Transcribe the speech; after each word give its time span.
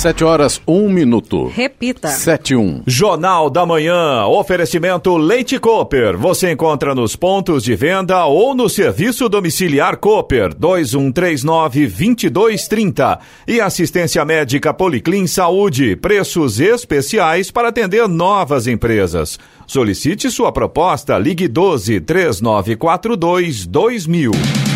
Sete 0.00 0.24
horas, 0.24 0.60
um 0.66 0.88
minuto. 0.88 1.48
Repita. 1.48 2.08
Sete, 2.08 2.56
um. 2.56 2.82
Jornal 2.86 3.50
da 3.50 3.66
Manhã. 3.66 4.24
Oferecimento 4.24 5.14
Leite 5.18 5.58
Cooper. 5.58 6.16
Você 6.16 6.50
encontra 6.50 6.94
nos 6.94 7.14
pontos 7.14 7.62
de 7.62 7.76
venda 7.76 8.24
ou 8.24 8.54
no 8.54 8.66
serviço 8.66 9.28
domiciliar 9.28 9.98
Cooper 9.98 10.54
2139-2230. 10.54 13.18
E 13.46 13.60
assistência 13.60 14.24
médica 14.24 14.72
Policlin 14.72 15.26
Saúde. 15.26 15.94
Preços 15.96 16.60
especiais 16.60 17.50
para 17.50 17.68
atender 17.68 18.08
novas 18.08 18.66
empresas. 18.66 19.38
Solicite 19.66 20.30
sua 20.30 20.50
proposta. 20.50 21.18
Ligue 21.18 21.46
12 21.46 22.00
3942 22.00 23.66
2000. 23.66 24.30
Muito 24.30 24.69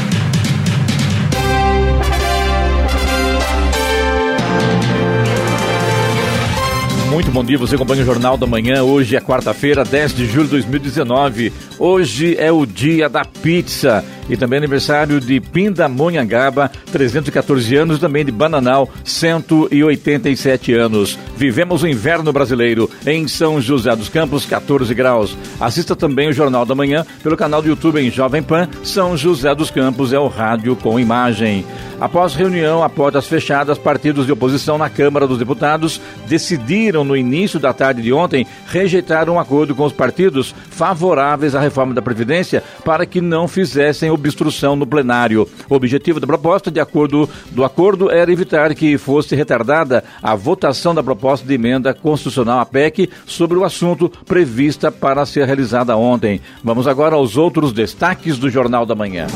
bom 7.34 7.42
dia, 7.42 7.58
você 7.58 7.74
acompanha 7.74 8.02
o 8.02 8.06
Jornal 8.06 8.36
da 8.36 8.46
Manhã. 8.46 8.84
Hoje 8.84 9.16
é 9.16 9.20
quarta-feira, 9.20 9.84
10 9.84 10.14
de 10.14 10.24
julho 10.24 10.44
de 10.44 10.50
2019. 10.52 11.52
Hoje 11.80 12.36
é 12.38 12.52
o 12.52 12.64
dia 12.64 13.08
da 13.08 13.24
pizza 13.24 14.04
e 14.28 14.36
também 14.36 14.58
aniversário 14.58 15.20
de 15.20 15.40
Pindamonhangaba, 15.40 16.70
314 16.92 17.74
anos, 17.74 17.98
também 17.98 18.24
de 18.24 18.30
Bananal, 18.30 18.88
187 19.04 20.72
anos. 20.74 21.18
Vivemos 21.36 21.82
o 21.82 21.88
inverno 21.88 22.32
brasileiro 22.32 22.88
em 23.04 23.26
São 23.26 23.60
José 23.60 23.94
dos 23.96 24.08
Campos, 24.08 24.46
14 24.46 24.94
graus. 24.94 25.36
Assista 25.60 25.96
também 25.96 26.28
o 26.28 26.32
Jornal 26.32 26.64
da 26.64 26.74
Manhã 26.74 27.04
pelo 27.22 27.36
canal 27.36 27.60
do 27.60 27.68
YouTube 27.68 28.00
em 28.00 28.12
Jovem 28.12 28.42
Pan. 28.42 28.68
São 28.84 29.16
José 29.16 29.52
dos 29.54 29.72
Campos 29.72 30.12
é 30.12 30.18
o 30.18 30.28
rádio 30.28 30.76
com 30.76 31.00
imagem. 31.00 31.64
Após 32.00 32.34
reunião 32.34 32.82
a 32.82 32.88
portas 32.88 33.26
fechadas, 33.26 33.78
partidos 33.78 34.26
de 34.26 34.32
oposição 34.32 34.76
na 34.76 34.90
Câmara 34.90 35.26
dos 35.26 35.38
Deputados 35.38 36.00
decidiram 36.26 37.04
no 37.04 37.16
início 37.24 37.58
da 37.58 37.72
tarde 37.72 38.02
de 38.02 38.12
ontem 38.12 38.46
rejeitar 38.66 39.28
um 39.28 39.38
acordo 39.38 39.74
com 39.74 39.84
os 39.84 39.92
partidos 39.92 40.54
favoráveis 40.70 41.54
à 41.54 41.60
reforma 41.60 41.94
da 41.94 42.02
Previdência 42.02 42.62
para 42.84 43.06
que 43.06 43.20
não 43.20 43.48
fizessem 43.48 44.10
obstrução 44.10 44.76
no 44.76 44.86
plenário. 44.86 45.48
O 45.68 45.74
objetivo 45.74 46.20
da 46.20 46.26
proposta, 46.26 46.70
de 46.70 46.80
acordo 46.80 47.28
do 47.50 47.64
acordo, 47.64 48.10
era 48.10 48.32
evitar 48.32 48.74
que 48.74 48.98
fosse 48.98 49.34
retardada 49.34 50.04
a 50.22 50.34
votação 50.34 50.94
da 50.94 51.02
proposta 51.02 51.46
de 51.46 51.54
emenda 51.54 51.94
constitucional 51.94 52.60
à 52.60 52.66
PEC 52.66 53.10
sobre 53.26 53.58
o 53.58 53.64
assunto 53.64 54.08
prevista 54.26 54.92
para 54.92 55.26
ser 55.26 55.46
realizada 55.46 55.96
ontem. 55.96 56.40
Vamos 56.62 56.86
agora 56.86 57.16
aos 57.16 57.36
outros 57.36 57.72
destaques 57.72 58.38
do 58.38 58.50
Jornal 58.50 58.86
da 58.86 58.94
Manhã. 58.94 59.26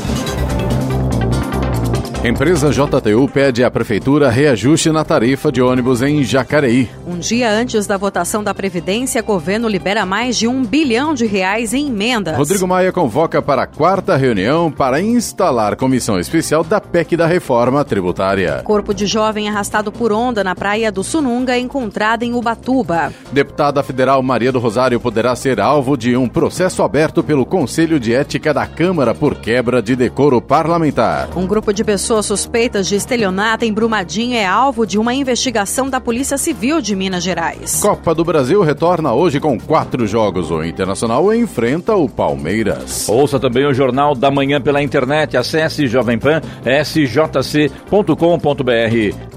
Empresa 2.21 2.69
JTU 2.69 3.29
pede 3.29 3.63
à 3.63 3.71
Prefeitura 3.71 4.29
reajuste 4.29 4.91
na 4.91 5.05
tarifa 5.05 5.49
de 5.49 5.61
ônibus 5.61 6.01
em 6.01 6.21
Jacareí. 6.21 6.89
Um 7.07 7.17
dia 7.17 7.49
antes 7.49 7.87
da 7.87 7.95
votação 7.95 8.43
da 8.43 8.53
Previdência, 8.53 9.21
governo 9.21 9.69
libera 9.69 10.05
mais 10.05 10.37
de 10.37 10.45
um 10.45 10.65
bilhão 10.65 11.13
de 11.13 11.25
reais 11.25 11.73
em 11.73 11.87
emendas. 11.87 12.35
Rodrigo 12.35 12.67
Maia 12.67 12.91
convoca 12.91 13.41
para 13.41 13.63
a 13.63 13.67
quarta 13.67 14.17
reunião 14.17 14.69
para 14.69 14.99
instalar 14.99 15.77
comissão 15.77 16.19
especial 16.19 16.61
da 16.61 16.81
PEC 16.81 17.15
da 17.15 17.25
reforma 17.25 17.85
tributária. 17.85 18.63
Corpo 18.65 18.93
de 18.93 19.07
jovem 19.07 19.47
arrastado 19.47 19.89
por 19.89 20.11
onda 20.11 20.43
na 20.43 20.53
praia 20.53 20.91
do 20.91 21.05
Sununga, 21.05 21.57
encontrado 21.57 22.23
em 22.23 22.33
Ubatuba. 22.33 23.13
Deputada 23.31 23.81
federal 23.81 24.21
Maria 24.21 24.51
do 24.51 24.59
Rosário 24.59 24.99
poderá 24.99 25.37
ser 25.37 25.61
alvo 25.61 25.95
de 25.95 26.17
um 26.17 26.27
processo 26.27 26.83
aberto 26.83 27.23
pelo 27.23 27.45
Conselho 27.45 27.97
de 27.97 28.13
Ética 28.13 28.53
da 28.53 28.67
Câmara 28.67 29.15
por 29.15 29.35
quebra 29.35 29.81
de 29.81 29.95
decoro 29.95 30.41
parlamentar. 30.41 31.29
Um 31.33 31.47
grupo 31.47 31.71
de 31.71 31.81
pessoas 31.81 32.08
suspeitas 32.25 32.87
de 32.87 32.95
estelionato 32.95 33.63
em 33.65 33.71
Brumadinho 33.71 34.35
é 34.35 34.45
alvo 34.45 34.85
de 34.85 34.97
uma 34.97 35.13
investigação 35.13 35.89
da 35.89 36.01
Polícia 36.01 36.37
Civil 36.37 36.81
de 36.81 36.95
Minas 36.95 37.23
Gerais. 37.23 37.79
Copa 37.81 38.15
do 38.15 38.25
Brasil 38.25 38.61
retorna 38.61 39.13
hoje 39.13 39.39
com 39.39 39.59
quatro 39.59 40.07
jogos. 40.07 40.49
O 40.49 40.63
Internacional 40.63 41.33
enfrenta 41.33 41.95
o 41.95 42.09
Palmeiras. 42.09 43.07
Ouça 43.07 43.39
também 43.39 43.65
o 43.65 43.73
Jornal 43.73 44.15
da 44.15 44.31
Manhã 44.31 44.59
pela 44.59 44.81
internet. 44.81 45.37
Acesse 45.37 45.87
Jovem 45.87 46.17
Pan 46.17 46.41
sjc.com.br. 46.63 47.69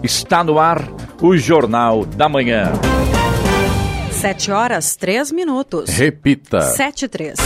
Está 0.02 0.42
no 0.42 0.58
ar 0.58 0.82
o 1.20 1.36
Jornal 1.36 2.04
da 2.04 2.28
Manhã. 2.28 2.72
Sete 4.10 4.50
horas, 4.50 4.96
três 4.96 5.30
minutos. 5.30 5.90
Repita. 5.90 6.60
Sete, 6.62 7.08
três. 7.08 7.36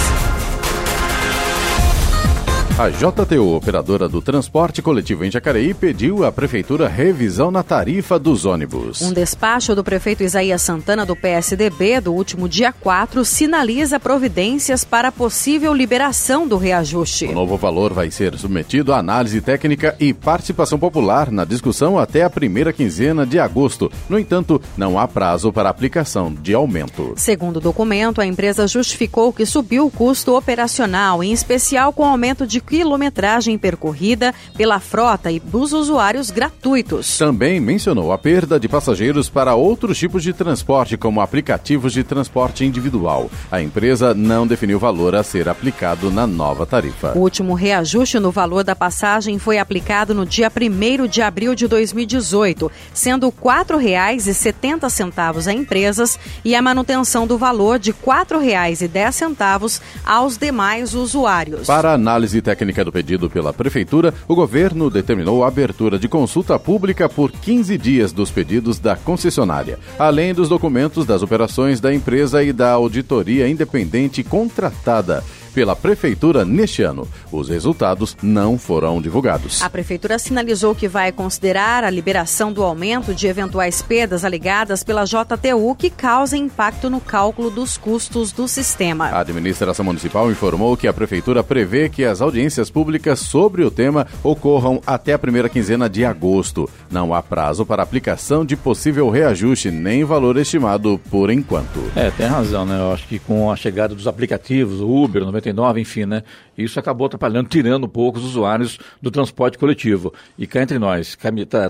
A 2.79 2.91
JTU, 2.91 3.57
operadora 3.57 4.07
do 4.07 4.21
transporte 4.21 4.83
coletivo 4.83 5.25
em 5.25 5.31
Jacareí, 5.31 5.73
pediu 5.73 6.27
à 6.27 6.31
Prefeitura 6.31 6.87
revisão 6.87 7.51
na 7.51 7.63
tarifa 7.63 8.19
dos 8.19 8.45
ônibus. 8.45 9.01
Um 9.01 9.15
despacho 9.15 9.75
do 9.75 9.83
prefeito 9.83 10.23
Isaías 10.23 10.61
Santana, 10.61 11.07
do 11.07 11.17
PSDB, 11.17 12.03
do 12.03 12.13
último 12.13 12.47
dia 12.47 12.75
4, 12.75 13.25
sinaliza 13.25 13.99
providências 13.99 14.85
para 14.85 15.11
possível 15.11 15.73
liberação 15.73 16.47
do 16.47 16.59
reajuste. 16.59 17.25
O 17.25 17.33
novo 17.33 17.57
valor 17.57 17.95
vai 17.95 18.11
ser 18.11 18.37
submetido 18.37 18.93
à 18.93 18.99
análise 18.99 19.41
técnica 19.41 19.97
e 19.99 20.13
participação 20.13 20.79
popular 20.79 21.31
na 21.31 21.47
discussão 21.47 21.99
até 21.99 22.25
a 22.25 22.31
primeira 22.31 22.75
quinzena 22.75 23.25
de 23.25 23.39
agosto. 23.39 23.91
No 24.07 24.19
entanto, 24.19 24.61
não 24.77 24.99
há 24.99 25.09
prazo 25.09 25.51
para 25.51 25.71
aplicação 25.71 26.31
de 26.31 26.53
aumento. 26.53 27.15
Segundo 27.17 27.57
o 27.57 27.61
documento, 27.61 28.21
a 28.21 28.27
empresa 28.27 28.69
justificou 28.69 29.33
que 29.33 29.47
subiu 29.47 29.87
o 29.87 29.91
custo 29.91 30.37
operacional, 30.37 31.25
em 31.25 31.33
especial 31.33 31.91
com 31.91 32.03
o 32.03 32.07
aumento 32.07 32.47
de 32.47 32.66
quilometragem 32.67 33.57
percorrida 33.57 34.35
pela 34.57 34.81
frota 34.81 35.31
e 35.31 35.39
dos 35.39 35.73
usuários 35.73 36.31
gratuitos. 36.31 37.17
Também 37.17 37.61
mencionou 37.61 38.13
a 38.13 38.19
perda 38.19 38.59
de 38.59 38.69
passageiros 38.69 39.29
para 39.29 39.55
outros 39.55 39.97
tipos 39.97 40.23
de 40.23 40.33
transporte, 40.33 40.97
como 40.97 41.21
aplicativos 41.21 41.93
de 41.93 42.03
transporte 42.03 42.65
individual. 42.65 43.31
A 43.51 43.63
empresa 43.63 44.13
não 44.13 44.47
definiu 44.47 44.79
valor 44.79 45.15
a 45.15 45.23
ser 45.23 45.49
aplicado 45.49 46.11
na 46.11 46.27
nova 46.27 46.67
tarifa. 46.67 47.13
O 47.15 47.21
último 47.21 47.55
reajuste 47.55 48.19
no 48.19 48.33
valor 48.33 48.65
da 48.65 48.75
passagem 48.75 49.39
foi 49.39 49.59
aplicado 49.59 50.15
no 50.15 50.27
dia 50.27 50.51
1 50.51 51.07
de 51.07 51.23
abril 51.23 51.55
de 51.55 51.69
2018, 51.69 52.71
sendo 52.93 53.29
R$ 53.29 53.35
4,70 53.43 55.47
a 55.47 55.53
empresas 55.53 56.19
e 56.45 56.55
a 56.55 56.63
manutenção 56.63 57.27
do 57.27 57.39
valor 57.39 57.79
de 57.79 57.93
R$ 57.93 57.99
4,10 58.05 59.81
aos 60.05 60.37
demais 60.37 60.95
usuários. 60.95 61.67
Para 61.67 61.93
análise 61.93 62.43
técnica 62.43 62.56
do 62.85 62.93
pedido 62.93 63.29
pela 63.29 63.53
Prefeitura, 63.53 64.15
o 64.27 64.35
governo 64.35 64.89
determinou 64.89 65.45
a 65.45 65.49
abertura 65.49 65.99
de 65.99 66.09
consulta 66.09 66.59
pública 66.59 67.09
por 67.09 67.31
15 67.31 67.77
dias 67.77 68.13
dos 68.13 68.31
pedidos 68.31 68.79
da 68.79 68.97
concessionária, 68.97 69.79
além 69.99 70.33
dos 70.33 70.49
documentos 70.49 71.05
das 71.05 71.23
operações 71.23 71.81
da 71.81 71.93
empresa 71.95 72.43
e 72.43 72.53
da 72.53 72.73
auditoria 72.73 73.49
independente 73.49 74.23
contratada 74.25 75.23
pela 75.57 75.75
Prefeitura 75.75 76.45
neste 76.45 76.83
ano. 76.83 77.09
Os 77.33 77.49
resultados 77.49 78.15
não 78.23 78.59
foram 78.59 79.01
divulgados. 79.01 79.63
A 79.63 79.71
Prefeitura 79.71 80.19
sinalizou 80.19 80.75
que 80.75 80.87
vai 80.87 81.11
considerar 81.11 81.83
a 81.83 81.89
liberação 81.89 82.53
do 82.53 82.63
aumento 82.63 83.15
de 83.15 83.27
eventuais 83.27 83.81
perdas 83.81 84.23
alegadas 84.23 84.85
pela 84.85 85.07
JTU 85.07 85.75
que 85.75 85.89
causem 85.89 86.43
impacto 86.45 86.91
no 86.91 87.01
cálculo 87.01 87.49
dos 87.49 87.79
custos 87.79 88.33
do 88.33 88.47
sistema. 88.47 89.07
A 89.07 89.21
administração 89.21 89.83
municipal 89.83 90.31
informou 90.31 90.77
que 90.77 90.87
a 90.87 90.93
Prefeitura 90.93 91.43
prevê 91.43 91.89
que 91.89 92.05
as 92.05 92.21
audiências 92.21 92.69
públicas 92.69 93.21
sobre 93.21 93.65
o 93.65 93.71
tema 93.71 94.07
ocorram 94.23 94.83
até 94.87 95.15
a 95.15 95.19
primeira 95.19 95.49
quinzena 95.49 95.89
de 95.89 96.05
agosto. 96.05 96.69
Não 96.91 97.15
há 97.15 97.23
prazo 97.23 97.65
para 97.65 97.83
aplicação 97.83 98.45
de 98.45 98.57
possível 98.57 99.09
reajuste 99.09 99.71
nem 99.71 100.05
valor 100.05 100.37
estimado 100.37 101.01
por 101.11 101.31
enquanto. 101.31 101.81
É, 101.97 102.11
tem 102.11 102.27
razão, 102.27 102.67
né? 102.67 102.79
Eu 102.79 102.93
acho 102.93 103.09
que 103.09 103.19
com 103.19 103.51
a 103.51 103.57
chegada 103.57 103.95
dos 103.95 104.07
aplicativos, 104.07 104.83
o 104.83 105.03
Uber, 105.03 105.25
99 105.25 105.46
enfim, 105.79 106.07
né? 106.07 106.23
Isso 106.57 106.79
acabou 106.79 107.07
atrapalhando, 107.07 107.49
tirando 107.49 107.85
um 107.85 107.89
pouco 107.89 108.19
os 108.19 108.25
usuários 108.25 108.79
do 109.01 109.11
transporte 109.11 109.59
coletivo. 109.59 110.13
E 110.39 110.47
cá 110.47 110.63
entre 110.63 110.79
nós, 110.79 111.17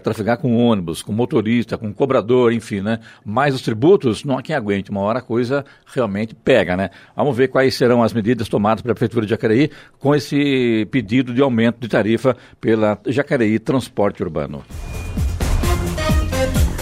trafegar 0.03 0.39
com 0.39 0.57
ônibus, 0.57 1.03
com 1.03 1.13
motorista, 1.13 1.77
com 1.77 1.93
cobrador, 1.93 2.53
enfim, 2.53 2.81
né? 2.81 3.01
Mais 3.25 3.55
os 3.55 3.63
tributos, 3.63 4.25
não 4.25 4.39
há 4.39 4.43
quem 4.43 4.55
aguente. 4.55 4.91
Uma 4.91 5.01
hora 5.01 5.19
a 5.19 5.23
coisa 5.23 5.65
realmente 5.87 6.35
pega, 6.35 6.77
né? 6.77 6.91
Vamos 7.17 7.37
ver 7.37 7.49
quais 7.49 7.75
serão 7.75 8.03
as 8.03 8.13
medidas 8.13 8.49
tomadas 8.49 8.83
pela 8.83 8.95
Prefeitura 8.95 9.27
de 9.27 9.31
Jacareí 9.31 9.71
com 9.99 10.15
esse 10.15 10.87
pedido 10.91 11.35
de 11.35 11.43
aumento 11.43 11.81
de 11.81 11.89
tarifa 11.89 12.37
pela 12.61 12.99
Jacareí 13.07 13.59
Transporte 13.59 14.23
Urbano. 14.23 14.65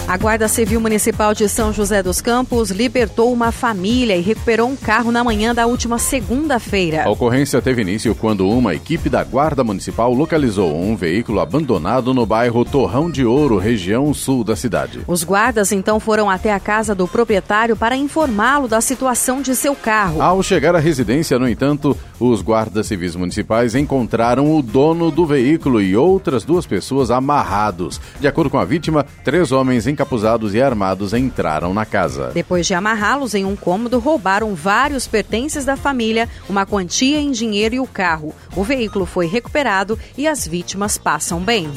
A 0.07 0.17
Guarda 0.17 0.47
Civil 0.47 0.79
Municipal 0.79 1.33
de 1.33 1.49
São 1.49 1.73
José 1.73 2.03
dos 2.03 2.21
Campos 2.21 2.69
libertou 2.69 3.33
uma 3.33 3.51
família 3.51 4.15
e 4.15 4.21
recuperou 4.21 4.69
um 4.69 4.75
carro 4.75 5.11
na 5.11 5.23
manhã 5.23 5.53
da 5.53 5.65
última 5.65 5.97
segunda-feira. 5.97 7.05
A 7.05 7.09
ocorrência 7.09 7.59
teve 7.59 7.81
início 7.81 8.13
quando 8.13 8.47
uma 8.47 8.75
equipe 8.75 9.09
da 9.09 9.23
Guarda 9.23 9.63
Municipal 9.63 10.13
localizou 10.13 10.79
um 10.79 10.95
veículo 10.95 11.39
abandonado 11.39 12.13
no 12.13 12.23
bairro 12.23 12.63
Torrão 12.63 13.09
de 13.09 13.25
Ouro, 13.25 13.57
região 13.57 14.13
sul 14.13 14.43
da 14.43 14.55
cidade. 14.55 14.99
Os 15.07 15.23
guardas 15.23 15.71
então 15.71 15.99
foram 15.99 16.29
até 16.29 16.53
a 16.53 16.59
casa 16.59 16.93
do 16.93 17.07
proprietário 17.07 17.75
para 17.75 17.97
informá-lo 17.97 18.67
da 18.67 18.81
situação 18.81 19.41
de 19.41 19.55
seu 19.55 19.75
carro. 19.75 20.21
Ao 20.21 20.43
chegar 20.43 20.75
à 20.75 20.79
residência, 20.79 21.39
no 21.39 21.49
entanto, 21.49 21.97
os 22.19 22.43
guardas 22.43 22.85
civis 22.85 23.15
municipais 23.15 23.73
encontraram 23.73 24.55
o 24.55 24.61
dono 24.61 25.09
do 25.09 25.25
veículo 25.25 25.81
e 25.81 25.97
outras 25.97 26.43
duas 26.43 26.67
pessoas 26.67 27.09
amarrados. 27.09 27.99
De 28.19 28.27
acordo 28.27 28.51
com 28.51 28.59
a 28.59 28.65
vítima, 28.65 29.03
três 29.23 29.51
homens 29.51 29.94
encapuzados 29.95 30.53
e 30.53 30.61
armados 30.61 31.13
entraram 31.13 31.73
na 31.73 31.85
casa. 31.85 32.31
Depois 32.33 32.67
de 32.67 32.73
amarrá-los 32.73 33.33
em 33.33 33.45
um 33.45 33.55
cômodo, 33.55 33.97
roubaram 33.97 34.53
vários 34.53 35.07
pertences 35.07 35.63
da 35.63 35.77
família, 35.77 36.29
uma 36.49 36.65
quantia 36.65 37.19
em 37.19 37.31
dinheiro 37.31 37.75
e 37.75 37.79
o 37.79 37.87
carro. 37.87 38.35
O 38.55 38.63
veículo 38.63 39.05
foi 39.05 39.25
recuperado 39.25 39.97
e 40.17 40.27
as 40.27 40.45
vítimas 40.45 40.97
passam 40.97 41.39
bem. 41.39 41.71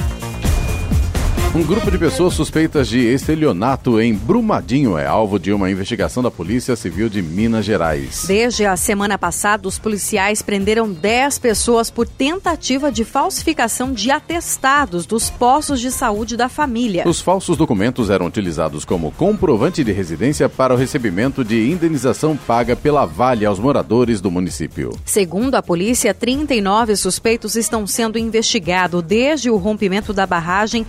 Um 1.54 1.62
grupo 1.62 1.90
de 1.90 1.96
pessoas 1.96 2.34
suspeitas 2.34 2.88
de 2.88 2.98
estelionato 2.98 3.98
em 3.98 4.12
Brumadinho 4.12 4.98
é 4.98 5.06
alvo 5.06 5.38
de 5.38 5.50
uma 5.50 5.70
investigação 5.70 6.22
da 6.22 6.30
Polícia 6.30 6.76
Civil 6.76 7.08
de 7.08 7.22
Minas 7.22 7.64
Gerais. 7.64 8.26
Desde 8.28 8.66
a 8.66 8.76
semana 8.76 9.16
passada, 9.16 9.66
os 9.66 9.78
policiais 9.78 10.42
prenderam 10.42 10.92
10 10.92 11.38
pessoas 11.38 11.90
por 11.90 12.06
tentativa 12.06 12.92
de 12.92 13.02
falsificação 13.02 13.94
de 13.94 14.10
atestados 14.10 15.06
dos 15.06 15.30
postos 15.30 15.80
de 15.80 15.90
saúde 15.90 16.36
da 16.36 16.50
família. 16.50 17.08
Os 17.08 17.20
falsos 17.20 17.56
documentos 17.56 18.10
eram 18.10 18.26
utilizados 18.26 18.84
como 18.84 19.10
comprovante 19.12 19.82
de 19.82 19.90
residência 19.90 20.50
para 20.50 20.74
o 20.74 20.76
recebimento 20.76 21.42
de 21.42 21.70
indenização 21.70 22.36
paga 22.36 22.76
pela 22.76 23.06
Vale 23.06 23.46
aos 23.46 23.58
moradores 23.58 24.20
do 24.20 24.30
município. 24.30 24.94
Segundo 25.04 25.54
a 25.54 25.62
polícia, 25.62 26.12
39 26.12 26.94
suspeitos 26.94 27.56
estão 27.56 27.86
sendo 27.86 28.18
investigados 28.18 29.02
desde 29.02 29.50
o 29.50 29.56
rompimento 29.56 30.12
da 30.12 30.26
barragem 30.26 30.86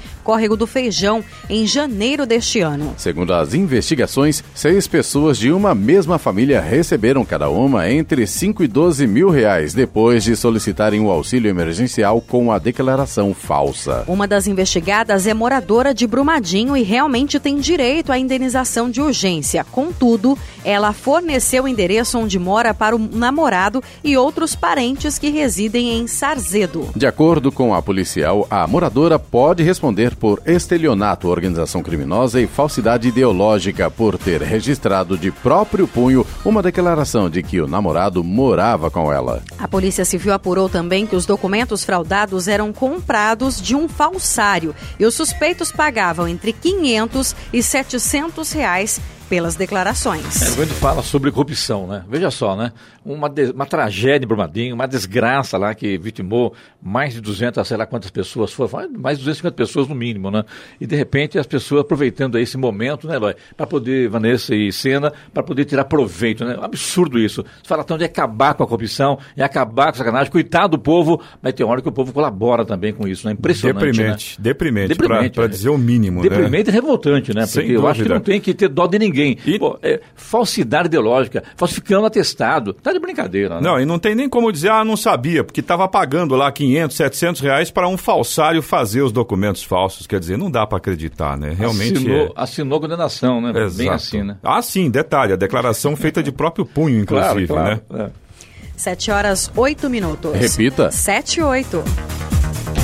Córrego 0.50 0.56
do 0.56 0.68
Feijão 0.68 1.24
em 1.50 1.68
janeiro 1.68 2.26
deste 2.26 2.60
ano. 2.62 2.94
Segundo 2.98 3.34
as 3.34 3.54
investigações, 3.54 4.44
seis 4.56 4.88
pessoas 4.88 5.38
de 5.38 5.52
uma 5.52 5.76
mesma 5.76 6.18
família 6.18 6.60
receberam 6.60 7.24
cada 7.24 7.50
uma 7.50 7.90
entre 7.90 8.26
5 8.26 8.64
e 8.64 8.68
12 8.68 9.06
mil 9.06 9.30
reais 9.30 9.74
depois 9.74 10.24
de 10.24 10.36
solicitarem 10.36 11.02
o 11.02 11.12
auxílio 11.12 11.50
emergencial 11.50 12.22
com 12.22 12.52
a 12.52 12.58
declaração 12.58 13.34
falsa. 13.34 14.04
Uma 14.08 14.28
das 14.28 14.48
investigadas 14.48 15.28
é 15.28 15.34
moradora 15.34 15.94
de 15.94 16.08
Brumadinho 16.08 16.76
e 16.76 16.84
realmente 16.84 17.40
tem 17.40 17.58
direito 17.58 18.12
à 18.12 18.18
indenização 18.18 18.90
de 18.90 19.02
urgência. 19.02 19.64
Contudo, 19.64 20.38
ela 20.64 20.94
forneceu 20.94 21.66
o 21.66 21.68
endereço 21.68 22.18
onde 22.18 22.40
mora 22.40 22.74
para 22.74 22.96
o 22.96 23.00
namorado 23.00 23.84
e 24.04 24.18
outros 24.18 24.56
parentes 24.56 25.20
que 25.20 25.30
residem 25.30 26.00
em 26.00 26.08
Sarzedo. 26.08 26.90
De 26.96 27.06
acordo 27.06 27.52
com 27.52 27.74
a 27.74 27.82
policial, 27.82 28.48
a 28.50 28.66
moradora 28.66 29.20
pode 29.20 29.64
responder 29.64 30.16
por 30.16 30.39
estelionato, 30.46 31.28
organização 31.28 31.82
criminosa 31.82 32.42
e 32.42 32.48
falsidade 32.48 33.08
ideológica 33.08 33.90
por 33.90 34.18
ter 34.18 34.42
registrado 34.42 35.18
de 35.18 35.32
próprio 35.32 35.88
punho 35.88 36.26
uma 36.44 36.62
declaração 36.62 37.30
de 37.30 37.44
que 37.44 37.62
o 37.62 37.68
namorado 37.68 38.24
morava 38.24 38.90
com 38.90 39.12
ela. 39.12 39.42
A 39.58 39.68
Polícia 39.68 40.06
Civil 40.06 40.34
apurou 40.34 40.70
também 40.70 41.06
que 41.06 41.16
os 41.16 41.26
documentos 41.26 41.84
fraudados 41.84 42.48
eram 42.48 42.72
comprados 42.72 43.62
de 43.62 43.76
um 43.76 43.88
falsário 43.88 44.74
e 45.00 45.06
os 45.06 45.16
suspeitos 45.16 45.72
pagavam 45.72 46.28
entre 46.28 46.54
500 46.54 47.36
e 47.54 47.64
700 47.64 48.52
reais 48.52 49.02
pelas 49.30 49.56
declarações. 49.56 50.42
É, 50.42 50.56
quando 50.56 50.70
fala 50.70 51.04
sobre 51.04 51.32
corrupção, 51.32 51.86
né? 51.86 52.04
Veja 52.10 52.32
só, 52.32 52.56
né? 52.56 52.74
Uma, 53.06 53.30
de, 53.30 53.52
uma 53.52 53.66
tragédia 53.66 54.26
em 54.26 54.28
Brumadinho, 54.28 54.74
uma 54.74 54.88
desgraça 54.88 55.58
lá 55.58 55.74
que 55.76 55.98
vitimou 55.98 56.54
mais 56.82 57.14
de 57.14 57.22
200, 57.22 57.66
sei 57.66 57.78
lá 57.78 57.86
quantas 57.86 58.10
pessoas, 58.10 58.52
foram 58.52 58.90
mais 58.98 59.20
de 59.20 59.26
250 59.26 59.56
pessoas 59.56 59.88
no 59.88 59.94
mínimo, 59.94 60.32
né? 60.32 60.44
E 60.82 60.88
de 60.88 60.96
repente 60.96 61.38
as 61.38 61.46
pessoas 61.46 61.82
aproveitando 61.82 62.40
esse 62.40 62.58
momento, 62.58 63.08
né, 63.08 63.16
Eloy? 63.16 63.36
Para 63.56 63.68
poder, 63.68 64.10
Vanessa 64.10 64.56
e 64.56 64.72
Sena, 64.72 65.14
para 65.32 65.44
poder 65.44 65.66
tirar 65.66 65.86
proveito, 65.86 66.44
né? 66.44 66.58
Um 66.58 66.64
absurdo 66.64 67.20
isso. 67.20 67.44
Você 67.62 67.68
fala 67.68 67.84
tão 67.84 67.98
de 67.98 68.06
acabar 68.06 68.56
com 68.56 68.64
a 68.64 68.68
corrupção, 68.68 69.20
e 69.38 69.44
acabar 69.44 69.86
com 69.86 69.90
a 69.92 69.98
sacanagem, 69.98 70.32
coitado 70.32 70.78
do 70.78 70.80
povo, 70.80 71.22
mas 71.42 71.54
tem 71.54 71.66
hora 71.66 71.82
que 71.82 71.88
o 71.88 71.92
povo 71.92 72.12
colabora 72.12 72.66
também 72.66 72.94
com 72.94 73.08
isso, 73.08 73.28
né? 73.28 73.34
Impressionante. 73.34 73.80
Deprimente, 73.80 74.40
né? 74.40 74.44
deprimente, 74.44 74.88
deprimente 74.90 75.36
para 75.36 75.46
é. 75.46 75.48
dizer 75.48 75.70
o 75.70 75.78
mínimo. 75.78 76.22
Deprimente 76.22 76.72
né? 76.72 76.72
e 76.72 76.82
revoltante, 76.82 77.34
né? 77.34 77.46
Porque 77.46 77.72
eu 77.72 77.88
acho 77.88 78.04
que 78.04 78.10
não 78.10 78.20
tem 78.20 78.42
que 78.42 78.54
ter 78.54 78.68
dó 78.68 78.88
de 78.88 78.98
ninguém 78.98 79.19
ninguém. 79.20 79.38
E... 79.46 79.60
Pô, 79.60 79.78
é, 79.82 80.00
falsidade 80.16 80.88
ideológica, 80.88 81.44
falsificando 81.56 82.06
atestado. 82.06 82.74
Tá 82.74 82.94
de 82.94 83.00
brincadeira, 83.00 83.56
né? 83.56 83.62
Não, 83.62 83.80
e 83.80 83.86
não 83.86 84.00
tem 84.00 84.16
nem 84.16 84.30
como 84.30 84.52
dizer, 84.52 84.72
ah, 84.72 84.84
não 84.84 84.96
sabia, 84.98 85.44
porque 85.44 85.60
estava 85.60 85.88
pagando 85.88 86.36
lá 86.36 86.52
500, 86.52 86.96
700 86.96 87.42
reais 87.42 87.72
para 87.72 87.88
um 87.88 87.98
falsário 87.98 88.62
fazer 88.62 89.02
os 89.02 89.12
documentos 89.12 89.64
falsos. 89.64 90.08
Quer 90.08 90.20
dizer, 90.20 90.38
não 90.38 90.50
dá 90.50 90.66
para 90.66 90.78
acreditar, 90.78 91.38
né? 91.38 91.56
Realmente 91.58 91.98
assinou, 91.98 92.26
é. 92.26 92.32
Assinou 92.36 92.80
condenação, 92.80 93.42
né? 93.42 93.50
Exato. 93.50 93.78
Bem 93.78 93.90
assim, 93.90 94.24
né? 94.24 94.38
Ah, 94.44 94.62
sim, 94.62 94.90
detalhe, 94.90 95.34
a 95.34 95.36
declaração 95.36 95.96
feita 95.96 96.24
de 96.24 96.32
próprio 96.32 96.66
punho, 96.66 97.00
inclusive, 97.00 97.48
claro, 97.48 97.82
claro, 97.90 98.04
né? 98.04 98.12
É. 98.26 98.30
7 98.76 99.12
horas 99.12 99.52
8 99.56 99.90
minutos. 99.90 100.34
Repita. 100.34 100.90
7 100.90 101.40
e 101.40 101.44
8. 101.44 101.84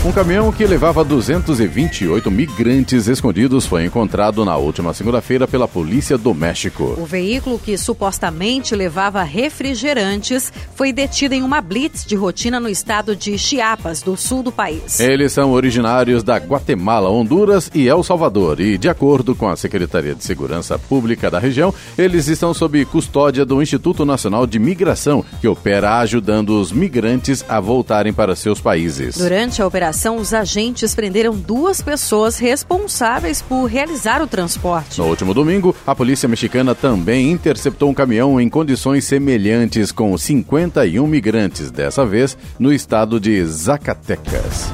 Um 0.05 0.11
caminhão 0.11 0.51
que 0.51 0.63
levava 0.67 1.03
228 1.03 2.29
migrantes 2.29 3.07
escondidos 3.07 3.65
foi 3.65 3.85
encontrado 3.85 4.45
na 4.45 4.55
última 4.55 4.93
segunda-feira 4.93 5.47
pela 5.47 5.67
Polícia 5.67 6.15
do 6.15 6.31
México. 6.31 6.95
O 6.99 7.05
veículo 7.05 7.57
que 7.57 7.75
supostamente 7.75 8.75
levava 8.75 9.23
refrigerantes 9.23 10.53
foi 10.75 10.93
detido 10.93 11.33
em 11.33 11.41
uma 11.41 11.59
blitz 11.59 12.05
de 12.05 12.15
rotina 12.15 12.59
no 12.59 12.69
estado 12.69 13.15
de 13.15 13.35
Chiapas, 13.35 14.03
do 14.03 14.15
sul 14.15 14.43
do 14.43 14.51
país. 14.51 14.99
Eles 14.99 15.31
são 15.31 15.51
originários 15.51 16.21
da 16.21 16.37
Guatemala, 16.37 17.09
Honduras 17.09 17.71
e 17.73 17.87
El 17.87 18.03
Salvador 18.03 18.59
e, 18.59 18.77
de 18.77 18.87
acordo 18.87 19.33
com 19.33 19.49
a 19.49 19.55
Secretaria 19.55 20.13
de 20.13 20.23
Segurança 20.23 20.77
Pública 20.77 21.31
da 21.31 21.39
região, 21.39 21.73
eles 21.97 22.27
estão 22.27 22.53
sob 22.53 22.85
custódia 22.85 23.43
do 23.43 23.59
Instituto 23.59 24.05
Nacional 24.05 24.45
de 24.45 24.59
Migração, 24.59 25.25
que 25.41 25.47
opera 25.47 25.97
ajudando 25.97 26.61
os 26.61 26.71
migrantes 26.71 27.43
a 27.49 27.59
voltarem 27.59 28.13
para 28.13 28.35
seus 28.35 28.61
países. 28.61 29.17
Durante 29.17 29.63
a 29.63 29.65
operação, 29.65 29.94
operação, 29.95 30.17
os 30.17 30.33
agentes 30.33 30.93
prenderam 30.93 31.33
duas 31.33 31.81
pessoas 31.81 32.37
responsáveis 32.37 33.41
por 33.41 33.65
realizar 33.65 34.21
o 34.21 34.27
transporte. 34.27 34.99
No 34.99 35.07
último 35.07 35.33
domingo, 35.33 35.73
a 35.87 35.95
polícia 35.95 36.27
mexicana 36.27 36.75
também 36.75 37.31
interceptou 37.31 37.89
um 37.89 37.93
caminhão 37.93 38.39
em 38.39 38.49
condições 38.49 39.05
semelhantes 39.05 39.91
com 39.91 40.15
51 40.17 41.07
migrantes, 41.07 41.71
dessa 41.71 42.05
vez 42.05 42.37
no 42.59 42.73
estado 42.73 43.19
de 43.19 43.43
Zacatecas. 43.45 44.69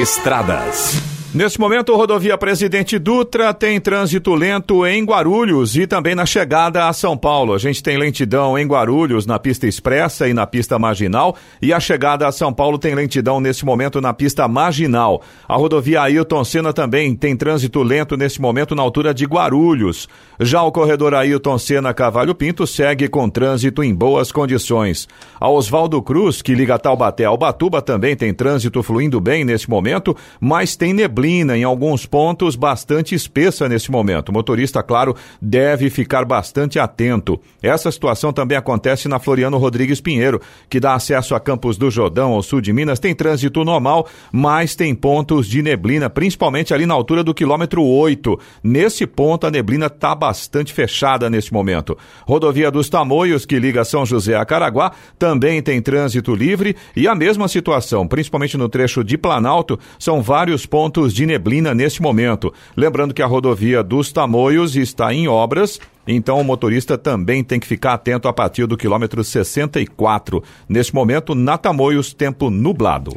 Estradas. 0.00 1.13
Neste 1.34 1.58
momento, 1.58 1.92
a 1.92 1.96
rodovia 1.96 2.38
Presidente 2.38 2.96
Dutra 2.96 3.52
tem 3.52 3.80
trânsito 3.80 4.36
lento 4.36 4.86
em 4.86 5.04
Guarulhos 5.04 5.76
e 5.76 5.84
também 5.84 6.14
na 6.14 6.24
chegada 6.24 6.86
a 6.86 6.92
São 6.92 7.16
Paulo. 7.16 7.52
A 7.54 7.58
gente 7.58 7.82
tem 7.82 7.98
lentidão 7.98 8.56
em 8.56 8.64
Guarulhos 8.64 9.26
na 9.26 9.36
pista 9.36 9.66
expressa 9.66 10.28
e 10.28 10.32
na 10.32 10.46
pista 10.46 10.78
marginal 10.78 11.34
e 11.60 11.72
a 11.72 11.80
chegada 11.80 12.28
a 12.28 12.30
São 12.30 12.52
Paulo 12.52 12.78
tem 12.78 12.94
lentidão 12.94 13.40
neste 13.40 13.64
momento 13.64 14.00
na 14.00 14.14
pista 14.14 14.46
marginal. 14.46 15.22
A 15.48 15.56
rodovia 15.56 16.02
Ailton 16.02 16.44
Senna 16.44 16.72
também 16.72 17.16
tem 17.16 17.36
trânsito 17.36 17.82
lento 17.82 18.16
neste 18.16 18.40
momento 18.40 18.76
na 18.76 18.82
altura 18.82 19.12
de 19.12 19.24
Guarulhos. 19.24 20.08
Já 20.38 20.62
o 20.62 20.70
corredor 20.70 21.14
Ailton 21.14 21.58
Senna 21.58 21.92
Cavalho 21.92 22.36
Pinto 22.36 22.64
segue 22.64 23.08
com 23.08 23.28
trânsito 23.28 23.82
em 23.82 23.92
boas 23.92 24.30
condições. 24.30 25.08
A 25.40 25.48
Oswaldo 25.48 26.00
Cruz, 26.00 26.40
que 26.40 26.54
liga 26.54 26.78
Taubaté 26.78 27.24
ao 27.24 27.36
Batuba, 27.36 27.82
também 27.82 28.14
tem 28.14 28.32
trânsito 28.32 28.84
fluindo 28.84 29.20
bem 29.20 29.44
neste 29.44 29.68
momento, 29.68 30.16
mas 30.40 30.76
tem 30.76 30.92
neblina 30.92 31.23
neblina 31.24 31.56
em 31.56 31.64
alguns 31.64 32.04
pontos 32.04 32.54
bastante 32.54 33.14
espessa 33.14 33.68
nesse 33.68 33.90
momento. 33.90 34.28
O 34.28 34.32
motorista, 34.32 34.82
claro, 34.82 35.16
deve 35.40 35.88
ficar 35.88 36.24
bastante 36.24 36.78
atento. 36.78 37.40
Essa 37.62 37.90
situação 37.90 38.32
também 38.32 38.58
acontece 38.58 39.08
na 39.08 39.18
Floriano 39.18 39.56
Rodrigues 39.56 40.00
Pinheiro, 40.00 40.40
que 40.68 40.78
dá 40.78 40.94
acesso 40.94 41.34
a 41.34 41.40
Campos 41.40 41.78
do 41.78 41.90
Jordão, 41.90 42.32
ao 42.32 42.42
sul 42.42 42.60
de 42.60 42.72
Minas. 42.72 42.98
Tem 42.98 43.14
trânsito 43.14 43.64
normal, 43.64 44.06
mas 44.30 44.76
tem 44.76 44.94
pontos 44.94 45.48
de 45.48 45.62
neblina, 45.62 46.10
principalmente 46.10 46.74
ali 46.74 46.84
na 46.84 46.94
altura 46.94 47.24
do 47.24 47.32
quilômetro 47.32 47.82
8. 47.82 48.38
Nesse 48.62 49.06
ponto, 49.06 49.46
a 49.46 49.50
neblina 49.50 49.86
está 49.86 50.14
bastante 50.14 50.74
fechada 50.74 51.30
nesse 51.30 51.52
momento. 51.52 51.96
Rodovia 52.26 52.70
dos 52.70 52.90
Tamoios, 52.90 53.46
que 53.46 53.58
liga 53.58 53.84
São 53.84 54.04
José 54.04 54.36
a 54.36 54.44
Caraguá, 54.44 54.92
também 55.18 55.62
tem 55.62 55.80
trânsito 55.80 56.34
livre 56.34 56.76
e 56.94 57.08
a 57.08 57.14
mesma 57.14 57.48
situação, 57.48 58.06
principalmente 58.06 58.58
no 58.58 58.68
trecho 58.68 59.02
de 59.02 59.16
Planalto, 59.16 59.78
são 59.98 60.20
vários 60.20 60.66
pontos 60.66 61.13
de 61.14 61.24
neblina 61.24 61.74
neste 61.74 62.02
momento. 62.02 62.52
Lembrando 62.76 63.14
que 63.14 63.22
a 63.22 63.26
rodovia 63.26 63.82
dos 63.82 64.12
Tamoios 64.12 64.76
está 64.76 65.14
em 65.14 65.28
obras 65.28 65.78
então 66.06 66.38
o 66.38 66.44
motorista 66.44 66.98
também 66.98 67.42
tem 67.42 67.58
que 67.58 67.66
ficar 67.66 67.94
atento 67.94 68.28
a 68.28 68.32
partir 68.32 68.66
do 68.66 68.76
quilômetro 68.76 69.24
64. 69.24 70.42
Neste 70.68 70.94
momento, 70.94 71.34
na 71.34 71.56
Tamoios, 71.56 72.12
tempo 72.12 72.50
nublado. 72.50 73.16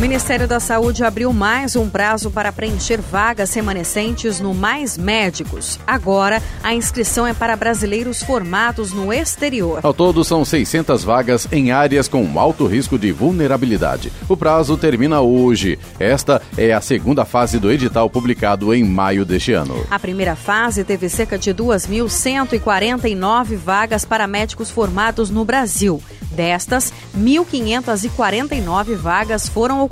O 0.00 0.08
Ministério 0.10 0.48
da 0.48 0.58
Saúde 0.58 1.04
abriu 1.04 1.30
mais 1.30 1.76
um 1.76 1.86
prazo 1.86 2.30
para 2.30 2.50
preencher 2.50 3.02
vagas 3.02 3.52
remanescentes 3.52 4.40
no 4.40 4.54
Mais 4.54 4.96
Médicos. 4.96 5.78
Agora, 5.86 6.42
a 6.62 6.74
inscrição 6.74 7.26
é 7.26 7.34
para 7.34 7.54
brasileiros 7.54 8.22
formados 8.22 8.94
no 8.94 9.12
exterior. 9.12 9.80
Ao 9.82 9.92
todo, 9.92 10.24
são 10.24 10.42
600 10.42 11.04
vagas 11.04 11.46
em 11.52 11.70
áreas 11.70 12.08
com 12.08 12.40
alto 12.40 12.66
risco 12.66 12.98
de 12.98 13.12
vulnerabilidade. 13.12 14.10
O 14.26 14.38
prazo 14.38 14.74
termina 14.78 15.20
hoje. 15.20 15.78
Esta 15.98 16.40
é 16.56 16.72
a 16.72 16.80
segunda 16.80 17.26
fase 17.26 17.58
do 17.58 17.70
edital 17.70 18.08
publicado 18.08 18.72
em 18.72 18.82
maio 18.82 19.26
deste 19.26 19.52
ano. 19.52 19.84
A 19.90 19.98
primeira 19.98 20.34
fase 20.34 20.82
teve 20.82 21.10
cerca 21.10 21.36
de 21.36 21.52
2.149 21.52 23.54
vagas 23.54 24.06
para 24.06 24.26
médicos 24.26 24.70
formados 24.70 25.28
no 25.28 25.44
Brasil. 25.44 26.02
Destas, 26.30 26.90
1.549 27.14 28.94
vagas 28.94 29.46
foram 29.46 29.82
ocupadas. 29.82 29.89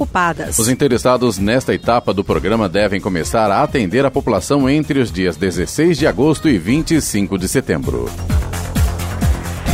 Os 0.59 0.69
interessados 0.69 1.39
nesta 1.39 1.75
etapa 1.75 2.15
do 2.15 2.23
programa 2.23 2.69
devem 2.69 3.01
começar 3.01 3.51
a 3.51 3.63
atender 3.63 4.05
a 4.05 4.11
população 4.11 4.69
entre 4.69 5.01
os 5.01 5.11
dias 5.11 5.37
16 5.37 5.99
de 5.99 6.07
agosto 6.07 6.49
e 6.49 6.59
25 6.59 7.39
de 7.39 7.49
setembro. 7.49 8.07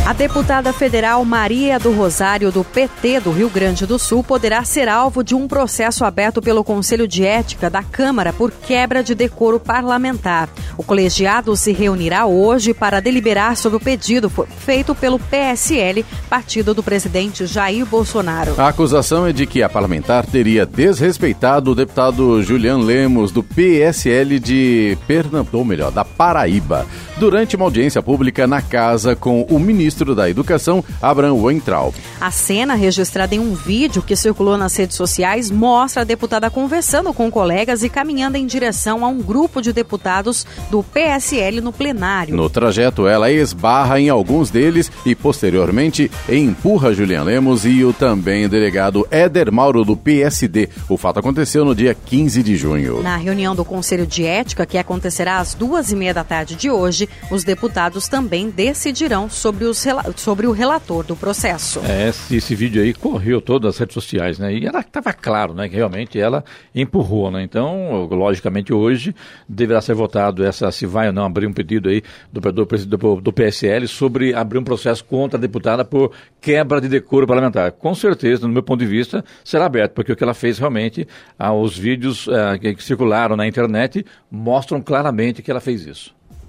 A 0.05 0.13
deputada 0.13 0.71
federal 0.71 1.25
Maria 1.25 1.79
do 1.79 1.91
Rosário, 1.91 2.51
do 2.51 2.63
PT 2.63 3.21
do 3.21 3.31
Rio 3.31 3.49
Grande 3.49 3.87
do 3.87 3.97
Sul, 3.97 4.23
poderá 4.23 4.63
ser 4.63 4.87
alvo 4.87 5.23
de 5.23 5.33
um 5.33 5.47
processo 5.47 6.05
aberto 6.05 6.43
pelo 6.43 6.63
Conselho 6.63 7.07
de 7.07 7.25
Ética 7.25 7.71
da 7.71 7.81
Câmara 7.81 8.31
por 8.31 8.51
quebra 8.51 9.03
de 9.03 9.15
decoro 9.15 9.59
parlamentar. 9.59 10.47
O 10.77 10.83
colegiado 10.83 11.57
se 11.57 11.71
reunirá 11.73 12.27
hoje 12.27 12.71
para 12.71 12.99
deliberar 12.99 13.57
sobre 13.57 13.77
o 13.77 13.79
pedido 13.79 14.29
feito 14.59 14.93
pelo 14.93 15.17
PSL, 15.17 16.05
partido 16.29 16.75
do 16.75 16.83
presidente 16.83 17.47
Jair 17.47 17.83
Bolsonaro. 17.83 18.53
A 18.59 18.67
acusação 18.67 19.25
é 19.25 19.33
de 19.33 19.47
que 19.47 19.63
a 19.63 19.69
parlamentar 19.69 20.23
teria 20.27 20.67
desrespeitado 20.67 21.71
o 21.71 21.75
deputado 21.75 22.43
Julian 22.43 22.77
Lemos, 22.77 23.31
do 23.31 23.41
PSL 23.41 24.39
de 24.39 24.99
Pernambuco, 25.07 25.57
ou 25.57 25.65
melhor, 25.65 25.91
da 25.91 26.05
Paraíba, 26.05 26.85
durante 27.17 27.55
uma 27.55 27.65
audiência 27.65 28.01
pública 28.01 28.47
na 28.47 28.61
casa 28.61 29.15
com 29.15 29.43
o 29.43 29.59
ministro 29.59 30.13
da 30.13 30.29
Educação, 30.29 30.83
Abraham 31.01 31.35
Weintraub. 31.35 31.93
A 32.19 32.31
cena, 32.31 32.75
registrada 32.75 33.35
em 33.35 33.39
um 33.39 33.53
vídeo 33.53 34.01
que 34.01 34.15
circulou 34.15 34.57
nas 34.57 34.75
redes 34.75 34.95
sociais, 34.95 35.49
mostra 35.49 36.01
a 36.01 36.05
deputada 36.05 36.49
conversando 36.49 37.13
com 37.13 37.31
colegas 37.31 37.83
e 37.83 37.89
caminhando 37.89 38.37
em 38.37 38.45
direção 38.45 39.05
a 39.05 39.07
um 39.07 39.21
grupo 39.21 39.61
de 39.61 39.71
deputados 39.71 40.45
do 40.69 40.83
PSL 40.83 41.61
no 41.61 41.71
plenário. 41.71 42.35
No 42.35 42.49
trajeto, 42.49 43.07
ela 43.07 43.31
esbarra 43.31 43.99
em 43.99 44.09
alguns 44.09 44.49
deles 44.49 44.91
e, 45.05 45.15
posteriormente, 45.15 46.11
empurra 46.29 46.93
Julian 46.93 47.23
Lemos 47.23 47.65
e 47.65 47.83
o 47.83 47.93
também 47.93 48.47
delegado 48.47 49.07
Éder 49.09 49.51
Mauro 49.51 49.83
do 49.83 49.95
PSD. 49.95 50.69
O 50.89 50.97
fato 50.97 51.19
aconteceu 51.19 51.63
no 51.63 51.75
dia 51.75 51.93
15 51.93 52.43
de 52.43 52.55
junho. 52.55 53.01
Na 53.01 53.17
reunião 53.17 53.55
do 53.55 53.65
Conselho 53.65 54.05
de 54.05 54.25
Ética, 54.25 54.65
que 54.65 54.77
acontecerá 54.77 55.39
às 55.39 55.53
duas 55.53 55.91
e 55.91 55.95
meia 55.95 56.13
da 56.13 56.23
tarde 56.23 56.55
de 56.55 56.69
hoje, 56.69 57.04
os 57.29 57.43
deputados 57.43 58.07
também 58.07 58.49
decidirão 58.49 59.29
sobre 59.29 59.65
os 59.65 59.85
sobre 60.15 60.47
o 60.47 60.51
relator 60.51 61.03
do 61.03 61.15
processo. 61.15 61.79
É, 61.85 62.09
esse, 62.09 62.55
vídeo 62.55 62.81
aí 62.81 62.93
correu 62.93 63.41
todas 63.41 63.75
as 63.75 63.79
redes 63.79 63.93
sociais, 63.93 64.39
né? 64.39 64.53
E 64.53 64.65
ela 64.65 64.79
estava 64.79 65.13
claro, 65.13 65.53
né? 65.53 65.69
Que 65.69 65.75
realmente 65.75 66.19
ela 66.19 66.43
empurrou, 66.73 67.29
né? 67.29 67.43
Então, 67.43 68.07
logicamente, 68.11 68.73
hoje 68.73 69.13
deverá 69.47 69.81
ser 69.81 69.93
votado 69.93 70.43
essa 70.43 70.71
se 70.71 70.85
vai 70.85 71.07
ou 71.07 71.13
não 71.13 71.25
abrir 71.25 71.47
um 71.47 71.53
pedido 71.53 71.89
aí 71.89 72.01
do, 72.31 72.39
do, 72.51 72.65
do, 72.65 73.21
do 73.21 73.33
PSL 73.33 73.87
sobre 73.87 74.33
abrir 74.33 74.59
um 74.59 74.63
processo 74.63 75.03
contra 75.03 75.37
a 75.37 75.41
deputada 75.41 75.85
por 75.85 76.11
quebra 76.41 76.81
de 76.81 76.87
decoro 76.87 77.27
parlamentar. 77.27 77.71
Com 77.71 77.93
certeza, 77.93 78.47
no 78.47 78.53
meu 78.53 78.63
ponto 78.63 78.79
de 78.79 78.85
vista, 78.85 79.23
será 79.43 79.65
aberto, 79.65 79.93
porque 79.93 80.11
o 80.11 80.15
que 80.15 80.23
ela 80.23 80.33
fez 80.33 80.57
realmente, 80.57 81.07
ah, 81.37 81.53
os 81.53 81.77
vídeos 81.77 82.27
ah, 82.29 82.57
que 82.57 82.81
circularam 82.83 83.35
na 83.35 83.47
internet 83.47 84.05
mostram 84.29 84.81
claramente 84.81 85.41
que 85.41 85.51
ela 85.51 85.59
fez 85.59 85.85
isso. 85.85 86.14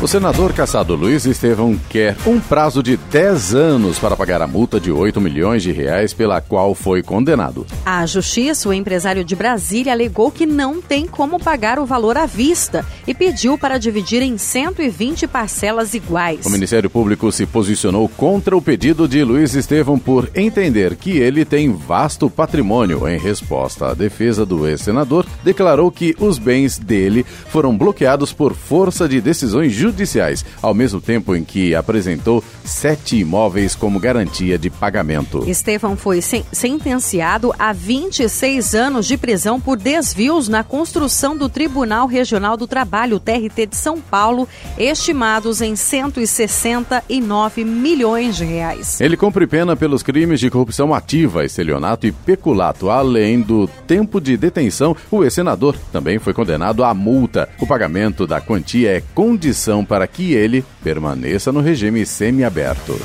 O 0.00 0.06
senador 0.06 0.52
caçado 0.52 0.94
Luiz 0.94 1.26
Estevão 1.26 1.76
quer 1.88 2.16
um 2.24 2.38
prazo 2.38 2.84
de 2.84 2.96
10 2.96 3.52
anos 3.52 3.98
para 3.98 4.16
pagar 4.16 4.40
a 4.40 4.46
multa 4.46 4.78
de 4.78 4.92
8 4.92 5.20
milhões 5.20 5.60
de 5.60 5.72
reais 5.72 6.14
pela 6.14 6.40
qual 6.40 6.72
foi 6.72 7.02
condenado. 7.02 7.66
A 7.84 8.06
justiça, 8.06 8.68
o 8.68 8.72
empresário 8.72 9.24
de 9.24 9.34
Brasília, 9.34 9.92
alegou 9.92 10.30
que 10.30 10.46
não 10.46 10.80
tem 10.80 11.04
como 11.04 11.40
pagar 11.40 11.80
o 11.80 11.84
valor 11.84 12.16
à 12.16 12.26
vista 12.26 12.86
e 13.08 13.12
pediu 13.12 13.58
para 13.58 13.76
dividir 13.76 14.22
em 14.22 14.38
120 14.38 15.26
parcelas 15.26 15.92
iguais. 15.94 16.46
O 16.46 16.50
Ministério 16.50 16.88
Público 16.88 17.32
se 17.32 17.44
posicionou 17.44 18.08
contra 18.08 18.56
o 18.56 18.62
pedido 18.62 19.08
de 19.08 19.24
Luiz 19.24 19.56
Estevão 19.56 19.98
por 19.98 20.30
entender 20.32 20.94
que 20.94 21.18
ele 21.18 21.44
tem 21.44 21.72
vasto 21.72 22.30
patrimônio. 22.30 23.08
Em 23.08 23.18
resposta 23.18 23.88
à 23.88 23.94
defesa 23.94 24.46
do 24.46 24.68
ex-senador, 24.68 25.26
declarou 25.42 25.90
que 25.90 26.14
os 26.20 26.38
bens 26.38 26.78
dele 26.78 27.26
foram 27.48 27.76
bloqueados 27.76 28.32
por 28.32 28.54
força 28.54 29.08
de 29.08 29.20
decisões 29.20 29.72
judiciais 29.72 29.87
judiciais, 29.90 30.44
ao 30.62 30.74
mesmo 30.74 31.00
tempo 31.00 31.34
em 31.34 31.44
que 31.44 31.74
apresentou 31.74 32.42
sete 32.64 33.16
imóveis 33.16 33.74
como 33.74 33.98
garantia 33.98 34.58
de 34.58 34.70
pagamento. 34.70 35.44
Estevão 35.48 35.96
foi 35.96 36.20
sen 36.20 36.44
sentenciado 36.52 37.52
a 37.58 37.72
26 37.72 38.74
anos 38.74 39.06
de 39.06 39.16
prisão 39.16 39.60
por 39.60 39.76
desvios 39.76 40.48
na 40.48 40.62
construção 40.62 41.36
do 41.36 41.48
Tribunal 41.48 42.06
Regional 42.06 42.56
do 42.56 42.66
Trabalho, 42.66 43.18
TRT 43.18 43.66
de 43.66 43.76
São 43.76 44.00
Paulo, 44.00 44.46
estimados 44.76 45.60
em 45.60 45.74
169 45.74 47.64
milhões 47.64 48.36
de 48.36 48.44
reais. 48.44 49.00
Ele 49.00 49.16
cumpre 49.16 49.46
pena 49.46 49.74
pelos 49.76 50.02
crimes 50.02 50.40
de 50.40 50.50
corrupção 50.50 50.92
ativa, 50.94 51.44
estelionato 51.44 52.06
e 52.06 52.12
peculato. 52.12 52.90
Além 52.90 53.40
do 53.40 53.66
tempo 53.86 54.20
de 54.20 54.36
detenção, 54.36 54.96
o 55.10 55.24
ex-senador 55.24 55.76
também 55.92 56.18
foi 56.18 56.34
condenado 56.34 56.84
à 56.84 56.92
multa. 56.92 57.48
O 57.58 57.66
pagamento 57.66 58.26
da 58.26 58.40
quantia 58.40 58.90
é 58.90 59.02
condição 59.14 59.77
para 59.84 60.06
que 60.06 60.32
ele 60.32 60.64
permaneça 60.82 61.52
no 61.52 61.60
regime 61.60 62.04
semiaberto. 62.04 62.98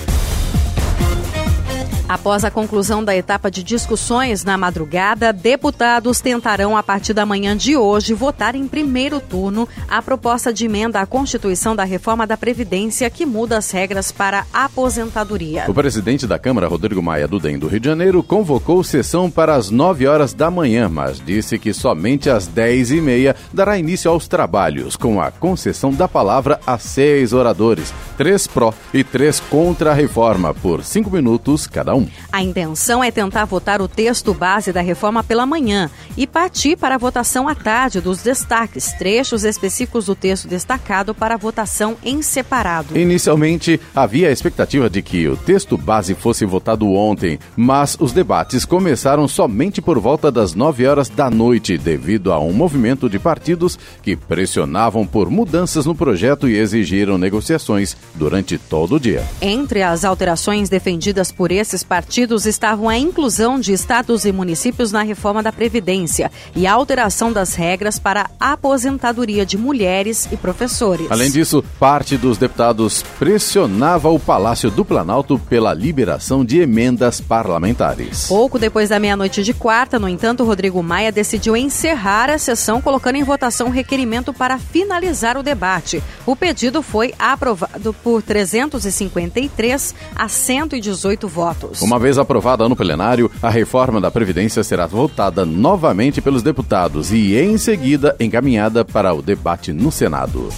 Após 2.08 2.44
a 2.44 2.52
conclusão 2.52 3.04
da 3.04 3.16
etapa 3.16 3.50
de 3.50 3.64
discussões 3.64 4.44
na 4.44 4.58
madrugada, 4.58 5.32
deputados 5.32 6.20
tentarão, 6.20 6.76
a 6.76 6.84
partir 6.84 7.14
da 7.14 7.26
manhã 7.26 7.56
de 7.56 7.78
hoje, 7.78 8.14
votar 8.14 8.56
em 8.56 8.68
primeiro 8.68 9.22
turno 9.22 9.68
a 9.88 10.02
proposta 10.02 10.52
de 10.52 10.66
emenda 10.66 11.00
à 11.00 11.06
Constituição 11.06 11.76
da 11.76 11.86
reforma 11.86 12.28
da 12.28 12.36
Previdência 12.36 13.10
que 13.10 13.26
muda 13.26 13.58
as 13.58 13.72
regras 13.72 14.12
para 14.12 14.46
a 14.54 14.66
aposentadoria. 14.66 15.64
O 15.68 15.74
presidente 15.74 16.28
da 16.28 16.38
Câmara, 16.38 16.68
Rodrigo 16.68 17.02
Maia 17.02 17.28
do 17.28 17.40
DEM 17.40 17.58
do 17.58 17.68
Rio 17.68 17.80
de 17.80 17.88
Janeiro, 17.88 18.22
convocou 18.22 18.84
sessão 18.84 19.32
para 19.32 19.56
as 19.56 19.70
9 19.70 20.06
horas 20.06 20.34
da 20.34 20.52
manhã, 20.52 20.90
mas 20.90 21.22
disse 21.26 21.58
que 21.58 21.74
somente 21.74 22.30
às 22.30 22.48
10 22.48 22.92
e 22.92 23.02
meia 23.02 23.36
dará 23.54 23.78
início 23.78 24.12
aos 24.12 24.28
trabalhos, 24.28 24.98
com 24.98 25.22
a 25.22 25.32
concessão 25.32 25.94
da 25.94 26.08
palavra 26.08 26.60
a 26.68 26.78
seis 26.78 27.32
oradores, 27.32 27.94
três 28.18 28.46
pró 28.46 28.74
e 28.94 29.04
três 29.04 29.40
contra 29.40 29.92
a 29.92 29.94
reforma, 29.94 30.54
por 30.54 30.84
cinco 30.84 31.10
minutos 31.10 31.66
cada 31.66 31.93
um. 31.94 32.08
A 32.32 32.42
intenção 32.42 33.04
é 33.04 33.12
tentar 33.12 33.46
votar 33.46 33.82
o 33.82 33.88
texto 33.88 34.34
base 34.34 34.72
da 34.72 34.82
reforma 34.82 35.24
pela 35.24 35.46
manhã 35.46 35.90
e 36.18 36.26
partir 36.26 36.76
para 36.76 36.96
a 36.96 36.98
votação 36.98 37.48
à 37.48 37.56
tarde 37.56 38.02
dos 38.02 38.22
destaques, 38.22 38.94
trechos 38.94 39.44
específicos 39.44 40.06
do 40.06 40.16
texto 40.16 40.48
destacado 40.48 41.14
para 41.14 41.38
votação 41.38 41.96
em 42.04 42.22
separado. 42.22 42.98
Inicialmente, 42.98 43.80
havia 43.96 44.30
a 44.30 44.32
expectativa 44.32 44.90
de 44.90 45.02
que 45.02 45.28
o 45.28 45.36
texto 45.36 45.78
base 45.78 46.16
fosse 46.16 46.46
votado 46.46 46.92
ontem, 46.92 47.40
mas 47.56 47.98
os 48.00 48.12
debates 48.12 48.66
começaram 48.66 49.28
somente 49.28 49.82
por 49.82 50.00
volta 50.00 50.32
das 50.32 50.54
9 50.54 50.86
horas 50.88 51.10
da 51.10 51.30
noite, 51.30 51.78
devido 51.78 52.32
a 52.32 52.40
um 52.40 52.54
movimento 52.54 53.10
de 53.10 53.20
partidos 53.20 53.78
que 54.02 54.16
pressionavam 54.16 55.06
por 55.06 55.30
mudanças 55.30 55.86
no 55.86 55.96
projeto 55.96 56.48
e 56.48 56.58
exigiram 56.58 57.18
negociações 57.18 57.96
durante 58.16 58.58
todo 58.58 58.96
o 58.96 59.00
dia. 59.00 59.24
Entre 59.42 59.82
as 59.82 60.06
alterações 60.06 60.70
defendidas 60.70 61.32
por 61.32 61.52
esses 61.52 61.83
dois 61.84 61.86
partidos 61.86 62.46
estavam 62.46 62.90
a 62.90 62.98
inclusão 62.98 63.60
de 63.60 63.74
estados 63.74 64.26
e 64.26 64.32
municípios 64.32 64.92
na 64.92 65.04
reforma 65.04 65.44
da 65.44 65.52
Previdência 65.52 66.32
e 66.56 66.66
a 66.66 66.74
alteração 66.74 67.32
das 67.32 67.56
regras 67.56 68.00
para 68.00 68.30
a 68.40 68.54
aposentadoria 68.54 69.46
de 69.46 69.58
mulheres 69.58 70.28
e 70.32 70.38
professores. 70.38 71.08
Além 71.10 71.30
disso, 71.30 71.64
parte 71.80 72.18
dos 72.18 72.38
deputados 72.38 73.04
pressionava 73.20 74.10
o 74.10 74.20
Palácio 74.20 74.72
do 74.72 74.86
Planalto 74.86 75.38
pela 75.38 75.74
liberação 75.74 76.46
de 76.46 76.60
emendas 76.60 77.20
parlamentares. 77.20 78.28
Pouco 78.28 78.58
depois 78.58 78.90
da 78.90 79.00
meia-noite 79.00 79.44
de 79.44 79.54
quarta, 79.54 80.00
no 80.00 80.08
entanto, 80.08 80.44
Rodrigo 80.44 80.82
Maia 80.82 81.12
decidiu 81.12 81.56
encerrar 81.58 82.30
a 82.30 82.38
sessão 82.38 82.82
colocando 82.82 83.16
em 83.16 83.24
votação 83.24 83.68
o 83.68 83.72
requerimento 83.72 84.34
para 84.34 84.58
finalizar 84.58 85.38
o 85.38 85.44
debate. 85.44 86.02
O 86.26 86.36
pedido 86.36 86.82
foi 86.82 87.14
aprovado 87.20 87.94
por 88.04 88.22
353 88.22 89.96
a 90.16 90.28
118 90.28 91.28
votos. 91.28 91.73
Uma 91.82 92.00
vez 92.00 92.18
aprovada 92.18 92.68
no 92.68 92.76
plenário, 92.76 93.32
a 93.42 93.50
reforma 93.50 94.00
da 94.00 94.12
Previdência 94.12 94.64
será 94.64 94.86
votada 94.86 95.46
novamente 95.46 96.22
pelos 96.22 96.44
deputados 96.44 97.12
e, 97.12 97.36
em 97.36 97.58
seguida, 97.58 98.16
encaminhada 98.20 98.86
para 98.86 99.14
o 99.14 99.22
debate 99.22 99.74
no 99.74 99.92
Senado. 99.92 100.50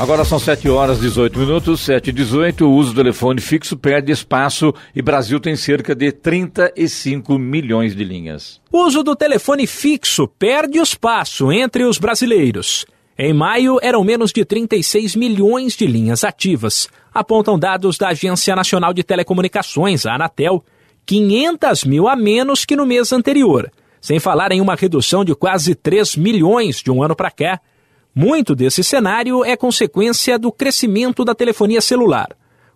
Agora 0.00 0.24
são 0.24 0.38
7 0.38 0.68
horas 0.68 1.00
18 1.00 1.36
minutos, 1.36 1.80
7 1.80 2.10
e 2.10 2.12
18. 2.12 2.64
O 2.64 2.72
uso 2.72 2.92
do 2.92 3.02
telefone 3.02 3.40
fixo 3.40 3.76
perde 3.76 4.12
espaço 4.12 4.72
e 4.94 5.02
Brasil 5.02 5.40
tem 5.40 5.56
cerca 5.56 5.92
de 5.92 6.12
35 6.12 7.36
milhões 7.36 7.96
de 7.96 8.04
linhas. 8.04 8.60
O 8.70 8.86
uso 8.86 9.02
do 9.02 9.16
telefone 9.16 9.66
fixo 9.66 10.28
perde 10.28 10.78
espaço 10.78 11.50
entre 11.50 11.84
os 11.84 11.98
brasileiros. 11.98 12.86
Em 13.20 13.32
maio, 13.32 13.80
eram 13.82 14.04
menos 14.04 14.32
de 14.32 14.44
36 14.44 15.16
milhões 15.16 15.74
de 15.74 15.88
linhas 15.88 16.22
ativas, 16.22 16.88
apontam 17.12 17.58
dados 17.58 17.98
da 17.98 18.10
Agência 18.10 18.54
Nacional 18.54 18.94
de 18.94 19.02
Telecomunicações, 19.02 20.06
a 20.06 20.14
Anatel, 20.14 20.64
500 21.04 21.82
mil 21.82 22.06
a 22.06 22.14
menos 22.14 22.64
que 22.64 22.76
no 22.76 22.86
mês 22.86 23.12
anterior, 23.12 23.72
sem 24.00 24.20
falar 24.20 24.52
em 24.52 24.60
uma 24.60 24.76
redução 24.76 25.24
de 25.24 25.34
quase 25.34 25.74
3 25.74 26.14
milhões 26.14 26.80
de 26.80 26.92
um 26.92 27.02
ano 27.02 27.16
para 27.16 27.32
cá. 27.32 27.60
Muito 28.14 28.54
desse 28.54 28.84
cenário 28.84 29.44
é 29.44 29.56
consequência 29.56 30.38
do 30.38 30.52
crescimento 30.52 31.24
da 31.24 31.34
telefonia 31.34 31.80
celular. 31.80 32.28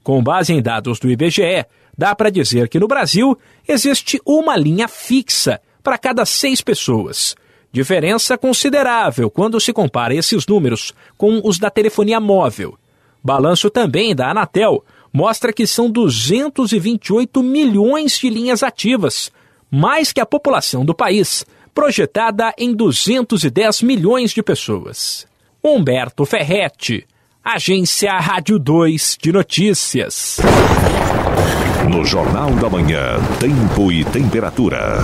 Com 0.02 0.20
base 0.20 0.52
em 0.52 0.60
dados 0.60 0.98
do 0.98 1.08
IBGE, 1.08 1.64
dá 1.96 2.16
para 2.16 2.30
dizer 2.30 2.68
que 2.68 2.80
no 2.80 2.88
Brasil 2.88 3.38
existe 3.68 4.20
uma 4.26 4.56
linha 4.56 4.88
fixa 4.88 5.60
para 5.84 5.96
cada 5.96 6.24
seis 6.26 6.60
pessoas 6.60 7.36
Diferença 7.72 8.36
considerável 8.36 9.30
quando 9.30 9.58
se 9.58 9.72
compara 9.72 10.14
esses 10.14 10.46
números 10.46 10.92
com 11.16 11.40
os 11.42 11.58
da 11.58 11.70
telefonia 11.70 12.20
móvel. 12.20 12.76
Balanço 13.24 13.70
também 13.70 14.14
da 14.14 14.30
Anatel 14.30 14.84
mostra 15.10 15.52
que 15.52 15.66
são 15.66 15.90
228 15.90 17.42
milhões 17.42 18.18
de 18.18 18.28
linhas 18.28 18.62
ativas, 18.62 19.32
mais 19.70 20.12
que 20.12 20.20
a 20.20 20.26
população 20.26 20.84
do 20.84 20.94
país, 20.94 21.46
projetada 21.74 22.52
em 22.58 22.74
210 22.74 23.82
milhões 23.82 24.32
de 24.32 24.42
pessoas. 24.42 25.26
Humberto 25.64 26.26
Ferretti, 26.26 27.06
Agência 27.42 28.12
Rádio 28.18 28.58
2 28.58 29.16
de 29.20 29.32
Notícias. 29.32 30.38
No 31.90 32.04
Jornal 32.04 32.50
da 32.56 32.68
Manhã, 32.68 33.16
Tempo 33.40 33.90
e 33.90 34.04
Temperatura. 34.04 34.98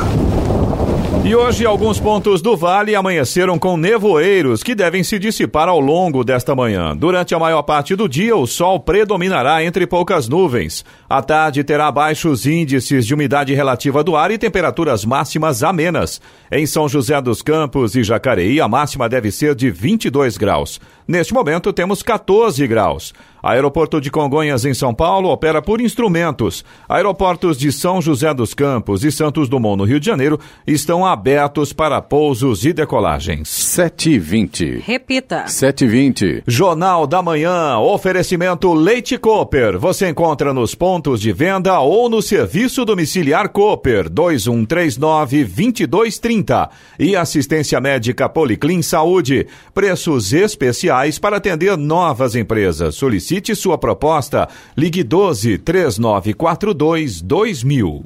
E 1.24 1.34
hoje 1.34 1.66
alguns 1.66 2.00
pontos 2.00 2.40
do 2.40 2.56
vale 2.56 2.94
amanheceram 2.94 3.58
com 3.58 3.76
nevoeiros 3.76 4.62
que 4.62 4.74
devem 4.74 5.02
se 5.02 5.18
dissipar 5.18 5.68
ao 5.68 5.78
longo 5.78 6.24
desta 6.24 6.54
manhã. 6.54 6.96
Durante 6.96 7.34
a 7.34 7.38
maior 7.38 7.62
parte 7.62 7.94
do 7.94 8.08
dia, 8.08 8.34
o 8.34 8.46
sol 8.46 8.80
predominará 8.80 9.62
entre 9.62 9.86
poucas 9.86 10.26
nuvens. 10.26 10.84
À 11.08 11.20
tarde 11.20 11.62
terá 11.64 11.90
baixos 11.90 12.46
índices 12.46 13.06
de 13.06 13.12
umidade 13.12 13.52
relativa 13.52 14.02
do 14.02 14.16
ar 14.16 14.30
e 14.30 14.38
temperaturas 14.38 15.04
máximas 15.04 15.62
amenas. 15.62 16.20
Em 16.50 16.64
São 16.64 16.88
José 16.88 17.20
dos 17.20 17.42
Campos 17.42 17.94
e 17.94 18.02
Jacareí, 18.02 18.58
a 18.60 18.68
máxima 18.68 19.08
deve 19.08 19.30
ser 19.30 19.54
de 19.54 19.70
22 19.70 20.38
graus. 20.38 20.80
Neste 21.06 21.34
momento, 21.34 21.72
temos 21.72 22.02
14 22.02 22.66
graus. 22.66 23.12
Aeroporto 23.42 24.00
de 24.00 24.10
Congonhas, 24.10 24.64
em 24.64 24.72
São 24.74 24.92
Paulo, 24.92 25.28
opera 25.28 25.62
por 25.62 25.80
instrumentos. 25.80 26.64
Aeroportos 26.88 27.56
de 27.56 27.70
São 27.70 28.02
José 28.02 28.34
dos 28.34 28.52
Campos 28.54 29.04
e 29.04 29.12
Santos 29.12 29.48
Dumont, 29.48 29.78
no 29.78 29.84
Rio 29.84 30.00
de 30.00 30.06
Janeiro, 30.06 30.40
estão 30.66 31.06
abertos 31.06 31.72
para 31.72 32.02
pousos 32.02 32.64
e 32.64 32.72
decolagens. 32.72 33.48
7h20. 33.48 34.82
Repita. 34.84 35.44
7h20. 35.44 36.42
Jornal 36.46 37.06
da 37.06 37.22
Manhã, 37.22 37.78
oferecimento 37.78 38.74
Leite 38.74 39.16
Cooper. 39.16 39.78
Você 39.78 40.08
encontra 40.08 40.52
nos 40.52 40.74
pontos 40.74 41.20
de 41.20 41.30
venda 41.32 41.78
ou 41.80 42.10
no 42.10 42.20
serviço 42.20 42.84
domiciliar 42.84 43.50
Cooper 43.50 44.10
2139-2230. 44.10 46.68
E 46.98 47.14
assistência 47.14 47.80
médica 47.80 48.28
Policlin 48.28 48.82
Saúde. 48.82 49.46
Preços 49.72 50.32
especiais 50.32 51.20
para 51.20 51.36
atender 51.36 51.76
novas 51.76 52.34
empresas. 52.34 52.96
Solicite 52.96 53.27
sua 53.54 53.78
proposta. 53.78 54.48
Ligue 54.76 55.02
12 55.02 55.58
3942 55.58 57.22
2000. 57.22 58.02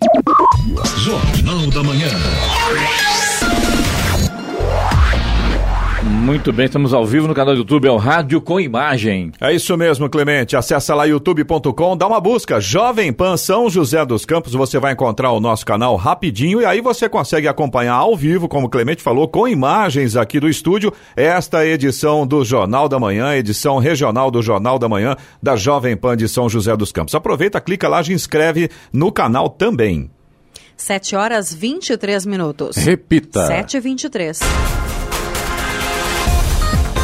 Jornal 0.98 1.70
da 1.70 1.82
Manhã. 1.82 3.01
Muito 6.22 6.52
bem, 6.52 6.66
estamos 6.66 6.94
ao 6.94 7.04
vivo 7.04 7.26
no 7.26 7.34
canal 7.34 7.52
do 7.52 7.58
YouTube, 7.58 7.88
é 7.88 7.90
o 7.90 7.96
Rádio 7.96 8.40
com 8.40 8.60
Imagem. 8.60 9.32
É 9.40 9.52
isso 9.52 9.76
mesmo, 9.76 10.08
Clemente. 10.08 10.56
Acesse 10.56 10.92
lá 10.92 11.04
youtube.com, 11.04 11.96
dá 11.96 12.06
uma 12.06 12.20
busca. 12.20 12.60
Jovem 12.60 13.12
Pan 13.12 13.36
São 13.36 13.68
José 13.68 14.06
dos 14.06 14.24
Campos, 14.24 14.52
você 14.52 14.78
vai 14.78 14.92
encontrar 14.92 15.32
o 15.32 15.40
nosso 15.40 15.66
canal 15.66 15.96
rapidinho 15.96 16.60
e 16.60 16.64
aí 16.64 16.80
você 16.80 17.08
consegue 17.08 17.48
acompanhar 17.48 17.94
ao 17.94 18.16
vivo, 18.16 18.48
como 18.48 18.68
o 18.68 18.70
Clemente 18.70 19.02
falou, 19.02 19.26
com 19.26 19.48
imagens 19.48 20.14
aqui 20.14 20.38
do 20.38 20.48
estúdio, 20.48 20.92
esta 21.16 21.66
edição 21.66 22.24
do 22.24 22.44
Jornal 22.44 22.88
da 22.88 23.00
Manhã, 23.00 23.34
edição 23.34 23.78
regional 23.78 24.30
do 24.30 24.40
Jornal 24.40 24.78
da 24.78 24.88
Manhã 24.88 25.16
da 25.42 25.56
Jovem 25.56 25.96
Pan 25.96 26.16
de 26.16 26.28
São 26.28 26.48
José 26.48 26.76
dos 26.76 26.92
Campos. 26.92 27.16
Aproveita, 27.16 27.60
clica 27.60 27.88
lá, 27.88 28.02
se 28.02 28.12
inscreve 28.12 28.70
no 28.92 29.10
canal 29.10 29.50
também. 29.50 30.08
7 30.76 31.16
horas 31.16 31.52
23 31.52 32.24
minutos. 32.26 32.76
Repita. 32.76 33.44
7 33.44 33.76
e 33.76 33.80
23. 33.80 34.40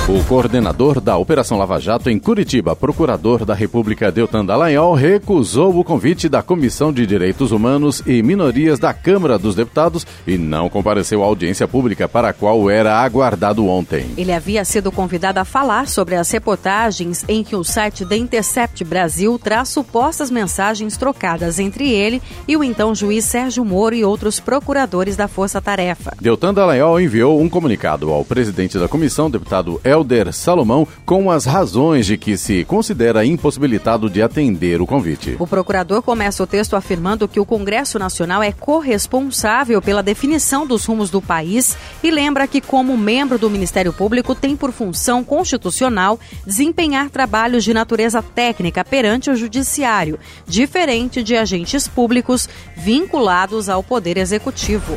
O 0.08 0.24
coordenador 0.24 1.02
da 1.02 1.18
Operação 1.18 1.58
Lava 1.58 1.78
Jato 1.78 2.08
em 2.08 2.18
Curitiba, 2.18 2.74
procurador 2.74 3.44
da 3.44 3.52
República 3.52 4.10
Deltan 4.10 4.42
Dallagnol, 4.42 4.94
recusou 4.94 5.78
o 5.78 5.84
convite 5.84 6.30
da 6.30 6.42
Comissão 6.42 6.90
de 6.90 7.04
Direitos 7.04 7.52
Humanos 7.52 8.02
e 8.06 8.22
Minorias 8.22 8.78
da 8.78 8.94
Câmara 8.94 9.38
dos 9.38 9.54
Deputados 9.54 10.06
e 10.26 10.38
não 10.38 10.70
compareceu 10.70 11.22
à 11.22 11.26
audiência 11.26 11.68
pública 11.68 12.08
para 12.08 12.30
a 12.30 12.32
qual 12.32 12.70
era 12.70 12.98
aguardado 12.98 13.66
ontem. 13.66 14.06
Ele 14.16 14.32
havia 14.32 14.64
sido 14.64 14.90
convidado 14.90 15.40
a 15.40 15.44
falar 15.44 15.86
sobre 15.86 16.14
as 16.14 16.30
reportagens 16.30 17.22
em 17.28 17.44
que 17.44 17.54
o 17.54 17.62
site 17.62 18.06
The 18.06 18.16
Intercept 18.16 18.82
Brasil 18.84 19.38
traz 19.38 19.68
supostas 19.68 20.30
mensagens 20.30 20.96
trocadas 20.96 21.58
entre 21.58 21.92
ele 21.92 22.22
e 22.48 22.56
o 22.56 22.64
então 22.64 22.94
juiz 22.94 23.26
Sérgio 23.26 23.62
Moro 23.62 23.94
e 23.94 24.06
outros 24.06 24.40
procuradores 24.40 25.16
da 25.16 25.28
Força 25.28 25.60
Tarefa. 25.60 26.16
Deltan 26.18 26.54
Dallagnol 26.54 26.98
enviou 26.98 27.38
um 27.38 27.48
comunicado 27.50 28.10
ao 28.10 28.24
presidente 28.24 28.78
da 28.78 28.88
comissão, 28.88 29.30
deputado 29.30 29.78
El 29.84 29.97
Helder 29.98 30.32
Salomão 30.32 30.86
com 31.04 31.30
as 31.30 31.44
razões 31.44 32.06
de 32.06 32.16
que 32.16 32.36
se 32.36 32.64
considera 32.64 33.24
impossibilitado 33.24 34.08
de 34.08 34.22
atender 34.22 34.80
o 34.80 34.86
convite. 34.86 35.36
O 35.38 35.46
procurador 35.46 36.02
começa 36.02 36.42
o 36.42 36.46
texto 36.46 36.76
afirmando 36.76 37.28
que 37.28 37.40
o 37.40 37.44
Congresso 37.44 37.98
Nacional 37.98 38.42
é 38.42 38.52
corresponsável 38.52 39.82
pela 39.82 40.02
definição 40.02 40.66
dos 40.66 40.84
rumos 40.84 41.10
do 41.10 41.20
país 41.20 41.76
e 42.02 42.10
lembra 42.10 42.46
que, 42.46 42.60
como 42.60 42.96
membro 42.96 43.38
do 43.38 43.50
Ministério 43.50 43.92
Público, 43.92 44.34
tem 44.34 44.56
por 44.56 44.72
função 44.72 45.24
constitucional 45.24 46.18
desempenhar 46.46 47.10
trabalhos 47.10 47.64
de 47.64 47.74
natureza 47.74 48.22
técnica 48.22 48.84
perante 48.84 49.30
o 49.30 49.36
Judiciário, 49.36 50.18
diferente 50.46 51.22
de 51.22 51.36
agentes 51.36 51.88
públicos 51.88 52.48
vinculados 52.76 53.68
ao 53.68 53.82
Poder 53.82 54.16
Executivo. 54.16 54.96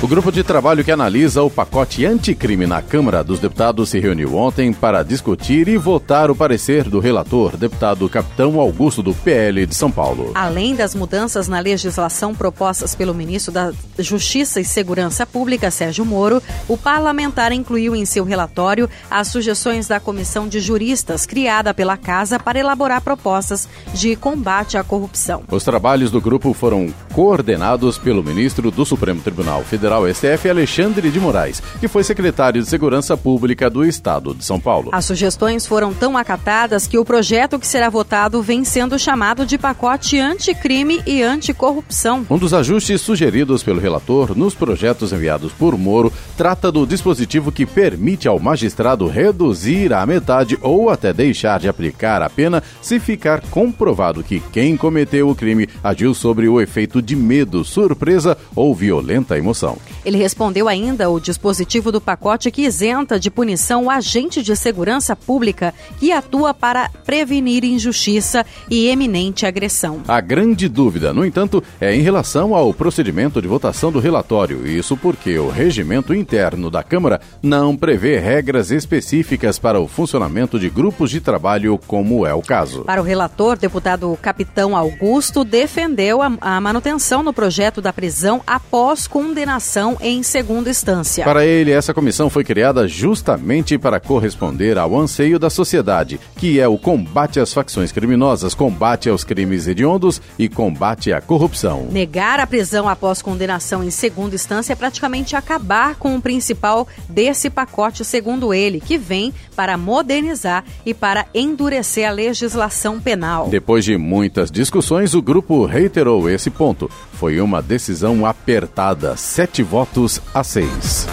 O 0.00 0.06
grupo 0.06 0.30
de 0.30 0.44
trabalho 0.44 0.84
que 0.84 0.92
analisa 0.92 1.42
o 1.42 1.50
pacote 1.50 2.06
anticrime 2.06 2.68
na 2.68 2.80
Câmara 2.80 3.24
dos 3.24 3.40
Deputados 3.40 3.88
se 3.88 3.98
reuniu 3.98 4.36
ontem 4.36 4.72
para 4.72 5.02
discutir 5.02 5.66
e 5.66 5.76
votar 5.76 6.30
o 6.30 6.36
parecer 6.36 6.84
do 6.84 7.00
relator, 7.00 7.56
deputado 7.56 8.08
Capitão 8.08 8.60
Augusto 8.60 9.02
do 9.02 9.12
PL 9.12 9.66
de 9.66 9.74
São 9.74 9.90
Paulo. 9.90 10.30
Além 10.36 10.76
das 10.76 10.94
mudanças 10.94 11.48
na 11.48 11.58
legislação 11.58 12.32
propostas 12.32 12.94
pelo 12.94 13.12
ministro 13.12 13.52
da 13.52 13.72
Justiça 13.98 14.60
e 14.60 14.64
Segurança 14.64 15.26
Pública, 15.26 15.68
Sérgio 15.68 16.04
Moro, 16.04 16.40
o 16.68 16.78
parlamentar 16.78 17.50
incluiu 17.50 17.96
em 17.96 18.04
seu 18.04 18.22
relatório 18.22 18.88
as 19.10 19.26
sugestões 19.26 19.88
da 19.88 19.98
comissão 19.98 20.46
de 20.46 20.60
juristas 20.60 21.26
criada 21.26 21.74
pela 21.74 21.96
Casa 21.96 22.38
para 22.38 22.60
elaborar 22.60 23.00
propostas 23.00 23.68
de 23.92 24.14
combate 24.14 24.78
à 24.78 24.84
corrupção. 24.84 25.42
Os 25.50 25.64
trabalhos 25.64 26.12
do 26.12 26.20
grupo 26.20 26.54
foram 26.54 26.94
coordenados 27.12 27.98
pelo 27.98 28.22
ministro 28.22 28.70
do 28.70 28.86
Supremo 28.86 29.20
Tribunal 29.20 29.64
Federal, 29.64 29.87
STF, 30.12 30.48
Alexandre 30.48 31.10
de 31.10 31.18
Moraes, 31.18 31.62
que 31.80 31.88
foi 31.88 32.04
secretário 32.04 32.62
de 32.62 32.68
Segurança 32.68 33.16
Pública 33.16 33.70
do 33.70 33.84
Estado 33.84 34.34
de 34.34 34.44
São 34.44 34.60
Paulo. 34.60 34.90
As 34.92 35.04
sugestões 35.04 35.66
foram 35.66 35.94
tão 35.94 36.16
acatadas 36.16 36.86
que 36.86 36.98
o 36.98 37.04
projeto 37.04 37.58
que 37.58 37.66
será 37.66 37.88
votado 37.88 38.42
vem 38.42 38.64
sendo 38.64 38.98
chamado 38.98 39.46
de 39.46 39.56
pacote 39.56 40.18
anticrime 40.18 41.02
e 41.06 41.22
anticorrupção. 41.22 42.26
Um 42.28 42.38
dos 42.38 42.52
ajustes 42.52 43.00
sugeridos 43.00 43.62
pelo 43.62 43.80
relator 43.80 44.36
nos 44.36 44.54
projetos 44.54 45.12
enviados 45.12 45.52
por 45.52 45.76
Moro 45.78 46.12
trata 46.36 46.70
do 46.70 46.86
dispositivo 46.86 47.50
que 47.50 47.64
permite 47.64 48.28
ao 48.28 48.38
magistrado 48.38 49.06
reduzir 49.08 49.92
a 49.92 50.04
metade 50.04 50.58
ou 50.60 50.90
até 50.90 51.12
deixar 51.12 51.58
de 51.58 51.68
aplicar 51.68 52.22
a 52.22 52.28
pena 52.28 52.62
se 52.82 53.00
ficar 53.00 53.40
comprovado 53.48 54.22
que 54.22 54.40
quem 54.52 54.76
cometeu 54.76 55.28
o 55.28 55.34
crime 55.34 55.68
agiu 55.82 56.12
sobre 56.12 56.48
o 56.48 56.60
efeito 56.60 57.00
de 57.00 57.16
medo, 57.16 57.64
surpresa 57.64 58.36
ou 58.54 58.74
violenta 58.74 59.38
emoção. 59.38 59.77
Ele 60.04 60.18
respondeu 60.18 60.68
ainda 60.68 61.10
o 61.10 61.20
dispositivo 61.20 61.92
do 61.92 62.00
pacote 62.00 62.50
que 62.50 62.62
isenta 62.62 63.18
de 63.18 63.30
punição 63.30 63.84
o 63.84 63.90
agente 63.90 64.42
de 64.42 64.54
segurança 64.56 65.14
pública 65.14 65.74
que 65.98 66.12
atua 66.12 66.52
para 66.52 66.88
prevenir 67.04 67.64
injustiça 67.64 68.44
e 68.70 68.88
eminente 68.88 69.46
agressão. 69.46 70.02
A 70.08 70.20
grande 70.20 70.68
dúvida, 70.68 71.12
no 71.12 71.24
entanto, 71.24 71.62
é 71.80 71.94
em 71.94 72.00
relação 72.00 72.54
ao 72.54 72.72
procedimento 72.72 73.40
de 73.40 73.48
votação 73.48 73.92
do 73.92 73.98
relatório. 73.98 74.66
Isso 74.66 74.96
porque 74.96 75.38
o 75.38 75.48
regimento 75.48 76.14
interno 76.14 76.70
da 76.70 76.82
Câmara 76.82 77.20
não 77.42 77.76
prevê 77.76 78.18
regras 78.18 78.70
específicas 78.70 79.58
para 79.58 79.80
o 79.80 79.88
funcionamento 79.88 80.58
de 80.58 80.68
grupos 80.68 81.10
de 81.10 81.20
trabalho, 81.20 81.78
como 81.86 82.26
é 82.26 82.34
o 82.34 82.42
caso. 82.42 82.82
Para 82.84 83.00
o 83.00 83.04
relator, 83.04 83.56
deputado 83.56 84.18
Capitão 84.20 84.76
Augusto 84.76 85.44
defendeu 85.44 86.22
a, 86.22 86.32
a 86.40 86.60
manutenção 86.60 87.22
no 87.22 87.32
projeto 87.32 87.80
da 87.80 87.92
prisão 87.92 88.42
após 88.46 89.06
condenação 89.06 89.67
em 90.00 90.22
segunda 90.22 90.70
instância. 90.70 91.24
Para 91.24 91.44
ele, 91.44 91.70
essa 91.70 91.92
comissão 91.92 92.30
foi 92.30 92.44
criada 92.44 92.88
justamente 92.88 93.76
para 93.76 94.00
corresponder 94.00 94.78
ao 94.78 94.98
anseio 94.98 95.38
da 95.38 95.50
sociedade, 95.50 96.18
que 96.36 96.58
é 96.58 96.66
o 96.66 96.78
combate 96.78 97.40
às 97.40 97.52
facções 97.52 97.92
criminosas, 97.92 98.54
combate 98.54 99.08
aos 99.08 99.24
crimes 99.24 99.66
hediondos 99.66 100.20
e 100.38 100.48
combate 100.48 101.12
à 101.12 101.20
corrupção. 101.20 101.88
Negar 101.90 102.40
a 102.40 102.46
prisão 102.46 102.88
após 102.88 103.20
condenação 103.20 103.84
em 103.84 103.90
segunda 103.90 104.34
instância 104.34 104.72
é 104.72 104.76
praticamente 104.76 105.36
acabar 105.36 105.96
com 105.96 106.16
o 106.16 106.22
principal 106.22 106.86
desse 107.08 107.50
pacote, 107.50 108.04
segundo 108.04 108.54
ele, 108.54 108.80
que 108.80 108.96
vem 108.96 109.34
para 109.54 109.76
modernizar 109.76 110.64
e 110.86 110.94
para 110.94 111.26
endurecer 111.34 112.08
a 112.08 112.12
legislação 112.12 113.00
penal. 113.00 113.48
Depois 113.48 113.84
de 113.84 113.96
muitas 113.96 114.50
discussões, 114.50 115.14
o 115.14 115.22
grupo 115.22 115.66
reiterou 115.66 116.28
esse 116.30 116.50
ponto. 116.50 116.90
Foi 117.18 117.40
uma 117.40 117.60
decisão 117.60 118.24
apertada, 118.24 119.16
sete 119.16 119.60
votos 119.60 120.22
a 120.32 120.44
seis. 120.44 121.04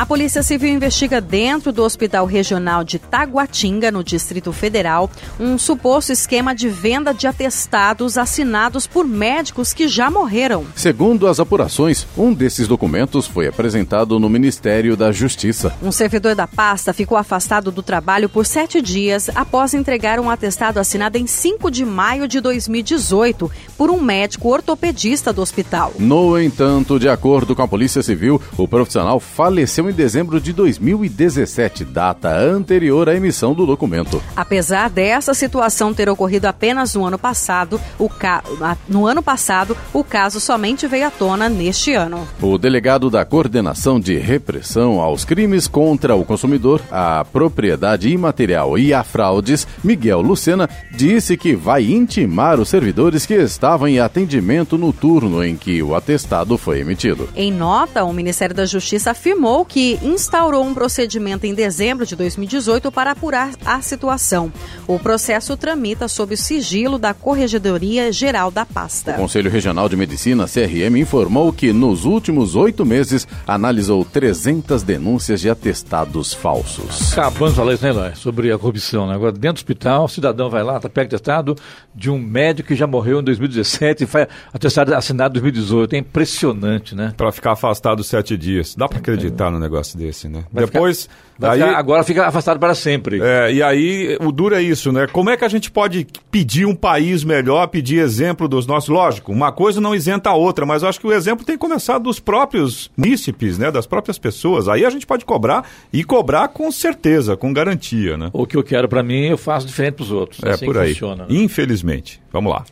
A 0.00 0.06
Polícia 0.06 0.42
Civil 0.42 0.70
investiga 0.70 1.20
dentro 1.20 1.70
do 1.72 1.84
Hospital 1.84 2.24
Regional 2.24 2.82
de 2.82 2.98
Taguatinga, 2.98 3.90
no 3.90 4.02
Distrito 4.02 4.50
Federal, 4.50 5.10
um 5.38 5.58
suposto 5.58 6.10
esquema 6.10 6.54
de 6.54 6.70
venda 6.70 7.12
de 7.12 7.26
atestados 7.26 8.16
assinados 8.16 8.86
por 8.86 9.06
médicos 9.06 9.74
que 9.74 9.86
já 9.86 10.10
morreram. 10.10 10.64
Segundo 10.74 11.26
as 11.26 11.38
apurações, 11.38 12.06
um 12.16 12.32
desses 12.32 12.66
documentos 12.66 13.26
foi 13.26 13.46
apresentado 13.46 14.18
no 14.18 14.30
Ministério 14.30 14.96
da 14.96 15.12
Justiça. 15.12 15.74
Um 15.82 15.92
servidor 15.92 16.34
da 16.34 16.46
pasta 16.46 16.94
ficou 16.94 17.18
afastado 17.18 17.70
do 17.70 17.82
trabalho 17.82 18.30
por 18.30 18.46
sete 18.46 18.80
dias 18.80 19.28
após 19.34 19.74
entregar 19.74 20.18
um 20.18 20.30
atestado 20.30 20.80
assinado 20.80 21.18
em 21.18 21.26
5 21.26 21.70
de 21.70 21.84
maio 21.84 22.26
de 22.26 22.40
2018 22.40 23.50
por 23.76 23.90
um 23.90 24.00
médico 24.00 24.48
ortopedista 24.48 25.30
do 25.30 25.42
hospital. 25.42 25.92
No 25.98 26.40
entanto, 26.40 26.98
de 26.98 27.06
acordo 27.06 27.54
com 27.54 27.60
a 27.60 27.68
Polícia 27.68 28.02
Civil, 28.02 28.40
o 28.56 28.66
profissional 28.66 29.20
faleceu 29.20 29.89
em 29.90 29.92
dezembro 29.92 30.40
de 30.40 30.52
2017, 30.52 31.84
data 31.84 32.30
anterior 32.30 33.08
à 33.08 33.14
emissão 33.14 33.52
do 33.52 33.66
documento. 33.66 34.22
Apesar 34.36 34.88
dessa 34.88 35.34
situação 35.34 35.92
ter 35.92 36.08
ocorrido 36.08 36.46
apenas 36.46 36.94
no 36.94 37.04
ano 37.04 37.18
passado, 37.18 37.80
o 37.98 38.08
ca... 38.08 38.42
no 38.88 39.06
ano 39.06 39.22
passado, 39.22 39.76
o 39.92 40.04
caso 40.04 40.40
somente 40.40 40.86
veio 40.86 41.08
à 41.08 41.10
tona 41.10 41.48
neste 41.48 41.92
ano. 41.92 42.26
O 42.40 42.56
delegado 42.56 43.10
da 43.10 43.24
Coordenação 43.24 43.98
de 43.98 44.16
Repressão 44.16 45.00
aos 45.00 45.24
Crimes 45.24 45.66
contra 45.66 46.14
o 46.14 46.24
Consumidor, 46.24 46.80
a 46.90 47.24
Propriedade 47.24 48.08
Imaterial 48.08 48.78
e 48.78 48.94
a 48.94 49.02
Fraudes, 49.02 49.66
Miguel 49.82 50.20
Lucena, 50.20 50.68
disse 50.92 51.36
que 51.36 51.54
vai 51.54 51.84
intimar 51.84 52.60
os 52.60 52.68
servidores 52.68 53.26
que 53.26 53.34
estavam 53.34 53.88
em 53.88 53.98
atendimento 53.98 54.78
no 54.78 54.92
turno 54.92 55.42
em 55.44 55.56
que 55.56 55.82
o 55.82 55.94
atestado 55.94 56.56
foi 56.56 56.80
emitido. 56.80 57.28
Em 57.34 57.52
nota, 57.52 58.04
o 58.04 58.12
Ministério 58.12 58.54
da 58.54 58.64
Justiça 58.64 59.10
afirmou 59.10 59.64
que 59.70 59.98
instaurou 60.02 60.64
um 60.64 60.74
procedimento 60.74 61.46
em 61.46 61.54
dezembro 61.54 62.04
de 62.04 62.16
2018 62.16 62.90
para 62.90 63.12
apurar 63.12 63.52
a 63.64 63.80
situação. 63.80 64.52
O 64.86 64.98
processo 64.98 65.56
tramita 65.56 66.08
sob 66.08 66.34
o 66.34 66.36
sigilo 66.36 66.98
da 66.98 67.14
Corregedoria 67.14 68.12
Geral 68.12 68.50
da 68.50 68.66
Pasta. 68.66 69.12
O 69.12 69.16
Conselho 69.16 69.48
Regional 69.48 69.88
de 69.88 69.96
Medicina, 69.96 70.46
CRM, 70.46 70.98
informou 70.98 71.52
que 71.52 71.72
nos 71.72 72.04
últimos 72.04 72.56
oito 72.56 72.84
meses 72.84 73.28
analisou 73.46 74.04
300 74.04 74.82
denúncias 74.82 75.40
de 75.40 75.48
atestados 75.48 76.34
falsos. 76.34 77.12
Acabando 77.12 77.50
de 77.50 77.56
falar 77.56 77.74
isso, 77.74 77.84
né, 77.84 78.12
Sobre 78.16 78.52
a 78.52 78.58
corrupção. 78.58 79.06
Né? 79.06 79.14
Agora, 79.14 79.30
dentro 79.30 79.54
do 79.54 79.58
hospital, 79.58 80.04
o 80.04 80.08
cidadão 80.08 80.50
vai 80.50 80.64
lá, 80.64 80.80
tá, 80.80 80.88
pega 80.88 81.06
atestado 81.06 81.54
de 81.94 82.10
um 82.10 82.18
médico 82.18 82.68
que 82.68 82.74
já 82.74 82.88
morreu 82.88 83.20
em 83.20 83.22
2017 83.22 84.02
e 84.02 84.06
faz 84.06 84.26
atestado 84.52 84.92
assinado 84.94 85.38
em 85.38 85.40
2018. 85.40 85.94
É 85.94 85.98
impressionante, 85.98 86.96
né? 86.96 87.14
Para 87.16 87.30
ficar 87.30 87.52
afastado 87.52 88.02
sete 88.02 88.36
dias. 88.36 88.74
Dá 88.74 88.88
para 88.88 88.98
acreditar 88.98 89.46
é. 89.46 89.50
no 89.50 89.59
negócio 89.60 89.98
desse, 89.98 90.28
né? 90.28 90.44
Vai 90.52 90.64
Depois. 90.64 91.08
Ficar, 91.34 91.52
aí, 91.52 91.60
ficar, 91.60 91.78
agora 91.78 92.04
fica 92.04 92.26
afastado 92.26 92.58
para 92.58 92.74
sempre. 92.74 93.20
É, 93.22 93.52
e 93.52 93.62
aí 93.62 94.16
o 94.20 94.32
duro 94.32 94.54
é 94.54 94.62
isso, 94.62 94.90
né? 94.92 95.06
Como 95.06 95.30
é 95.30 95.36
que 95.36 95.44
a 95.44 95.48
gente 95.48 95.70
pode 95.70 96.06
pedir 96.30 96.66
um 96.66 96.74
país 96.74 97.22
melhor, 97.24 97.66
pedir 97.68 97.98
exemplo 97.98 98.48
dos 98.48 98.66
nossos. 98.66 98.88
Lógico, 98.88 99.32
uma 99.32 99.52
coisa 99.52 99.80
não 99.80 99.94
isenta 99.94 100.30
a 100.30 100.34
outra, 100.34 100.66
mas 100.66 100.82
eu 100.82 100.88
acho 100.88 101.00
que 101.00 101.06
o 101.06 101.12
exemplo 101.12 101.44
tem 101.44 101.56
que 101.56 101.60
começar 101.60 101.98
dos 101.98 102.18
próprios 102.18 102.90
munícipes, 102.96 103.58
né? 103.58 103.70
Das 103.70 103.86
próprias 103.86 104.18
pessoas. 104.18 104.68
Aí 104.68 104.84
a 104.84 104.90
gente 104.90 105.06
pode 105.06 105.24
cobrar 105.24 105.68
e 105.92 106.04
cobrar 106.04 106.48
com 106.48 106.70
certeza, 106.70 107.36
com 107.36 107.52
garantia, 107.52 108.16
né? 108.16 108.30
O 108.32 108.46
que 108.46 108.56
eu 108.56 108.62
quero 108.62 108.88
para 108.88 109.02
mim, 109.02 109.26
eu 109.26 109.38
faço 109.38 109.66
diferente 109.66 109.94
para 109.94 110.04
os 110.04 110.12
outros. 110.12 110.42
É 110.42 110.50
assim 110.50 110.64
por 110.64 110.78
aí. 110.78 110.92
Funciona, 110.92 111.24
né? 111.24 111.28
Infelizmente. 111.30 112.20
Vamos 112.32 112.52
lá. 112.52 112.64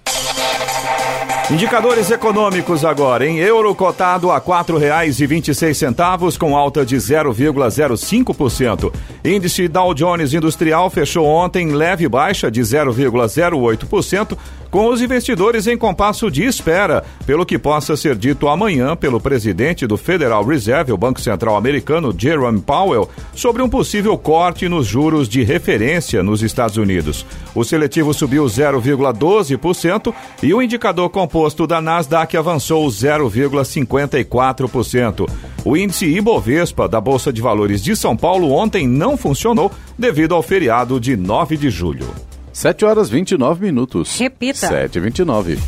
Indicadores 1.51 2.11
econômicos 2.11 2.85
agora, 2.85 3.27
em 3.27 3.39
euro 3.39 3.75
cotado 3.75 4.31
a 4.31 4.35
R$ 4.35 4.43
4,26 4.43 6.37
com 6.37 6.55
alta 6.55 6.85
de 6.85 6.95
0,05%. 6.97 8.93
Índice 9.25 9.67
Dow 9.67 9.95
Jones 9.95 10.35
Industrial 10.35 10.91
fechou 10.91 11.25
ontem 11.25 11.73
leve 11.73 12.07
baixa 12.07 12.51
de 12.51 12.61
0,08%, 12.61 14.37
com 14.71 14.89
os 14.89 15.01
investidores 15.01 15.67
em 15.67 15.79
compasso 15.79 16.31
de 16.31 16.45
espera, 16.45 17.03
pelo 17.25 17.47
que 17.47 17.59
possa 17.59 17.97
ser 17.97 18.15
dito 18.15 18.47
amanhã 18.49 18.95
pelo 18.95 19.19
presidente 19.19 19.87
do 19.87 19.97
Federal 19.97 20.45
Reserve, 20.45 20.93
o 20.93 20.99
Banco 20.99 21.23
Central 21.23 21.57
Americano, 21.57 22.15
Jerome 22.17 22.61
Powell, 22.61 23.09
sobre 23.35 23.63
um 23.63 23.69
possível 23.71 24.19
corte 24.19 24.69
nos 24.69 24.87
juros 24.87 25.27
de 25.27 25.43
referência 25.43 26.23
nos 26.23 26.43
Estados 26.43 26.77
Unidos. 26.77 27.25
O 27.55 27.65
seletivo 27.65 28.13
subiu 28.13 28.45
0,12% 28.45 30.13
e 30.43 30.53
o 30.53 30.61
indicador 30.61 31.09
composto 31.39 31.69
da 31.69 31.81
Nasdaq 31.81 32.37
avançou 32.37 32.85
0,54%. 32.89 35.31
O 35.65 35.77
índice 35.77 36.05
Ibovespa 36.05 36.89
da 36.89 37.01
Bolsa 37.01 37.33
de 37.33 37.41
Valores 37.41 37.81
de 37.81 37.95
São 37.95 38.17
Paulo 38.17 38.51
ontem 38.51 38.89
não 38.89 39.17
funcionou 39.17 39.71
devido 39.97 40.35
ao 40.35 40.43
feriado 40.43 40.99
de 40.99 41.17
9 41.17 41.57
de 41.57 41.71
julho. 41.71 42.13
7 42.53 42.85
horas 42.85 43.09
29 43.09 43.65
minutos. 43.65 44.19
Repita. 44.19 44.67
7 44.67 44.99
e 44.99 45.01
29 45.01 45.59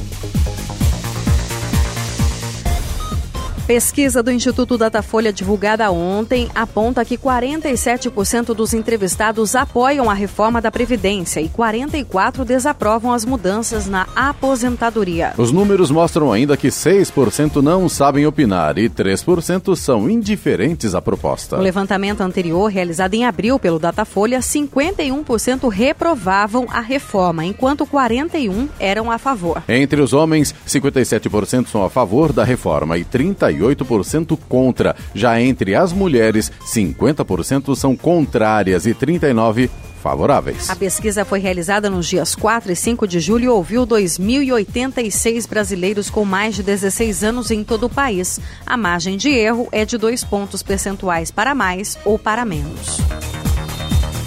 Pesquisa 3.71 4.21
do 4.21 4.33
Instituto 4.33 4.77
Datafolha 4.77 5.33
divulgada 5.33 5.93
ontem 5.93 6.49
aponta 6.57 7.05
que 7.05 7.17
47% 7.17 8.47
dos 8.47 8.75
entrevistados 8.75 9.55
apoiam 9.55 10.11
a 10.11 10.13
reforma 10.13 10.61
da 10.61 10.73
Previdência 10.73 11.41
e 11.41 11.49
44% 11.49 12.45
desaprovam 12.45 13.13
as 13.13 13.25
mudanças 13.25 13.87
na 13.87 14.09
aposentadoria. 14.17 15.35
Os 15.39 15.53
números 15.53 15.89
mostram 15.89 16.33
ainda 16.33 16.57
que 16.57 16.67
6% 16.67 17.63
não 17.63 17.89
sabem 17.89 18.27
opinar 18.27 18.77
e 18.77 18.89
3% 18.89 19.77
são 19.77 20.11
indiferentes 20.11 20.93
à 20.93 21.01
proposta. 21.01 21.57
No 21.57 21.63
levantamento 21.63 22.23
anterior, 22.23 22.67
realizado 22.67 23.15
em 23.15 23.25
abril 23.25 23.57
pelo 23.57 23.79
Datafolha, 23.79 24.41
51% 24.41 25.69
reprovavam 25.69 26.67
a 26.71 26.81
reforma, 26.81 27.45
enquanto 27.45 27.87
41% 27.87 28.69
eram 28.81 29.13
a 29.13 29.17
favor. 29.17 29.63
Entre 29.69 30.01
os 30.01 30.13
homens, 30.13 30.53
57% 30.67 31.69
são 31.69 31.85
a 31.85 31.89
favor 31.89 32.33
da 32.33 32.43
reforma 32.43 32.99
e 32.99 33.05
38% 33.05 33.60
48% 33.61 34.39
contra. 34.49 34.97
Já 35.15 35.41
entre 35.41 35.75
as 35.75 35.93
mulheres, 35.93 36.51
50% 36.65 37.75
são 37.77 37.97
contrárias 37.97 38.87
e 38.87 38.95
39% 38.95 39.71
favoráveis. 40.01 40.69
A 40.71 40.75
pesquisa 40.75 41.25
foi 41.25 41.39
realizada 41.39 41.91
nos 41.91 42.09
dias 42.09 42.35
4 42.35 42.73
e 42.73 42.77
5 42.77 43.07
de 43.07 43.21
julho 43.21 43.45
e 43.45 43.49
ouviu 43.49 43.87
2.086 43.87 45.47
brasileiros 45.47 46.11
com 46.11 46.25
mais 46.25 46.55
de 46.57 46.63
16 46.63 47.23
anos 47.23 47.51
em 47.51 47.63
todo 47.63 47.85
o 47.85 47.91
país. 47.91 48.41
A 48.67 48.77
margem 48.77 49.17
de 49.17 49.29
erro 49.29 49.69
é 49.71 49.85
de 49.85 49.99
dois 49.99 50.25
pontos 50.25 50.63
percentuais 50.63 51.31
para 51.31 51.55
mais 51.55 51.99
ou 52.05 52.19
para 52.19 52.45
menos. 52.45 52.99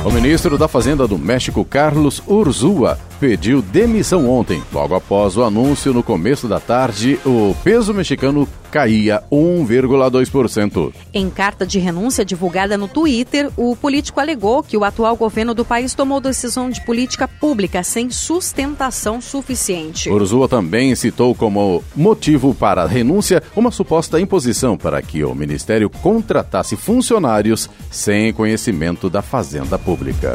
O 0.05 0.11
ministro 0.11 0.57
da 0.57 0.67
Fazenda 0.67 1.07
do 1.07 1.17
México, 1.17 1.63
Carlos 1.63 2.21
Urzua, 2.27 2.99
pediu 3.21 3.61
demissão 3.61 4.29
ontem. 4.29 4.61
Logo 4.71 4.95
após 4.95 5.37
o 5.37 5.43
anúncio, 5.43 5.93
no 5.93 6.03
começo 6.03 6.45
da 6.45 6.59
tarde, 6.59 7.17
o 7.25 7.55
peso 7.63 7.93
mexicano 7.93 8.45
caía 8.73 9.21
1,2%. 9.31 10.91
Em 11.13 11.29
carta 11.29 11.63
de 11.63 11.77
renúncia 11.77 12.25
divulgada 12.25 12.75
no 12.75 12.87
Twitter, 12.87 13.51
o 13.55 13.75
político 13.75 14.19
alegou 14.19 14.63
que 14.63 14.75
o 14.75 14.83
atual 14.83 15.15
governo 15.15 15.53
do 15.53 15.63
país 15.63 15.93
tomou 15.93 16.19
decisão 16.19 16.71
de 16.71 16.83
política 16.83 17.27
pública 17.27 17.83
sem 17.83 18.09
sustentação 18.09 19.21
suficiente. 19.21 20.09
Urzua 20.09 20.49
também 20.49 20.95
citou 20.95 21.35
como 21.35 21.83
motivo 21.95 22.55
para 22.55 22.81
a 22.81 22.87
renúncia 22.87 23.43
uma 23.55 23.69
suposta 23.69 24.19
imposição 24.19 24.75
para 24.75 25.03
que 25.03 25.23
o 25.23 25.35
ministério 25.35 25.87
contratasse 25.87 26.75
funcionários 26.75 27.69
sem 27.91 28.33
conhecimento 28.33 29.07
da 29.07 29.21
Fazenda 29.21 29.77
Pública. 29.77 30.33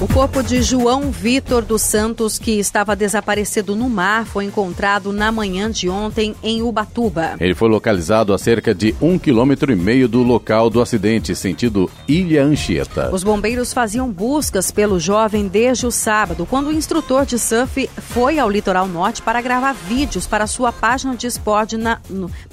O 0.00 0.06
corpo 0.06 0.44
de 0.44 0.62
João 0.62 1.10
Vitor 1.10 1.64
dos 1.64 1.82
Santos, 1.82 2.38
que 2.38 2.52
estava 2.52 2.94
desaparecido 2.94 3.74
no 3.74 3.90
mar, 3.90 4.24
foi 4.24 4.44
encontrado 4.44 5.12
na 5.12 5.32
manhã 5.32 5.68
de 5.68 5.88
ontem 5.88 6.36
em 6.40 6.62
Ubatuba. 6.62 7.34
Ele 7.40 7.52
foi 7.52 7.68
localizado 7.68 8.32
a 8.32 8.38
cerca 8.38 8.72
de 8.72 8.94
um 9.02 9.18
quilômetro 9.18 9.72
e 9.72 9.74
meio 9.74 10.06
do 10.06 10.22
local 10.22 10.70
do 10.70 10.80
acidente, 10.80 11.34
sentido 11.34 11.90
Ilha 12.06 12.44
Anchieta. 12.44 13.10
Os 13.12 13.24
bombeiros 13.24 13.72
faziam 13.72 14.08
buscas 14.08 14.70
pelo 14.70 15.00
jovem 15.00 15.48
desde 15.48 15.84
o 15.84 15.90
sábado, 15.90 16.46
quando 16.48 16.68
o 16.68 16.72
instrutor 16.72 17.26
de 17.26 17.36
surf 17.36 17.90
foi 17.96 18.38
ao 18.38 18.48
litoral 18.48 18.86
norte 18.86 19.20
para 19.20 19.40
gravar 19.40 19.72
vídeos 19.72 20.28
para 20.28 20.46
sua 20.46 20.70
página 20.70 21.16
de 21.16 21.26
esporte 21.26 21.76
na, 21.76 22.00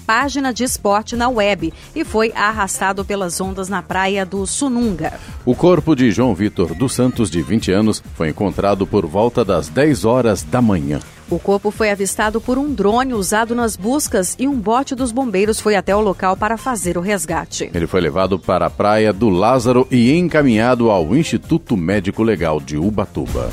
página 0.06 0.54
de 0.54 0.64
esporte 0.64 1.16
na 1.16 1.30
web 1.30 1.74
e 1.96 2.04
foi 2.04 2.32
arrastado 2.36 3.04
pelas 3.04 3.40
ondas 3.42 3.70
na 3.70 3.82
praia 3.82 4.26
do 4.26 4.46
Sununga. 4.46 5.20
O 5.46 5.56
corpo 5.56 5.96
de 5.96 6.12
João 6.12 6.36
Vitor 6.36 6.74
dos 6.74 6.94
Santos 6.94 7.30
de 7.30 7.42
20 7.42 7.72
anos, 7.72 8.04
foi 8.16 8.30
encontrado 8.30 8.86
por 8.86 9.06
volta 9.06 9.44
das 9.44 9.68
10 9.70 10.06
horas 10.06 10.44
da 10.44 10.62
manhã. 10.62 11.00
O 11.30 11.40
corpo 11.40 11.72
foi 11.72 11.90
avistado 11.90 12.40
por 12.40 12.58
um 12.58 12.72
drone 12.72 13.14
usado 13.14 13.56
nas 13.56 13.76
buscas 13.76 14.36
e 14.38 14.48
um 14.48 14.56
bote 14.56 14.94
dos 14.94 15.12
bombeiros 15.12 15.60
foi 15.60 15.76
até 15.76 15.96
o 15.96 16.00
local 16.00 16.38
para 16.38 16.56
fazer 16.56 16.98
o 16.98 17.02
resgate. 17.02 17.72
Ele 17.74 17.88
foi 17.88 18.00
levado 18.00 18.38
para 18.38 18.68
a 18.68 18.70
praia 18.70 19.12
do 19.12 19.30
Lázaro 19.30 19.88
e 19.90 20.14
encaminhado 20.14 20.92
ao 20.92 21.16
Instituto 21.16 21.76
Médico 21.76 22.22
Legal 22.22 22.60
de 22.60 22.78
Ubatuba. 22.78 23.50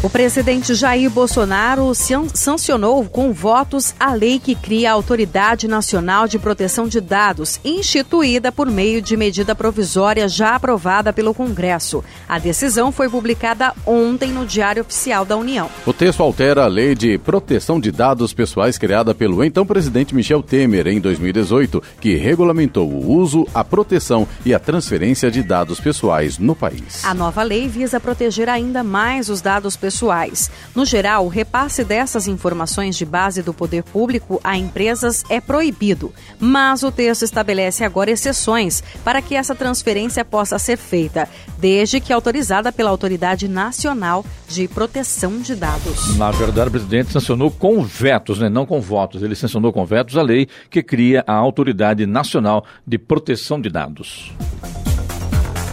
O 0.00 0.08
presidente 0.08 0.76
Jair 0.76 1.10
Bolsonaro 1.10 1.92
sancionou 2.32 3.04
com 3.06 3.32
votos 3.32 3.96
a 3.98 4.14
lei 4.14 4.38
que 4.38 4.54
cria 4.54 4.90
a 4.90 4.92
Autoridade 4.92 5.66
Nacional 5.66 6.28
de 6.28 6.38
Proteção 6.38 6.86
de 6.86 7.00
Dados, 7.00 7.58
instituída 7.64 8.52
por 8.52 8.70
meio 8.70 9.02
de 9.02 9.16
medida 9.16 9.56
provisória 9.56 10.28
já 10.28 10.54
aprovada 10.54 11.12
pelo 11.12 11.34
Congresso. 11.34 12.04
A 12.28 12.38
decisão 12.38 12.92
foi 12.92 13.08
publicada 13.08 13.74
ontem 13.84 14.30
no 14.30 14.46
Diário 14.46 14.82
Oficial 14.82 15.24
da 15.24 15.36
União. 15.36 15.68
O 15.84 15.92
texto 15.92 16.22
altera 16.22 16.62
a 16.62 16.68
Lei 16.68 16.94
de 16.94 17.18
Proteção 17.18 17.80
de 17.80 17.90
Dados 17.90 18.32
Pessoais 18.32 18.78
criada 18.78 19.12
pelo 19.16 19.42
então 19.42 19.66
presidente 19.66 20.14
Michel 20.14 20.44
Temer 20.44 20.86
em 20.86 21.00
2018, 21.00 21.82
que 22.00 22.14
regulamentou 22.14 22.88
o 22.88 23.18
uso, 23.18 23.48
a 23.52 23.64
proteção 23.64 24.28
e 24.46 24.54
a 24.54 24.60
transferência 24.60 25.28
de 25.28 25.42
dados 25.42 25.80
pessoais 25.80 26.38
no 26.38 26.54
país. 26.54 27.04
A 27.04 27.12
nova 27.12 27.42
lei 27.42 27.66
visa 27.66 27.98
proteger 27.98 28.48
ainda 28.48 28.84
mais 28.84 29.28
os 29.28 29.40
dados 29.40 29.74
pessoais 29.74 29.87
pessoais. 29.88 30.50
No 30.74 30.84
geral, 30.84 31.24
o 31.24 31.28
repasse 31.28 31.82
dessas 31.82 32.28
informações 32.28 32.94
de 32.94 33.06
base 33.06 33.42
do 33.42 33.54
poder 33.54 33.82
público 33.82 34.38
a 34.44 34.54
empresas 34.54 35.24
é 35.30 35.40
proibido, 35.40 36.12
mas 36.38 36.82
o 36.82 36.92
texto 36.92 37.22
estabelece 37.22 37.82
agora 37.84 38.10
exceções 38.10 38.82
para 39.02 39.22
que 39.22 39.34
essa 39.34 39.54
transferência 39.54 40.26
possa 40.26 40.58
ser 40.58 40.76
feita, 40.76 41.26
desde 41.58 42.00
que 42.00 42.12
autorizada 42.12 42.70
pela 42.70 42.90
Autoridade 42.90 43.48
Nacional 43.48 44.26
de 44.46 44.68
Proteção 44.68 45.40
de 45.40 45.54
Dados. 45.54 46.18
Na 46.18 46.30
verdade, 46.30 46.68
o 46.68 46.72
presidente 46.72 47.10
sancionou 47.10 47.50
com 47.50 47.82
vetos, 47.82 48.38
né? 48.38 48.50
não 48.50 48.66
com 48.66 48.82
votos. 48.82 49.22
Ele 49.22 49.34
sancionou 49.34 49.72
com 49.72 49.86
vetos 49.86 50.18
a 50.18 50.22
lei 50.22 50.48
que 50.68 50.82
cria 50.82 51.24
a 51.26 51.32
Autoridade 51.32 52.04
Nacional 52.04 52.62
de 52.86 52.98
Proteção 52.98 53.58
de 53.58 53.70
Dados. 53.70 54.34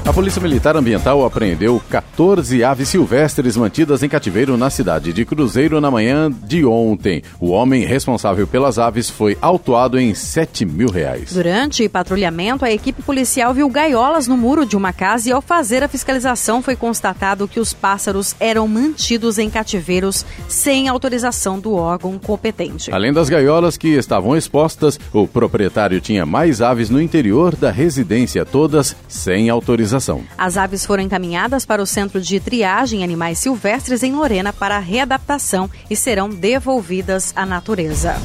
A 0.05 0.13
Polícia 0.13 0.39
Militar 0.39 0.77
Ambiental 0.77 1.25
apreendeu 1.25 1.81
14 1.89 2.63
aves 2.63 2.89
silvestres 2.89 3.57
mantidas 3.57 4.03
em 4.03 4.07
cativeiro 4.07 4.55
na 4.55 4.69
cidade 4.69 5.11
de 5.11 5.25
Cruzeiro 5.25 5.81
na 5.81 5.89
manhã 5.89 6.31
de 6.31 6.63
ontem. 6.63 7.23
O 7.39 7.49
homem 7.49 7.83
responsável 7.83 8.45
pelas 8.45 8.77
aves 8.77 9.09
foi 9.09 9.35
autuado 9.41 9.99
em 9.99 10.13
7 10.13 10.63
mil 10.63 10.89
reais. 10.89 11.33
Durante 11.33 11.89
patrulhamento, 11.89 12.63
a 12.63 12.71
equipe 12.71 13.01
policial 13.01 13.51
viu 13.51 13.67
gaiolas 13.67 14.27
no 14.27 14.37
muro 14.37 14.63
de 14.63 14.77
uma 14.77 14.93
casa 14.93 15.29
e, 15.29 15.31
ao 15.31 15.41
fazer 15.41 15.81
a 15.81 15.87
fiscalização, 15.87 16.61
foi 16.61 16.75
constatado 16.75 17.47
que 17.47 17.59
os 17.59 17.73
pássaros 17.73 18.35
eram 18.39 18.67
mantidos 18.67 19.39
em 19.39 19.49
cativeiros 19.49 20.23
sem 20.47 20.87
autorização 20.87 21.59
do 21.59 21.73
órgão 21.73 22.19
competente. 22.19 22.93
Além 22.93 23.11
das 23.11 23.27
gaiolas 23.27 23.75
que 23.75 23.87
estavam 23.87 24.37
expostas, 24.37 24.99
o 25.11 25.27
proprietário 25.27 25.99
tinha 25.99 26.27
mais 26.27 26.61
aves 26.61 26.91
no 26.91 27.01
interior 27.01 27.55
da 27.55 27.71
residência, 27.71 28.45
todas 28.45 28.95
sem 29.07 29.49
autorização 29.49 29.94
As 30.38 30.58
aves 30.58 30.86
foram 30.86 31.03
encaminhadas 31.03 31.65
para 31.65 31.81
o 31.81 31.86
Centro 31.86 32.21
de 32.21 32.39
Triagem 32.39 33.03
Animais 33.03 33.39
Silvestres 33.39 34.03
em 34.03 34.13
Lorena 34.13 34.51
para 34.51 34.79
readaptação 34.79 35.69
e 35.89 35.95
serão 35.95 36.29
devolvidas 36.29 37.34
à 37.36 37.45
natureza. 37.45 38.15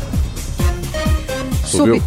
Subiu. 1.65 2.03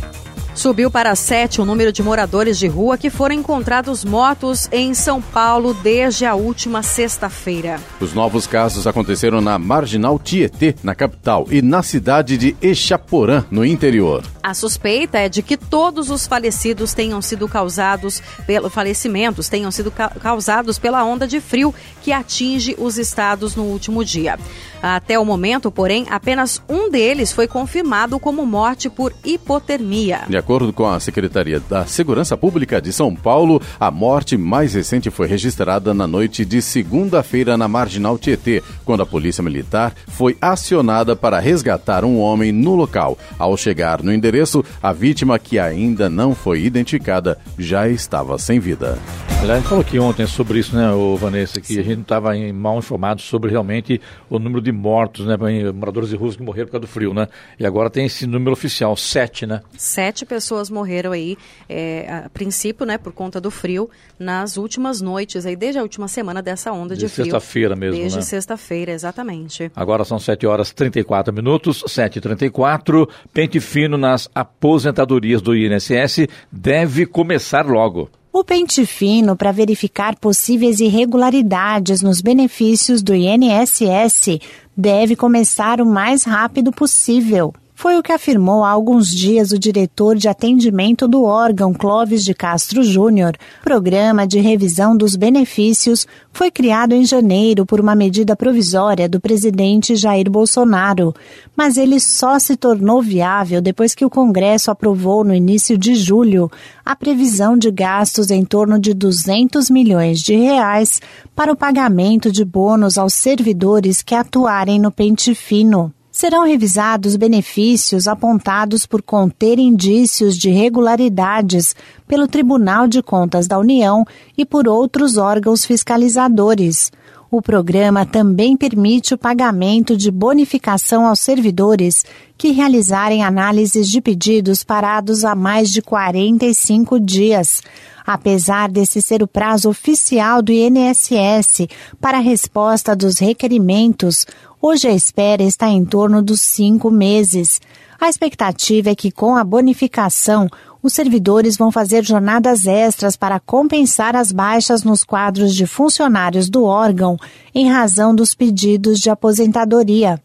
Subiu 0.55 0.91
para 0.91 1.15
sete 1.15 1.59
o 1.59 1.65
número 1.65 1.91
de 1.91 2.03
moradores 2.03 2.59
de 2.59 2.67
rua 2.67 2.95
que 2.95 3.09
foram 3.09 3.33
encontrados 3.33 4.05
mortos 4.05 4.69
em 4.71 4.93
São 4.93 5.19
Paulo 5.19 5.73
desde 5.73 6.25
a 6.25 6.35
última 6.35 6.83
sexta-feira. 6.83 7.79
Os 7.99 8.13
novos 8.13 8.45
casos 8.45 8.85
aconteceram 8.85 9.41
na 9.41 9.57
Marginal 9.57 10.19
Tietê, 10.19 10.75
na 10.83 10.93
capital, 10.93 11.47
e 11.49 11.59
na 11.61 11.81
cidade 11.81 12.37
de 12.37 12.55
Echaporã, 12.61 13.43
no 13.49 13.65
interior. 13.65 14.23
A 14.43 14.53
suspeita 14.53 15.17
é 15.17 15.27
de 15.27 15.41
que 15.41 15.57
todos 15.57 16.11
os 16.11 16.27
falecidos 16.27 16.93
tenham 16.93 17.21
sido 17.21 17.47
causados 17.47 18.21
pelo 18.45 18.69
falecimentos 18.69 19.49
tenham 19.49 19.71
sido 19.71 19.89
ca 19.89 20.09
causados 20.09 20.77
pela 20.77 21.03
onda 21.03 21.27
de 21.27 21.41
frio 21.41 21.73
que 22.01 22.11
atinge 22.11 22.75
os 22.77 22.97
estados 22.97 23.55
no 23.55 23.63
último 23.63 24.05
dia. 24.05 24.37
Até 24.83 25.17
o 25.17 25.23
momento, 25.23 25.71
porém, 25.71 26.05
apenas 26.09 26.61
um 26.67 26.89
deles 26.89 27.31
foi 27.31 27.47
confirmado 27.47 28.19
como 28.19 28.45
morte 28.45 28.89
por 28.89 29.13
hipotermia. 29.23 30.23
De 30.27 30.35
acordo 30.35 30.73
com 30.73 30.85
a 30.85 30.99
Secretaria 30.99 31.61
da 31.61 31.85
Segurança 31.85 32.35
Pública 32.35 32.81
de 32.81 32.91
São 32.91 33.15
Paulo, 33.15 33.61
a 33.79 33.89
morte 33.89 34.35
mais 34.35 34.73
recente 34.73 35.09
foi 35.09 35.25
registrada 35.25 35.93
na 35.93 36.05
noite 36.05 36.43
de 36.43 36.61
segunda-feira 36.61 37.55
na 37.55 37.65
Marginal 37.65 38.17
Tietê, 38.17 38.61
quando 38.83 39.03
a 39.03 39.05
Polícia 39.05 39.41
Militar 39.41 39.93
foi 40.05 40.35
acionada 40.41 41.15
para 41.15 41.39
resgatar 41.39 42.03
um 42.03 42.19
homem 42.19 42.51
no 42.51 42.75
local. 42.75 43.17
Ao 43.39 43.55
chegar 43.55 44.03
no 44.03 44.11
endereço, 44.11 44.65
a 44.81 44.91
vítima, 44.91 45.39
que 45.39 45.57
ainda 45.57 46.09
não 46.09 46.35
foi 46.35 46.61
identificada, 46.61 47.37
já 47.57 47.87
estava 47.87 48.37
sem 48.37 48.59
vida. 48.59 48.99
Aliás, 49.39 49.51
a 49.51 49.55
gente 49.59 49.69
falou 49.69 49.81
aqui 49.81 49.99
ontem 49.99 50.27
sobre 50.27 50.59
isso, 50.59 50.75
né, 50.75 50.91
o 50.91 51.15
Vanessa, 51.15 51.61
que 51.61 51.67
Sim. 51.67 51.79
a 51.79 51.83
gente 51.83 52.01
estava 52.01 52.31
mal 52.53 52.79
informado 52.79 53.21
sobre 53.21 53.49
realmente 53.49 54.01
o 54.29 54.39
número 54.39 54.61
de 54.61 54.72
mortos, 54.73 55.25
né, 55.25 55.37
moradores 55.73 56.09
de 56.09 56.15
ruas 56.15 56.35
que 56.35 56.43
morreram 56.43 56.67
por 56.67 56.73
causa 56.73 56.87
do 56.87 56.91
frio, 56.91 57.13
né? 57.13 57.27
E 57.59 57.65
agora 57.65 57.89
tem 57.89 58.05
esse 58.05 58.27
número 58.27 58.51
oficial, 58.51 58.95
sete, 58.95 59.45
né? 59.45 59.61
Sete 59.77 60.25
pessoas 60.25 60.69
morreram 60.69 61.11
aí, 61.11 61.37
é, 61.69 62.23
a 62.25 62.29
princípio, 62.29 62.85
né, 62.85 62.97
por 62.97 63.13
conta 63.13 63.39
do 63.39 63.51
frio, 63.51 63.89
nas 64.17 64.57
últimas 64.57 65.01
noites, 65.01 65.45
aí 65.45 65.55
desde 65.55 65.79
a 65.79 65.83
última 65.83 66.07
semana 66.07 66.41
dessa 66.41 66.71
onda 66.71 66.95
de, 66.95 67.01
de 67.01 67.09
frio. 67.09 67.25
sexta-feira 67.25 67.75
mesmo, 67.75 67.99
Desde 67.99 68.17
né? 68.17 68.23
sexta-feira, 68.23 68.91
exatamente. 68.91 69.71
Agora 69.75 70.03
são 70.03 70.19
sete 70.19 70.45
horas 70.45 70.69
e 70.69 70.75
34 70.75 71.33
minutos, 71.33 71.83
sete 71.87 72.17
e 72.17 72.21
34 72.21 73.07
Pente 73.33 73.59
fino 73.59 73.97
nas 73.97 74.29
aposentadorias 74.33 75.41
do 75.41 75.55
INSS 75.55 76.27
deve 76.51 77.05
começar 77.05 77.65
logo. 77.65 78.09
O 78.35 78.43
pente 78.43 78.83
fino 78.83 79.35
para 79.35 79.51
verificar 79.51 80.15
possíveis 80.15 80.79
irregularidades 80.79 82.01
nos 82.01 82.19
benefícios 82.19 83.03
do 83.03 83.13
INSS 83.13 84.39
deve 84.75 85.15
começar 85.15 85.79
o 85.79 85.85
mais 85.85 86.23
rápido 86.23 86.71
possível. 86.71 87.53
Foi 87.83 87.97
o 87.97 88.01
que 88.01 88.13
afirmou 88.13 88.63
há 88.63 88.69
alguns 88.69 89.13
dias 89.13 89.51
o 89.51 89.59
diretor 89.59 90.15
de 90.15 90.29
atendimento 90.29 91.05
do 91.05 91.25
órgão 91.25 91.73
Clóvis 91.73 92.23
de 92.23 92.33
Castro 92.33 92.81
Júnior. 92.81 93.35
Programa 93.61 94.25
de 94.25 94.39
revisão 94.39 94.95
dos 94.95 95.17
benefícios 95.17 96.07
foi 96.31 96.49
criado 96.49 96.93
em 96.93 97.03
janeiro 97.03 97.65
por 97.65 97.81
uma 97.81 97.93
medida 97.93 98.37
provisória 98.37 99.09
do 99.09 99.19
presidente 99.19 99.97
Jair 99.97 100.31
Bolsonaro, 100.31 101.13
mas 101.57 101.75
ele 101.75 101.99
só 101.99 102.39
se 102.39 102.55
tornou 102.55 103.01
viável 103.01 103.61
depois 103.61 103.93
que 103.93 104.05
o 104.05 104.09
Congresso 104.09 104.71
aprovou 104.71 105.25
no 105.25 105.35
início 105.35 105.77
de 105.77 105.93
julho 105.93 106.49
a 106.85 106.95
previsão 106.95 107.57
de 107.57 107.69
gastos 107.69 108.31
em 108.31 108.45
torno 108.45 108.79
de 108.79 108.93
200 108.93 109.69
milhões 109.69 110.21
de 110.21 110.37
reais 110.37 111.01
para 111.35 111.51
o 111.51 111.57
pagamento 111.57 112.31
de 112.31 112.45
bônus 112.45 112.97
aos 112.97 113.13
servidores 113.13 114.01
que 114.01 114.15
atuarem 114.15 114.79
no 114.79 114.89
pente 114.89 115.35
fino 115.35 115.93
serão 116.13 116.45
revisados 116.45 117.15
benefícios 117.15 118.07
apontados 118.07 118.85
por 118.85 119.01
conter 119.01 119.57
indícios 119.57 120.37
de 120.37 120.51
irregularidades 120.51 121.75
pelo 122.07 122.27
Tribunal 122.27 122.87
de 122.87 123.01
Contas 123.01 123.47
da 123.47 123.57
União 123.57 124.05
e 124.37 124.45
por 124.45 124.67
outros 124.67 125.17
órgãos 125.17 125.65
fiscalizadores. 125.65 126.91
O 127.31 127.41
programa 127.41 128.05
também 128.05 128.55
permite 128.55 129.15
o 129.15 129.17
pagamento 129.17 129.97
de 129.97 130.11
bonificação 130.11 131.07
aos 131.07 131.19
servidores 131.19 132.05
que 132.37 132.51
realizarem 132.51 133.23
análises 133.23 133.89
de 133.89 133.99
pedidos 133.99 134.63
parados 134.63 135.25
há 135.25 135.33
mais 135.33 135.71
de 135.71 135.81
45 135.81 136.99
dias. 136.99 137.63
Apesar 138.05 138.69
desse 138.69 139.01
ser 139.01 139.23
o 139.23 139.27
prazo 139.27 139.69
oficial 139.69 140.41
do 140.41 140.51
INSS 140.51 141.67
para 142.01 142.17
a 142.17 142.21
resposta 142.21 142.95
dos 142.95 143.19
requerimentos, 143.19 144.25
Hoje 144.65 144.87
a 144.87 144.93
espera 144.93 145.43
está 145.43 145.67
em 145.67 145.83
torno 145.83 146.21
dos 146.21 146.39
cinco 146.39 146.89
meses. 146.89 147.59
A 147.99 148.07
expectativa 148.07 148.91
é 148.91 148.95
que, 148.95 149.11
com 149.11 149.35
a 149.35 149.43
bonificação, 149.43 150.47
os 150.81 150.93
servidores 150.93 151.57
vão 151.57 151.69
fazer 151.69 152.01
jornadas 152.01 152.65
extras 152.65 153.17
para 153.17 153.41
compensar 153.41 154.15
as 154.15 154.31
baixas 154.31 154.81
nos 154.81 155.03
quadros 155.03 155.53
de 155.53 155.67
funcionários 155.67 156.49
do 156.49 156.63
órgão 156.63 157.17
em 157.53 157.69
razão 157.69 158.15
dos 158.15 158.33
pedidos 158.33 158.99
de 158.99 159.09
aposentadoria. 159.09 160.17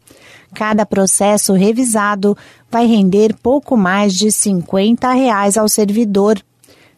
Cada 0.55 0.87
processo 0.87 1.53
revisado 1.53 2.39
vai 2.71 2.87
render 2.87 3.35
pouco 3.43 3.77
mais 3.77 4.15
de 4.15 4.31
50 4.31 5.13
reais 5.15 5.57
ao 5.57 5.69
servidor. 5.69 6.41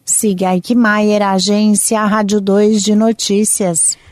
Siga 0.05 0.53
Eichmeier, 0.53 1.21
agência 1.21 2.03
Rádio 2.05 2.41
2 2.41 2.81
de 2.81 2.95
Notícias. 2.95 3.97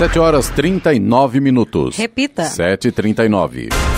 7 0.00 0.18
horas 0.18 0.50
39 0.54 1.42
minutos. 1.42 1.98
Repita. 1.98 2.44
7h39. 2.44 3.89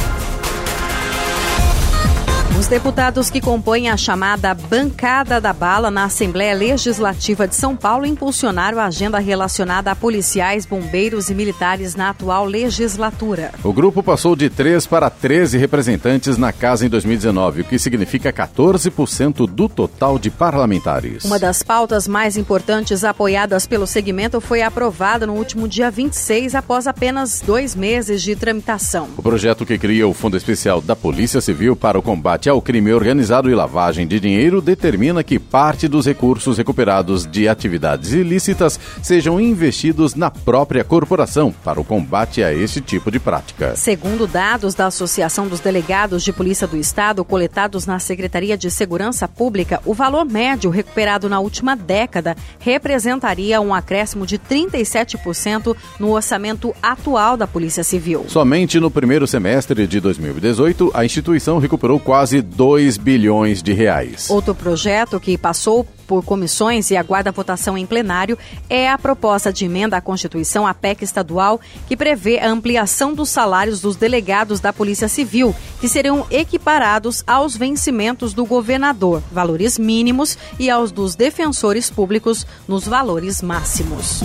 Os 2.63 2.69
deputados 2.69 3.29
que 3.29 3.41
compõem 3.41 3.91
a 3.91 3.97
chamada 3.97 4.55
Bancada 4.55 5.41
da 5.41 5.53
Bala 5.53 5.91
na 5.91 6.05
Assembleia 6.05 6.55
Legislativa 6.55 7.49
de 7.49 7.57
São 7.57 7.75
Paulo 7.75 8.07
impulsionaram 8.07 8.79
a 8.79 8.85
agenda 8.85 9.19
relacionada 9.19 9.91
a 9.91 9.97
policiais, 9.97 10.65
bombeiros 10.65 11.29
e 11.29 11.35
militares 11.35 11.97
na 11.97 12.11
atual 12.11 12.45
legislatura. 12.45 13.51
O 13.65 13.73
grupo 13.73 14.01
passou 14.01 14.37
de 14.37 14.49
3 14.49 14.87
para 14.87 15.11
13 15.11 15.59
representantes 15.59 16.39
na 16.39 16.53
casa 16.53 16.87
em 16.87 16.89
2019, 16.89 17.63
o 17.63 17.65
que 17.65 17.81
significa 17.81 18.33
14% 18.33 19.45
do 19.51 19.69
total 19.69 20.17
de 20.17 20.31
parlamentares. 20.31 21.25
Uma 21.25 21.41
das 21.41 21.65
pautas 21.65 22.07
mais 22.07 22.37
importantes 22.37 23.03
apoiadas 23.03 23.67
pelo 23.67 23.89
segmento 23.89 24.41
foi 24.41 24.63
aprovada 24.63 25.27
no 25.27 25.35
último 25.35 25.67
dia 25.67 25.91
26, 25.91 26.55
após 26.55 26.87
apenas 26.87 27.41
dois 27.45 27.75
meses 27.75 28.23
de 28.23 28.37
tramitação. 28.37 29.09
O 29.17 29.23
projeto 29.23 29.67
que 29.67 29.77
cria 29.77 30.07
o 30.07 30.15
Fundo 30.15 30.37
Especial 30.37 30.81
da 30.81 30.95
Polícia 30.95 31.41
Civil 31.41 31.75
para 31.75 31.99
o 31.99 32.03
combate 32.03 32.52
ao 32.53 32.61
crime 32.61 32.93
organizado 32.93 33.51
e 33.51 33.55
lavagem 33.55 34.07
de 34.07 34.21
dinheiro 34.21 34.61
determina 34.61 35.25
que 35.25 35.39
parte 35.39 35.89
dos 35.89 36.07
recursos 36.07 36.59
recuperados 36.59 37.27
de 37.27 37.49
atividades 37.49 38.13
ilícitas 38.13 38.79
sejam 39.03 39.41
investidos 39.41 40.15
na 40.15 40.31
própria 40.31 40.85
corporação 40.85 41.53
para 41.65 41.81
o 41.81 41.85
combate 41.85 42.43
a 42.43 42.53
esse 42.53 42.81
tipo 42.81 43.11
de 43.11 43.19
prática. 43.19 43.75
Segundo 43.75 44.27
dados 44.27 44.75
da 44.75 44.87
Associação 44.87 45.49
dos 45.49 45.61
Delegados 45.61 46.23
de 46.23 46.33
Polícia 46.33 46.67
do 46.67 46.77
Estado, 46.77 47.25
coletados 47.25 47.87
na 47.87 47.99
Secretaria 47.99 48.57
de 48.57 48.71
Segurança 48.71 49.27
Pública, 49.27 49.81
o 49.87 49.95
valor 49.95 50.27
médio 50.27 50.71
recuperado 50.71 51.29
na 51.31 51.41
última 51.41 51.75
década 51.75 52.37
representaria 52.59 53.61
um 53.61 53.73
acréscimo 53.73 54.27
de 54.27 54.39
37% 54.39 55.75
no 55.99 56.11
orçamento 56.11 56.75
atual 56.83 57.37
da 57.37 57.47
Polícia 57.47 57.83
Civil. 57.83 58.27
Somente 58.29 58.79
no 58.79 58.91
primeiro 58.91 59.27
semestre 59.27 59.87
de 59.87 60.01
2018, 60.01 60.91
a 60.93 61.03
instituição 61.03 61.59
recuperou 61.59 61.99
quase 61.99 62.42
2 62.43 62.97
bilhões 62.97 63.63
de 63.63 63.73
reais. 63.73 64.29
Outro 64.29 64.55
projeto 64.55 65.19
que 65.19 65.39
passou 65.39 65.87
por 66.07 66.23
comissões 66.25 66.91
e 66.91 66.97
aguarda 66.97 67.33
votação 67.33 67.79
em 67.79 67.87
plenário 67.87 68.37
é 68.69 68.91
a 68.91 68.99
proposta 68.99 69.53
de 69.53 69.65
emenda 69.65 69.97
à 69.97 70.01
Constituição, 70.01 70.67
a 70.67 70.75
PEC 70.75 71.03
estadual, 71.03 71.61
que 71.89 71.97
prevê 71.97 72.39
a 72.39 72.51
ampliação 72.51 73.15
dos 73.15 73.31
salários 73.31 73.81
dos 73.81 73.97
delegados 73.97 74.61
da 74.61 74.73
Polícia 74.73 75.09
Civil, 75.09 75.55
que 75.81 75.89
serão 75.89 76.27
equiparados 76.31 77.25
aos 77.27 77.57
vencimentos 77.57 78.35
do 78.35 78.45
governador, 78.45 79.23
valores 79.33 79.79
mínimos, 79.79 80.37
e 80.59 80.69
aos 80.69 80.93
dos 80.93 81.15
defensores 81.15 81.89
públicos, 81.89 82.47
nos 82.69 82.87
valores 82.87 83.41
máximos. 83.41 84.23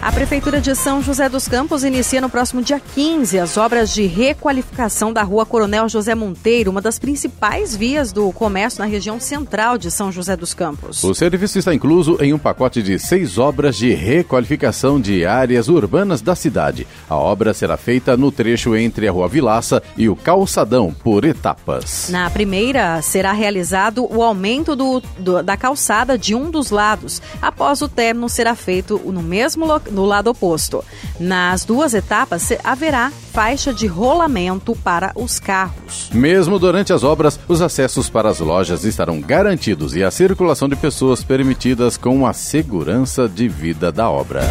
A 0.00 0.12
Prefeitura 0.12 0.60
de 0.60 0.76
São 0.76 1.02
José 1.02 1.28
dos 1.28 1.48
Campos 1.48 1.82
inicia 1.82 2.20
no 2.20 2.30
próximo 2.30 2.62
dia 2.62 2.80
15 2.94 3.36
as 3.36 3.56
obras 3.56 3.92
de 3.92 4.06
requalificação 4.06 5.12
da 5.12 5.24
Rua 5.24 5.44
Coronel 5.44 5.88
José 5.88 6.14
Monteiro, 6.14 6.70
uma 6.70 6.80
das 6.80 7.00
principais 7.00 7.74
vias 7.74 8.12
do 8.12 8.30
comércio 8.32 8.78
na 8.78 8.86
região 8.86 9.18
central 9.18 9.76
de 9.76 9.90
São 9.90 10.12
José 10.12 10.36
dos 10.36 10.54
Campos. 10.54 11.02
O 11.02 11.12
serviço 11.14 11.58
está 11.58 11.74
incluso 11.74 12.16
em 12.20 12.32
um 12.32 12.38
pacote 12.38 12.80
de 12.80 12.96
seis 12.96 13.38
obras 13.38 13.76
de 13.76 13.92
requalificação 13.92 15.00
de 15.00 15.26
áreas 15.26 15.68
urbanas 15.68 16.22
da 16.22 16.36
cidade. 16.36 16.86
A 17.10 17.16
obra 17.16 17.52
será 17.52 17.76
feita 17.76 18.16
no 18.16 18.30
trecho 18.30 18.76
entre 18.76 19.08
a 19.08 19.10
Rua 19.10 19.26
Vilaça 19.26 19.82
e 19.96 20.08
o 20.08 20.14
Calçadão, 20.14 20.94
por 21.02 21.24
etapas. 21.24 22.08
Na 22.08 22.30
primeira, 22.30 23.02
será 23.02 23.32
realizado 23.32 24.06
o 24.08 24.22
aumento 24.22 24.76
do, 24.76 25.02
do, 25.18 25.42
da 25.42 25.56
calçada 25.56 26.16
de 26.16 26.36
um 26.36 26.52
dos 26.52 26.70
lados. 26.70 27.20
Após 27.42 27.82
o 27.82 27.88
término, 27.88 28.28
será 28.28 28.54
feito 28.54 29.00
no 29.04 29.22
mesmo 29.22 29.66
local 29.66 29.87
no 29.90 30.04
lado 30.04 30.30
oposto. 30.30 30.84
Nas 31.18 31.64
duas 31.64 31.94
etapas 31.94 32.48
haverá 32.62 33.10
faixa 33.32 33.72
de 33.72 33.86
rolamento 33.86 34.76
para 34.76 35.12
os 35.14 35.38
carros. 35.38 36.10
Mesmo 36.12 36.58
durante 36.58 36.92
as 36.92 37.04
obras, 37.04 37.38
os 37.48 37.62
acessos 37.62 38.08
para 38.08 38.28
as 38.28 38.40
lojas 38.40 38.84
estarão 38.84 39.20
garantidos 39.20 39.94
e 39.94 40.02
a 40.02 40.10
circulação 40.10 40.68
de 40.68 40.76
pessoas 40.76 41.22
permitidas 41.22 41.96
com 41.96 42.26
a 42.26 42.32
segurança 42.32 43.28
de 43.28 43.48
vida 43.48 43.92
da 43.92 44.10
obra. 44.10 44.42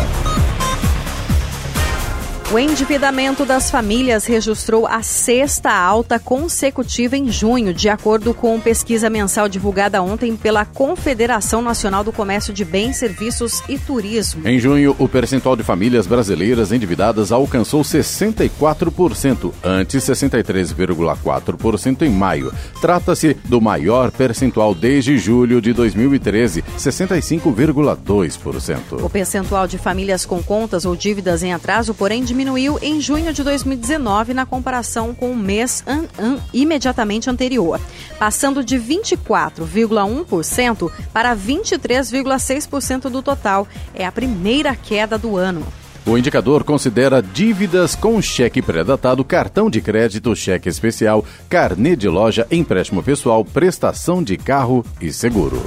O 2.49 2.57
endividamento 2.57 3.43
das 3.43 3.69
famílias 3.69 4.25
registrou 4.25 4.88
a 4.88 5.03
sexta 5.03 5.69
alta 5.69 6.17
consecutiva 6.17 7.17
em 7.17 7.29
junho, 7.29 7.73
de 7.73 7.89
acordo 7.89 8.33
com 8.33 8.57
pesquisa 8.57 9.10
mensal 9.10 9.49
divulgada 9.49 10.01
ontem 10.01 10.33
pela 10.33 10.63
Confederação 10.63 11.62
Nacional 11.62 12.05
do 12.05 12.13
Comércio 12.13 12.53
de 12.53 12.63
Bens, 12.63 12.95
Serviços 12.95 13.62
e 13.67 13.77
Turismo. 13.77 14.47
Em 14.47 14.57
junho, 14.62 14.95
o 14.97 15.10
percentual 15.10 15.57
de 15.57 15.63
famílias 15.63 16.07
brasileiras 16.07 16.71
endividadas 16.71 17.33
alcançou 17.33 17.81
64%, 17.81 19.51
antes 19.62 20.05
63,4% 20.05 22.03
em 22.03 22.12
maio. 22.12 22.53
Trata-se 22.79 23.33
do 23.43 23.60
maior 23.60 24.10
percentual 24.10 24.73
desde 24.73 25.17
julho 25.17 25.60
de 25.60 25.73
2013, 25.73 26.63
65,2%. 26.77 29.03
O 29.03 29.10
percentual 29.10 29.67
de 29.67 29.77
famílias 29.77 30.25
com 30.25 30.41
contas 30.41 30.86
ou 30.86 30.95
dívidas 30.95 31.43
em 31.43 31.51
atraso, 31.51 31.93
porém, 31.93 32.23
diminuiu 32.23 32.37
diminuiu 32.38 32.78
em 32.84 33.02
junho 33.02 33.34
de 33.34 33.43
2019 33.43 34.32
na 34.32 34.45
comparação 34.45 35.12
com 35.12 35.32
o 35.32 35.36
mês 35.36 35.84
an, 35.88 36.04
an, 36.19 36.38
imediatamente 36.54 37.32
anterior, 37.32 37.82
passando 38.19 38.63
de 38.63 38.78
24,1% 38.78 40.91
para 41.12 41.36
23,6% 41.36 43.10
do 43.10 43.23
total. 43.23 43.67
É 43.91 44.06
a 44.06 44.12
primeira 44.12 44.76
queda 44.76 45.17
do 45.17 45.36
ano. 45.36 45.65
O 46.06 46.15
indicador 46.15 46.63
considera 46.63 47.23
dívidas 47.23 47.95
com 47.95 48.21
cheque 48.21 48.62
pré-datado, 48.62 49.26
cartão 49.26 49.67
de 49.67 49.82
crédito, 49.82 50.36
cheque 50.36 50.69
especial, 50.69 51.26
carnê 51.50 51.95
de 51.95 52.08
loja, 52.08 52.45
empréstimo 52.52 53.02
pessoal, 53.02 53.43
prestação 53.43 54.21
de 54.21 54.38
carro 54.38 54.86
e 55.02 55.12
seguro. 55.12 55.60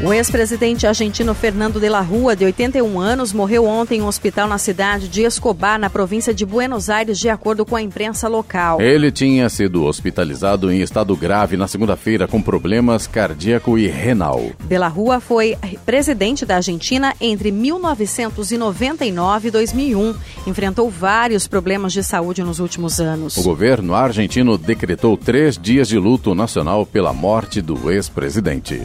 O 0.00 0.12
ex-presidente 0.12 0.86
argentino 0.86 1.34
Fernando 1.34 1.80
de 1.80 1.88
la 1.88 2.00
Rua, 2.00 2.36
de 2.36 2.44
81 2.44 3.00
anos, 3.00 3.32
morreu 3.32 3.64
ontem 3.64 3.98
em 3.98 4.02
um 4.02 4.06
hospital 4.06 4.46
na 4.46 4.56
cidade 4.56 5.08
de 5.08 5.22
Escobar, 5.22 5.76
na 5.76 5.90
província 5.90 6.32
de 6.32 6.46
Buenos 6.46 6.88
Aires, 6.88 7.18
de 7.18 7.28
acordo 7.28 7.66
com 7.66 7.74
a 7.74 7.82
imprensa 7.82 8.28
local. 8.28 8.80
Ele 8.80 9.10
tinha 9.10 9.48
sido 9.48 9.82
hospitalizado 9.84 10.70
em 10.70 10.82
estado 10.82 11.16
grave 11.16 11.56
na 11.56 11.66
segunda-feira 11.66 12.28
com 12.28 12.40
problemas 12.40 13.08
cardíaco 13.08 13.76
e 13.76 13.88
renal. 13.88 14.52
De 14.68 14.78
la 14.78 14.86
Rua 14.86 15.18
foi 15.18 15.56
presidente 15.84 16.46
da 16.46 16.56
Argentina 16.56 17.12
entre 17.20 17.50
1999 17.50 19.48
e 19.48 19.50
2001. 19.50 20.14
Enfrentou 20.46 20.88
vários 20.88 21.48
problemas 21.48 21.92
de 21.92 22.04
saúde 22.04 22.44
nos 22.44 22.60
últimos 22.60 23.00
anos. 23.00 23.36
O 23.36 23.42
governo 23.42 23.96
argentino 23.96 24.56
decretou 24.56 25.16
três 25.16 25.58
dias 25.58 25.88
de 25.88 25.98
luto 25.98 26.36
nacional 26.36 26.86
pela 26.86 27.12
morte 27.12 27.60
do 27.60 27.90
ex-presidente. 27.90 28.82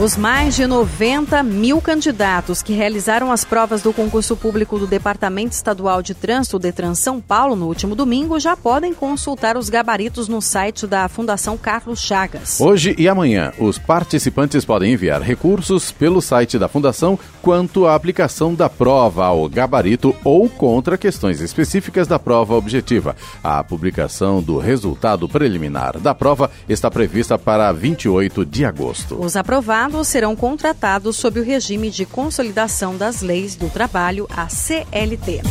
Os 0.00 0.16
mais 0.16 0.54
de 0.54 0.64
90 0.64 1.42
mil 1.42 1.80
candidatos 1.80 2.62
que 2.62 2.72
realizaram 2.72 3.32
as 3.32 3.44
provas 3.44 3.82
do 3.82 3.92
concurso 3.92 4.36
público 4.36 4.78
do 4.78 4.86
Departamento 4.86 5.56
Estadual 5.56 6.02
de 6.02 6.14
Trânsito, 6.14 6.56
Detran 6.56 6.94
São 6.94 7.20
Paulo, 7.20 7.56
no 7.56 7.66
último 7.66 7.96
domingo, 7.96 8.38
já 8.38 8.56
podem 8.56 8.94
consultar 8.94 9.56
os 9.56 9.68
gabaritos 9.68 10.28
no 10.28 10.40
site 10.40 10.86
da 10.86 11.08
Fundação 11.08 11.58
Carlos 11.58 12.00
Chagas. 12.00 12.60
Hoje 12.60 12.94
e 12.96 13.08
amanhã, 13.08 13.52
os 13.58 13.76
participantes 13.76 14.64
podem 14.64 14.92
enviar 14.92 15.20
recursos 15.20 15.90
pelo 15.90 16.22
site 16.22 16.60
da 16.60 16.68
Fundação 16.68 17.18
quanto 17.42 17.84
à 17.84 17.96
aplicação 17.96 18.54
da 18.54 18.68
prova 18.68 19.26
ao 19.26 19.48
gabarito 19.48 20.14
ou 20.22 20.48
contra 20.48 20.96
questões 20.96 21.40
específicas 21.40 22.06
da 22.06 22.20
prova 22.20 22.54
objetiva. 22.54 23.16
A 23.42 23.64
publicação 23.64 24.40
do 24.40 24.58
resultado 24.58 25.28
preliminar 25.28 25.98
da 25.98 26.14
prova 26.14 26.52
está 26.68 26.88
prevista 26.88 27.36
para 27.36 27.72
28 27.72 28.46
de 28.46 28.64
agosto. 28.64 29.20
Os 29.20 29.34
aprovados 29.34 29.87
serão 30.04 30.36
contratados 30.36 31.16
sob 31.16 31.40
o 31.40 31.44
regime 31.44 31.90
de 31.90 32.06
consolidação 32.06 32.96
das 32.96 33.22
leis 33.22 33.56
do 33.56 33.68
trabalho, 33.68 34.26
a 34.34 34.48
CLT. 34.48 35.42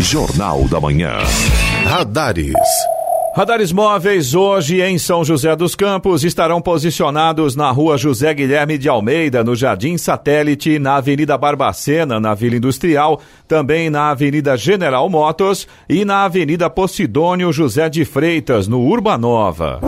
Jornal 0.00 0.64
da 0.68 0.80
Manhã. 0.80 1.18
Radares. 1.84 2.54
Radares 3.34 3.72
móveis 3.72 4.32
hoje 4.32 4.80
em 4.80 4.96
São 4.96 5.24
José 5.24 5.56
dos 5.56 5.74
Campos 5.74 6.22
estarão 6.22 6.62
posicionados 6.62 7.56
na 7.56 7.68
rua 7.72 7.98
José 7.98 8.32
Guilherme 8.32 8.78
de 8.78 8.88
Almeida, 8.88 9.42
no 9.42 9.56
Jardim 9.56 9.98
Satélite, 9.98 10.78
na 10.78 10.96
Avenida 10.96 11.36
Barbacena, 11.36 12.20
na 12.20 12.32
Vila 12.32 12.54
Industrial, 12.54 13.20
também 13.48 13.90
na 13.90 14.10
Avenida 14.10 14.56
General 14.56 15.10
Motors 15.10 15.66
e 15.88 16.04
na 16.04 16.24
Avenida 16.24 16.70
Posidônio 16.70 17.52
José 17.52 17.88
de 17.88 18.04
Freitas, 18.04 18.68
no 18.68 18.78
Urbanova. 18.78 19.80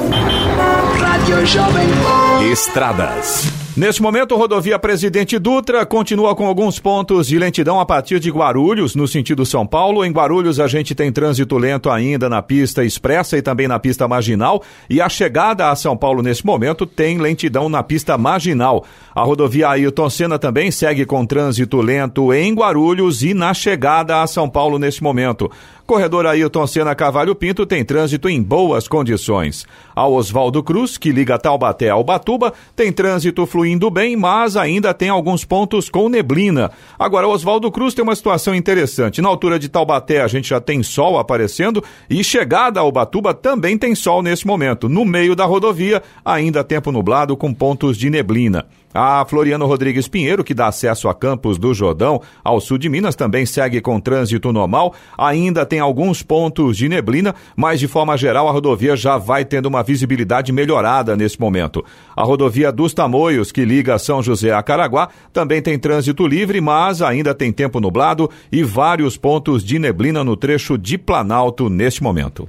Estradas. 2.52 3.66
Neste 3.76 4.00
momento, 4.00 4.36
rodovia 4.36 4.78
Presidente 4.78 5.38
Dutra 5.40 5.84
continua 5.84 6.36
com 6.36 6.46
alguns 6.46 6.78
pontos 6.78 7.26
de 7.26 7.36
lentidão 7.36 7.80
a 7.80 7.84
partir 7.84 8.20
de 8.20 8.30
Guarulhos, 8.30 8.94
no 8.94 9.08
sentido 9.08 9.44
São 9.44 9.66
Paulo. 9.66 10.04
Em 10.04 10.12
Guarulhos, 10.12 10.60
a 10.60 10.68
gente 10.68 10.94
tem 10.94 11.10
trânsito 11.10 11.58
lento 11.58 11.90
ainda 11.90 12.28
na 12.28 12.40
pista 12.40 12.84
expressa 12.84 13.36
e 13.36 13.42
também 13.42 13.66
na 13.66 13.78
pista 13.78 14.06
marginal. 14.06 14.62
E 14.88 15.00
a 15.00 15.08
chegada 15.08 15.68
a 15.68 15.74
São 15.74 15.96
Paulo, 15.96 16.22
nesse 16.22 16.46
momento, 16.46 16.86
tem 16.86 17.18
lentidão 17.18 17.68
na 17.68 17.82
pista 17.82 18.16
marginal. 18.16 18.84
A 19.14 19.22
rodovia 19.22 19.68
Ailton 19.68 20.08
Senna 20.08 20.38
também 20.38 20.70
segue 20.70 21.04
com 21.04 21.26
trânsito 21.26 21.80
lento 21.80 22.32
em 22.32 22.54
Guarulhos 22.54 23.22
e 23.22 23.34
na 23.34 23.52
chegada 23.52 24.22
a 24.22 24.26
São 24.28 24.48
Paulo, 24.48 24.78
nesse 24.78 25.02
momento. 25.02 25.50
Corredor 25.86 26.26
Ailton 26.26 26.66
Senna 26.66 26.96
Cavalho 26.96 27.32
Pinto 27.32 27.64
tem 27.64 27.84
trânsito 27.84 28.28
em 28.28 28.42
boas 28.42 28.88
condições. 28.88 29.64
A 29.94 30.06
Oswaldo 30.08 30.60
Cruz, 30.60 30.98
que 30.98 31.12
liga 31.12 31.38
Taubaté 31.38 31.90
ao 31.90 32.02
Batuba, 32.02 32.52
tem 32.74 32.90
trânsito 32.90 33.46
fluindo 33.46 33.88
bem, 33.88 34.16
mas 34.16 34.56
ainda 34.56 34.92
tem 34.92 35.08
alguns 35.08 35.44
pontos 35.44 35.88
com 35.88 36.08
neblina. 36.08 36.72
Agora, 36.98 37.28
Oswaldo 37.28 37.70
Cruz 37.70 37.94
tem 37.94 38.02
uma 38.02 38.16
situação 38.16 38.52
interessante. 38.52 39.22
Na 39.22 39.28
altura 39.28 39.60
de 39.60 39.68
Taubaté, 39.68 40.20
a 40.20 40.26
gente 40.26 40.48
já 40.48 40.60
tem 40.60 40.82
sol 40.82 41.20
aparecendo 41.20 41.82
e 42.10 42.24
chegada 42.24 42.80
ao 42.80 42.90
Batuba 42.90 43.32
também 43.32 43.78
tem 43.78 43.94
sol 43.94 44.22
nesse 44.22 44.44
momento. 44.44 44.88
No 44.88 45.04
meio 45.04 45.36
da 45.36 45.44
rodovia, 45.44 46.02
ainda 46.24 46.64
tempo 46.64 46.90
nublado 46.90 47.36
com 47.36 47.54
pontos 47.54 47.96
de 47.96 48.10
neblina. 48.10 48.66
A 48.98 49.26
Floriano 49.26 49.66
Rodrigues 49.66 50.08
Pinheiro, 50.08 50.42
que 50.42 50.54
dá 50.54 50.68
acesso 50.68 51.06
a 51.06 51.14
Campos 51.14 51.58
do 51.58 51.74
Jordão, 51.74 52.22
ao 52.42 52.58
sul 52.62 52.78
de 52.78 52.88
Minas, 52.88 53.14
também 53.14 53.44
segue 53.44 53.78
com 53.82 54.00
trânsito 54.00 54.54
normal. 54.54 54.94
Ainda 55.18 55.66
tem 55.66 55.80
alguns 55.80 56.22
pontos 56.22 56.78
de 56.78 56.88
neblina, 56.88 57.34
mas 57.54 57.78
de 57.78 57.86
forma 57.86 58.16
geral 58.16 58.48
a 58.48 58.52
rodovia 58.52 58.96
já 58.96 59.18
vai 59.18 59.44
tendo 59.44 59.66
uma 59.66 59.82
visibilidade 59.82 60.50
melhorada 60.50 61.14
nesse 61.14 61.38
momento. 61.38 61.84
A 62.16 62.24
rodovia 62.24 62.72
dos 62.72 62.94
Tamoios, 62.94 63.52
que 63.52 63.66
liga 63.66 63.98
São 63.98 64.22
José 64.22 64.50
a 64.50 64.62
Caraguá, 64.62 65.10
também 65.30 65.60
tem 65.60 65.78
trânsito 65.78 66.26
livre, 66.26 66.58
mas 66.62 67.02
ainda 67.02 67.34
tem 67.34 67.52
tempo 67.52 67.78
nublado 67.80 68.30
e 68.50 68.62
vários 68.62 69.18
pontos 69.18 69.62
de 69.62 69.78
neblina 69.78 70.24
no 70.24 70.38
trecho 70.38 70.78
de 70.78 70.96
Planalto 70.96 71.68
neste 71.68 72.02
momento. 72.02 72.48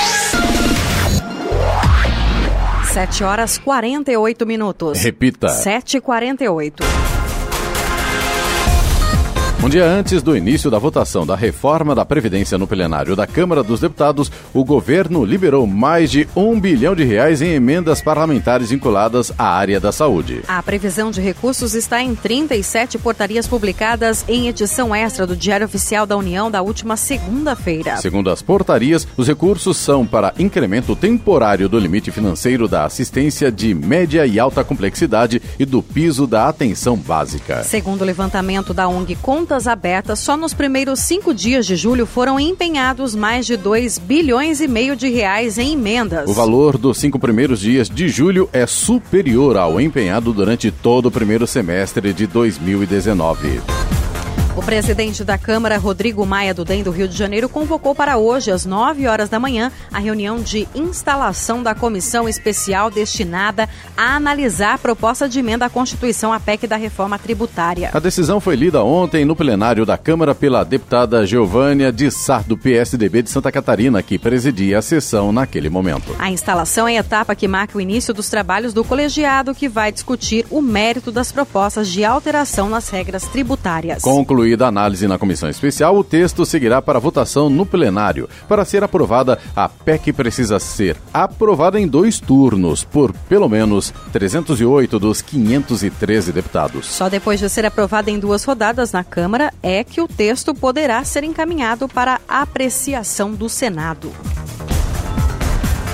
7 2.93 3.23
horas 3.23 3.57
48 3.57 4.45
minutos. 4.45 5.01
Repita. 5.01 5.47
7h48. 5.47 7.20
Um 9.63 9.69
dia 9.69 9.85
antes 9.85 10.23
do 10.23 10.35
início 10.35 10.71
da 10.71 10.79
votação 10.79 11.23
da 11.23 11.35
reforma 11.35 11.93
da 11.93 12.03
Previdência 12.03 12.57
no 12.57 12.65
plenário 12.65 13.15
da 13.15 13.27
Câmara 13.27 13.61
dos 13.61 13.79
Deputados, 13.79 14.31
o 14.55 14.65
governo 14.65 15.23
liberou 15.23 15.67
mais 15.67 16.09
de 16.09 16.27
um 16.35 16.59
bilhão 16.59 16.95
de 16.95 17.03
reais 17.03 17.43
em 17.43 17.53
emendas 17.53 18.01
parlamentares 18.01 18.71
vinculadas 18.71 19.31
à 19.37 19.49
área 19.49 19.79
da 19.79 19.91
saúde. 19.91 20.41
A 20.47 20.63
previsão 20.63 21.11
de 21.11 21.21
recursos 21.21 21.75
está 21.75 22.01
em 22.01 22.15
37 22.15 22.97
portarias 22.97 23.47
publicadas 23.47 24.25
em 24.27 24.47
edição 24.47 24.95
extra 24.95 25.27
do 25.27 25.35
Diário 25.35 25.67
Oficial 25.67 26.07
da 26.07 26.17
União 26.17 26.49
da 26.49 26.63
última 26.63 26.97
segunda-feira. 26.97 27.97
Segundo 27.97 28.31
as 28.31 28.41
portarias, 28.41 29.07
os 29.15 29.27
recursos 29.27 29.77
são 29.77 30.07
para 30.07 30.33
incremento 30.39 30.95
temporário 30.95 31.69
do 31.69 31.77
limite 31.77 32.09
financeiro 32.09 32.67
da 32.67 32.85
assistência 32.85 33.51
de 33.51 33.75
média 33.75 34.25
e 34.25 34.39
alta 34.39 34.63
complexidade 34.63 35.39
e 35.59 35.65
do 35.65 35.83
piso 35.83 36.25
da 36.25 36.47
atenção 36.47 36.97
básica. 36.97 37.63
Segundo 37.63 38.01
o 38.01 38.05
levantamento 38.05 38.73
da 38.73 38.87
ONG 38.87 39.15
Conta 39.21 39.50
contas 39.51 39.67
abertas, 39.67 40.19
só 40.19 40.37
nos 40.37 40.53
primeiros 40.53 41.01
cinco 41.01 41.33
dias 41.33 41.65
de 41.65 41.75
julho 41.75 42.05
foram 42.05 42.39
empenhados 42.39 43.13
mais 43.13 43.45
de 43.45 43.57
2 43.57 43.97
bilhões 43.97 44.61
e 44.61 44.67
meio 44.67 44.95
de 44.95 45.09
reais 45.09 45.57
em 45.57 45.73
emendas. 45.73 46.29
O 46.29 46.33
valor 46.33 46.77
dos 46.77 46.97
cinco 46.97 47.19
primeiros 47.19 47.59
dias 47.59 47.89
de 47.89 48.07
julho 48.07 48.49
é 48.53 48.65
superior 48.65 49.57
ao 49.57 49.81
empenhado 49.81 50.31
durante 50.31 50.71
todo 50.71 51.07
o 51.07 51.11
primeiro 51.11 51.45
semestre 51.45 52.13
de 52.13 52.27
2019. 52.27 53.59
O 54.53 54.61
presidente 54.61 55.23
da 55.23 55.37
Câmara, 55.37 55.77
Rodrigo 55.77 56.25
Maia 56.25 56.53
do 56.53 56.65
DEM 56.65 56.83
do 56.83 56.91
Rio 56.91 57.07
de 57.07 57.17
Janeiro, 57.17 57.47
convocou 57.47 57.95
para 57.95 58.17
hoje, 58.17 58.51
às 58.51 58.65
9 58.65 59.07
horas 59.07 59.29
da 59.29 59.39
manhã, 59.39 59.71
a 59.93 59.97
reunião 59.97 60.41
de 60.41 60.67
instalação 60.75 61.63
da 61.63 61.73
comissão 61.73 62.27
especial 62.27 62.91
destinada 62.91 63.69
a 63.95 64.17
analisar 64.17 64.73
a 64.73 64.77
proposta 64.77 65.29
de 65.29 65.39
emenda 65.39 65.65
à 65.65 65.69
Constituição, 65.69 66.33
a 66.33 66.39
PEC 66.39 66.67
da 66.67 66.75
reforma 66.75 67.17
tributária. 67.17 67.91
A 67.93 67.99
decisão 67.99 68.41
foi 68.41 68.57
lida 68.57 68.83
ontem 68.83 69.23
no 69.23 69.37
plenário 69.37 69.85
da 69.85 69.97
Câmara 69.97 70.35
pela 70.35 70.65
deputada 70.65 71.25
Giovânia 71.25 71.89
de 71.89 72.11
Sá, 72.11 72.43
do 72.45 72.57
PSDB 72.57 73.23
de 73.23 73.29
Santa 73.29 73.53
Catarina, 73.53 74.03
que 74.03 74.19
presidia 74.19 74.79
a 74.79 74.81
sessão 74.81 75.31
naquele 75.31 75.69
momento. 75.69 76.13
A 76.19 76.29
instalação 76.29 76.89
é 76.89 76.97
a 76.97 76.99
etapa 76.99 77.35
que 77.35 77.47
marca 77.47 77.77
o 77.77 77.81
início 77.81 78.13
dos 78.13 78.29
trabalhos 78.29 78.73
do 78.73 78.83
colegiado, 78.83 79.55
que 79.55 79.69
vai 79.69 79.93
discutir 79.93 80.45
o 80.49 80.61
mérito 80.61 81.09
das 81.09 81.31
propostas 81.31 81.87
de 81.87 82.03
alteração 82.03 82.67
nas 82.67 82.89
regras 82.89 83.23
tributárias. 83.23 84.03
Concluído 84.03 84.41
concluída 84.51 84.65
a 84.65 84.69
análise 84.69 85.07
na 85.07 85.17
comissão 85.17 85.49
especial, 85.49 85.97
o 85.97 86.03
texto 86.03 86.45
seguirá 86.45 86.81
para 86.81 86.99
votação 86.99 87.49
no 87.49 87.65
plenário. 87.65 88.29
Para 88.47 88.65
ser 88.65 88.83
aprovada, 88.83 89.39
a 89.55 89.69
PEC 89.69 90.11
precisa 90.11 90.59
ser 90.59 90.97
aprovada 91.13 91.79
em 91.79 91.87
dois 91.87 92.19
turnos, 92.19 92.83
por 92.83 93.13
pelo 93.13 93.47
menos 93.47 93.93
308 94.11 94.99
dos 94.99 95.21
513 95.21 96.31
deputados. 96.31 96.85
Só 96.87 97.09
depois 97.09 97.39
de 97.39 97.49
ser 97.49 97.65
aprovada 97.65 98.11
em 98.11 98.19
duas 98.19 98.43
rodadas 98.43 98.91
na 98.91 99.03
Câmara 99.03 99.53
é 99.63 99.83
que 99.83 100.01
o 100.01 100.07
texto 100.07 100.53
poderá 100.53 101.03
ser 101.03 101.23
encaminhado 101.23 101.87
para 101.87 102.19
apreciação 102.27 103.31
do 103.31 103.47
Senado. 103.47 104.11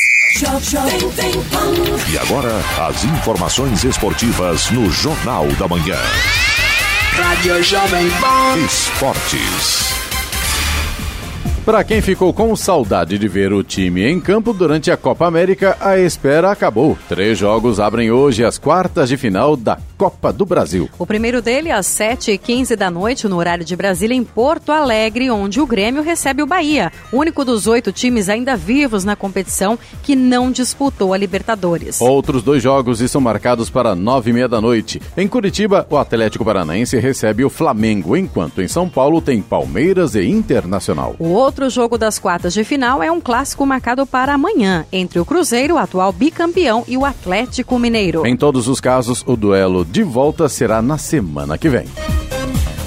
E 2.11 2.17
agora, 2.17 2.51
as 2.88 3.03
informações 3.03 3.84
esportivas 3.84 4.71
no 4.71 4.89
Jornal 4.89 5.47
da 5.59 5.67
Manhã. 5.67 5.97
Rádio 7.11 7.61
Jovem 7.63 8.09
Pan. 8.21 8.57
Esportes. 8.65 9.95
Para 11.65 11.84
quem 11.84 11.99
ficou 11.99 12.32
com 12.32 12.55
saudade 12.55 13.17
de 13.17 13.28
ver 13.28 13.51
o 13.51 13.63
time 13.63 14.05
em 14.05 14.21
campo 14.21 14.53
durante 14.53 14.91
a 14.91 14.97
Copa 14.97 15.26
América, 15.26 15.76
a 15.82 15.97
espera 15.97 16.51
acabou. 16.51 16.95
Três 17.09 17.39
jogos 17.39 17.80
abrem 17.80 18.11
hoje 18.11 18.45
as 18.45 18.59
quartas 18.59 19.09
de 19.09 19.17
final 19.17 19.57
da 19.57 19.78
Copa 19.98 20.32
do 20.34 20.46
Brasil. 20.46 20.89
O 21.00 21.06
primeiro 21.06 21.41
dele 21.41 21.72
às 21.72 21.88
7h15 21.88 22.76
da 22.76 22.91
noite, 22.91 23.28
no 23.28 23.38
horário 23.38 23.64
de 23.64 23.76
Brasília, 23.76 24.16
em 24.16 24.24
Porto 24.24 24.72
Alegre, 24.72 25.30
onde 25.32 25.62
o 25.62 25.66
Grêmio 25.66 26.04
recebe 26.04 26.43
o 26.43 26.48
Bahia, 26.48 26.91
único 27.14 27.46
dos 27.46 27.66
oito 27.68 27.91
times 27.91 28.28
ainda 28.28 28.56
vivos 28.56 29.04
na 29.04 29.16
competição 29.16 29.80
que 30.04 30.16
não 30.16 30.52
disputou 30.52 31.14
a 31.14 31.18
Libertadores. 31.18 32.02
Outros 32.02 32.43
dois 32.43 32.62
jogos 32.62 33.00
estão 33.00 33.22
marcados 33.22 33.70
para 33.70 33.96
nove 33.96 34.32
e 34.32 34.34
meia 34.34 34.48
da 34.48 34.60
noite. 34.60 35.02
Em 35.16 35.28
Curitiba, 35.28 35.88
o 35.89 35.98
Atlético 35.98 36.43
Paranaense 36.43 36.98
recebe 36.98 37.46
o 37.46 37.50
Flamengo, 37.50 38.18
enquanto 38.18 38.62
em 38.62 38.68
São 38.68 38.89
Paulo 38.89 39.22
tem 39.22 39.41
Palmeiras 39.41 40.16
e 40.16 40.26
Internacional. 40.26 41.16
O 41.20 41.30
outro 41.30 41.70
jogo 41.70 41.98
das 41.98 42.20
quartas 42.20 42.54
de 42.54 42.64
final 42.64 43.02
é 43.02 43.12
um 43.12 43.22
clássico 43.22 43.66
marcado 43.66 44.06
para 44.06 44.34
amanhã, 44.34 44.86
entre 44.91 45.20
o 45.20 45.26
Cruzeiro, 45.26 45.78
atual 45.78 46.12
bicampeão, 46.12 46.84
e 46.88 46.98
o 46.98 47.06
Atlético 47.06 47.80
Mineiro. 47.80 48.26
Em 48.26 48.36
todos 48.36 48.68
os 48.68 48.82
casos, 48.82 49.24
o 49.26 49.36
duelo 49.38 49.84
de 49.91 50.03
volta 50.03 50.49
será 50.49 50.81
na 50.81 50.97
semana 50.97 51.57
que 51.57 51.69
vem. 51.69 51.86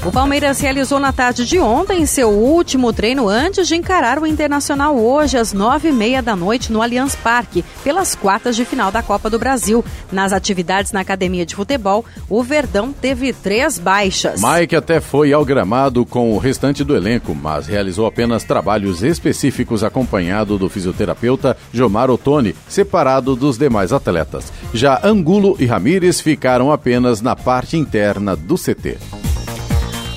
O 0.08 0.10
Palmeiras 0.10 0.58
realizou 0.58 0.98
na 0.98 1.12
tarde 1.12 1.44
de 1.44 1.58
ontem 1.58 2.06
seu 2.06 2.30
último 2.30 2.94
treino 2.94 3.28
antes 3.28 3.68
de 3.68 3.76
encarar 3.76 4.18
o 4.18 4.26
Internacional 4.26 4.98
hoje 4.98 5.36
às 5.36 5.52
nove 5.52 5.90
e 5.90 5.92
meia 5.92 6.22
da 6.22 6.34
noite 6.34 6.72
no 6.72 6.80
Allianz 6.80 7.14
Parque, 7.14 7.62
pelas 7.84 8.14
quartas 8.14 8.56
de 8.56 8.64
final 8.64 8.90
da 8.90 9.02
Copa 9.02 9.28
do 9.28 9.38
Brasil. 9.38 9.84
Nas 10.10 10.32
atividades 10.32 10.92
na 10.92 11.00
academia 11.00 11.44
de 11.44 11.54
futebol, 11.54 12.06
o 12.26 12.42
Verdão 12.42 12.90
teve 12.90 13.34
três 13.34 13.78
baixas. 13.78 14.40
Mike 14.40 14.74
até 14.74 14.98
foi 14.98 15.34
ao 15.34 15.44
gramado 15.44 16.06
com 16.06 16.32
o 16.32 16.38
restante 16.38 16.82
do 16.82 16.96
elenco, 16.96 17.34
mas 17.34 17.66
realizou 17.66 18.06
apenas 18.06 18.44
trabalhos 18.44 19.02
específicos 19.02 19.84
acompanhado 19.84 20.56
do 20.56 20.70
fisioterapeuta 20.70 21.54
Jomar 21.70 22.10
Ottoni, 22.10 22.56
separado 22.66 23.36
dos 23.36 23.58
demais 23.58 23.92
atletas. 23.92 24.50
Já 24.72 24.98
Angulo 25.04 25.54
e 25.60 25.66
Ramires 25.66 26.18
ficaram 26.18 26.72
apenas 26.72 27.20
na 27.20 27.36
parte 27.36 27.76
interna 27.76 28.34
do 28.34 28.54
CT. 28.54 29.27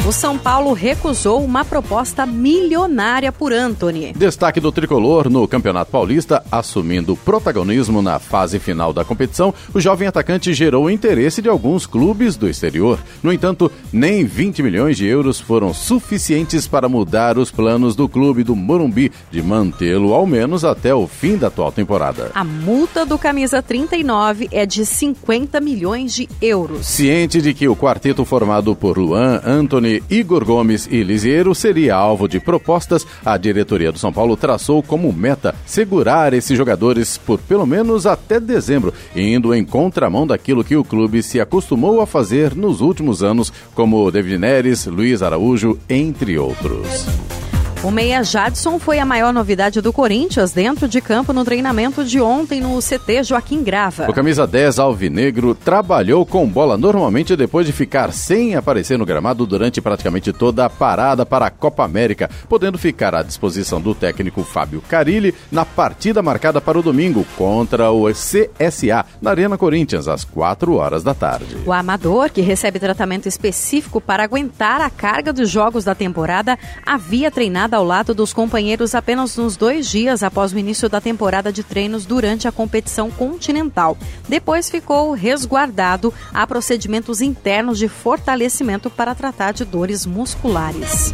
O 0.03 0.11
São 0.11 0.35
Paulo 0.35 0.73
recusou 0.73 1.43
uma 1.43 1.63
proposta 1.63 2.25
milionária 2.25 3.31
por 3.31 3.53
Anthony. 3.53 4.13
Destaque 4.13 4.59
do 4.59 4.71
tricolor 4.71 5.29
no 5.29 5.47
Campeonato 5.47 5.91
Paulista, 5.91 6.43
assumindo 6.51 7.15
protagonismo 7.15 8.01
na 8.01 8.17
fase 8.17 8.57
final 8.57 8.91
da 8.91 9.05
competição, 9.05 9.53
o 9.71 9.79
jovem 9.79 10.07
atacante 10.07 10.55
gerou 10.55 10.89
interesse 10.89 11.39
de 11.39 11.47
alguns 11.47 11.85
clubes 11.85 12.35
do 12.35 12.49
exterior. 12.49 12.97
No 13.21 13.31
entanto, 13.31 13.71
nem 13.93 14.25
20 14.25 14.63
milhões 14.63 14.97
de 14.97 15.05
euros 15.05 15.39
foram 15.39 15.71
suficientes 15.71 16.67
para 16.67 16.89
mudar 16.89 17.37
os 17.37 17.51
planos 17.51 17.95
do 17.95 18.09
clube 18.09 18.43
do 18.43 18.55
Morumbi 18.55 19.11
de 19.29 19.43
mantê-lo 19.43 20.15
ao 20.15 20.25
menos 20.25 20.65
até 20.65 20.95
o 20.95 21.05
fim 21.07 21.37
da 21.37 21.47
atual 21.47 21.71
temporada. 21.71 22.31
A 22.33 22.43
multa 22.43 23.05
do 23.05 23.19
camisa 23.19 23.61
39 23.61 24.49
é 24.51 24.65
de 24.65 24.83
50 24.83 25.61
milhões 25.61 26.11
de 26.11 26.27
euros. 26.41 26.87
Ciente 26.87 27.39
de 27.39 27.53
que 27.53 27.67
o 27.67 27.75
quarteto 27.75 28.25
formado 28.25 28.75
por 28.75 28.97
Luan, 28.97 29.39
Anthony 29.45 29.91
Igor 30.09 30.45
Gomes 30.45 30.87
e 30.89 31.03
Lisieiro 31.03 31.53
seria 31.53 31.95
alvo 31.95 32.27
de 32.27 32.39
propostas, 32.39 33.05
a 33.25 33.37
diretoria 33.37 33.91
do 33.91 33.99
São 33.99 34.11
Paulo 34.11 34.35
traçou 34.37 34.81
como 34.81 35.11
meta 35.11 35.55
segurar 35.65 36.33
esses 36.33 36.57
jogadores 36.57 37.17
por 37.17 37.39
pelo 37.39 37.65
menos 37.65 38.05
até 38.05 38.39
dezembro, 38.39 38.93
indo 39.15 39.53
em 39.53 39.63
contramão 39.63 40.25
daquilo 40.27 40.63
que 40.63 40.75
o 40.75 40.83
clube 40.83 41.23
se 41.23 41.39
acostumou 41.39 42.01
a 42.01 42.07
fazer 42.07 42.55
nos 42.55 42.81
últimos 42.81 43.23
anos, 43.23 43.51
como 43.73 44.11
David 44.11 44.37
Neres, 44.37 44.85
Luiz 44.85 45.21
Araújo, 45.21 45.77
entre 45.89 46.37
outros. 46.37 47.40
O 47.83 47.89
meia 47.89 48.23
Jadson 48.23 48.77
foi 48.77 48.99
a 48.99 49.05
maior 49.05 49.33
novidade 49.33 49.81
do 49.81 49.91
Corinthians 49.91 50.51
dentro 50.51 50.87
de 50.87 51.01
campo 51.01 51.33
no 51.33 51.43
treinamento 51.43 52.05
de 52.05 52.21
ontem 52.21 52.61
no 52.61 52.77
CT 52.77 53.23
Joaquim 53.23 53.63
Grava. 53.63 54.07
O 54.07 54.13
camisa 54.13 54.45
10 54.45 54.77
alvinegro 54.77 55.55
trabalhou 55.55 56.23
com 56.23 56.47
bola 56.47 56.77
normalmente 56.77 57.35
depois 57.35 57.65
de 57.65 57.73
ficar 57.73 58.13
sem 58.13 58.53
aparecer 58.53 58.99
no 58.99 59.05
gramado 59.05 59.47
durante 59.47 59.81
praticamente 59.81 60.31
toda 60.31 60.63
a 60.63 60.69
parada 60.69 61.25
para 61.25 61.47
a 61.47 61.49
Copa 61.49 61.83
América, 61.83 62.29
podendo 62.47 62.77
ficar 62.77 63.15
à 63.15 63.23
disposição 63.23 63.81
do 63.81 63.95
técnico 63.95 64.43
Fábio 64.43 64.79
Carilli 64.87 65.33
na 65.51 65.65
partida 65.65 66.21
marcada 66.21 66.61
para 66.61 66.77
o 66.77 66.83
domingo 66.83 67.25
contra 67.35 67.89
o 67.89 68.07
CSA 68.11 69.03
na 69.19 69.31
Arena 69.31 69.57
Corinthians 69.57 70.07
às 70.07 70.23
4 70.23 70.75
horas 70.75 71.01
da 71.01 71.15
tarde. 71.15 71.57
O 71.65 71.73
amador, 71.73 72.29
que 72.29 72.41
recebe 72.41 72.77
tratamento 72.77 73.27
específico 73.27 73.99
para 73.99 74.23
aguentar 74.23 74.81
a 74.81 74.89
carga 74.91 75.33
dos 75.33 75.49
jogos 75.49 75.83
da 75.83 75.95
temporada, 75.95 76.59
havia 76.85 77.31
treinado 77.31 77.70
ao 77.75 77.83
lado 77.83 78.13
dos 78.13 78.33
companheiros 78.33 78.93
apenas 78.95 79.37
nos 79.37 79.55
dois 79.55 79.89
dias 79.89 80.23
após 80.23 80.53
o 80.53 80.57
início 80.57 80.89
da 80.89 81.01
temporada 81.01 81.51
de 81.51 81.63
treinos 81.63 82.05
durante 82.05 82.47
a 82.47 82.51
competição 82.51 83.09
continental. 83.09 83.97
Depois 84.27 84.69
ficou 84.69 85.13
resguardado 85.13 86.13
a 86.33 86.45
procedimentos 86.45 87.21
internos 87.21 87.77
de 87.77 87.87
fortalecimento 87.87 88.89
para 88.89 89.15
tratar 89.15 89.53
de 89.53 89.65
dores 89.65 90.05
musculares. 90.05 91.13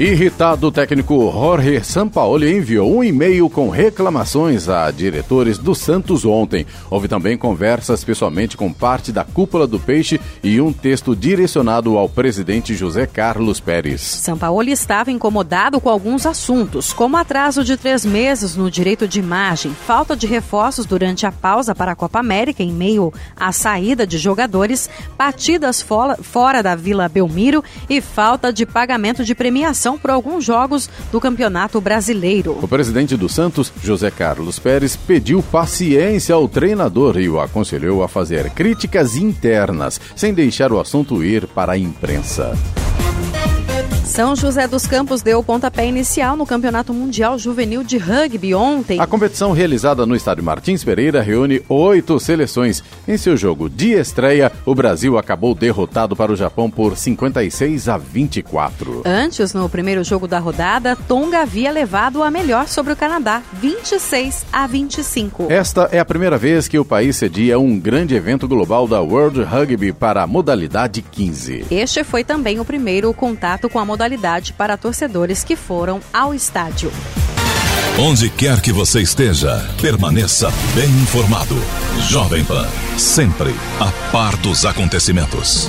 Irritado, 0.00 0.68
o 0.68 0.72
técnico 0.72 1.30
Jorge 1.30 1.84
Sampaoli 1.84 2.56
enviou 2.56 2.96
um 2.96 3.04
e-mail 3.04 3.50
com 3.50 3.68
reclamações 3.68 4.66
a 4.66 4.90
diretores 4.90 5.58
do 5.58 5.74
Santos 5.74 6.24
ontem. 6.24 6.64
Houve 6.88 7.06
também 7.06 7.36
conversas 7.36 8.02
pessoalmente 8.02 8.56
com 8.56 8.72
parte 8.72 9.12
da 9.12 9.24
cúpula 9.24 9.66
do 9.66 9.78
Peixe 9.78 10.18
e 10.42 10.58
um 10.58 10.72
texto 10.72 11.14
direcionado 11.14 11.98
ao 11.98 12.08
presidente 12.08 12.74
José 12.74 13.06
Carlos 13.06 13.60
Pérez. 13.60 14.00
Sampaoli 14.00 14.72
estava 14.72 15.10
incomodado 15.10 15.78
com 15.80 15.88
alguns 15.88 16.26
assuntos, 16.26 16.92
como 16.92 17.16
atraso 17.16 17.64
de 17.64 17.76
três 17.76 18.04
meses 18.04 18.54
no 18.54 18.70
direito 18.70 19.08
de 19.08 19.18
imagem, 19.18 19.72
falta 19.72 20.14
de 20.14 20.26
reforços 20.26 20.86
durante 20.86 21.26
a 21.26 21.32
pausa 21.32 21.74
para 21.74 21.92
a 21.92 21.96
Copa 21.96 22.18
América 22.18 22.62
em 22.62 22.72
meio 22.72 23.12
à 23.36 23.52
saída 23.52 24.06
de 24.06 24.18
jogadores, 24.18 24.88
partidas 25.16 25.82
fora, 25.82 26.62
da 26.62 26.74
Vila 26.74 27.08
Belmiro 27.08 27.64
e 27.88 28.00
falta 28.00 28.52
de 28.52 28.66
pagamento 28.66 29.24
de 29.24 29.34
premiação 29.34 29.98
por 29.98 30.10
alguns 30.10 30.44
jogos 30.44 30.88
do 31.10 31.20
Campeonato 31.20 31.80
Brasileiro. 31.80 32.58
O 32.62 32.68
presidente 32.68 33.16
do 33.16 33.28
Santos, 33.28 33.72
José 33.82 34.10
Carlos 34.10 34.58
Pérez, 34.58 34.96
pediu 34.96 35.42
paciência 35.42 36.34
ao 36.34 36.48
treinador 36.48 37.18
e 37.18 37.28
o 37.28 37.40
aconselhou 37.40 38.02
a 38.02 38.08
fazer 38.08 38.50
críticas 38.50 39.16
internas, 39.16 40.00
sem 40.14 40.34
deixar 40.34 40.72
o 40.72 40.80
assunto 40.80 41.24
ir 41.24 41.46
para 41.46 41.72
a 41.72 41.78
imprensa. 41.78 42.56
São 44.10 44.34
José 44.34 44.66
dos 44.66 44.88
Campos 44.88 45.22
deu 45.22 45.38
o 45.38 45.44
pontapé 45.44 45.86
inicial 45.86 46.36
no 46.36 46.44
Campeonato 46.44 46.92
Mundial 46.92 47.38
Juvenil 47.38 47.84
de 47.84 47.96
Rugby 47.96 48.52
ontem. 48.56 48.98
A 48.98 49.06
competição 49.06 49.52
realizada 49.52 50.04
no 50.04 50.16
estádio 50.16 50.42
Martins 50.42 50.82
Pereira 50.82 51.22
reúne 51.22 51.62
oito 51.68 52.18
seleções. 52.18 52.82
Em 53.06 53.16
seu 53.16 53.36
jogo 53.36 53.70
de 53.70 53.92
estreia, 53.92 54.50
o 54.66 54.74
Brasil 54.74 55.16
acabou 55.16 55.54
derrotado 55.54 56.16
para 56.16 56.32
o 56.32 56.36
Japão 56.36 56.68
por 56.68 56.96
56 56.96 57.88
a 57.88 57.96
24. 57.96 59.02
Antes, 59.06 59.54
no 59.54 59.68
primeiro 59.68 60.02
jogo 60.02 60.26
da 60.26 60.40
rodada, 60.40 60.96
Tonga 60.96 61.42
havia 61.42 61.70
levado 61.70 62.20
a 62.24 62.32
melhor 62.32 62.66
sobre 62.66 62.92
o 62.92 62.96
Canadá, 62.96 63.40
26 63.60 64.44
a 64.52 64.66
25. 64.66 65.46
Esta 65.48 65.88
é 65.92 66.00
a 66.00 66.04
primeira 66.04 66.36
vez 66.36 66.66
que 66.66 66.80
o 66.80 66.84
país 66.84 67.14
cedia 67.14 67.60
um 67.60 67.78
grande 67.78 68.16
evento 68.16 68.48
global 68.48 68.88
da 68.88 69.00
World 69.00 69.40
Rugby 69.44 69.92
para 69.92 70.24
a 70.24 70.26
modalidade 70.26 71.00
15. 71.00 71.66
Este 71.70 72.02
foi 72.02 72.24
também 72.24 72.58
o 72.58 72.64
primeiro 72.64 73.14
contato 73.14 73.68
com 73.68 73.78
a 73.78 73.84
modalidade 73.84 73.99
modalidade 74.00 74.54
para 74.54 74.78
torcedores 74.78 75.44
que 75.44 75.54
foram 75.54 76.00
ao 76.10 76.32
estádio. 76.32 76.90
Onde 77.98 78.30
quer 78.30 78.62
que 78.62 78.72
você 78.72 79.02
esteja, 79.02 79.58
permaneça 79.80 80.50
bem 80.74 80.88
informado. 80.88 81.54
Jovem 82.08 82.42
Pan, 82.42 82.66
sempre 82.96 83.50
a 83.78 84.10
par 84.10 84.36
dos 84.38 84.64
acontecimentos. 84.64 85.68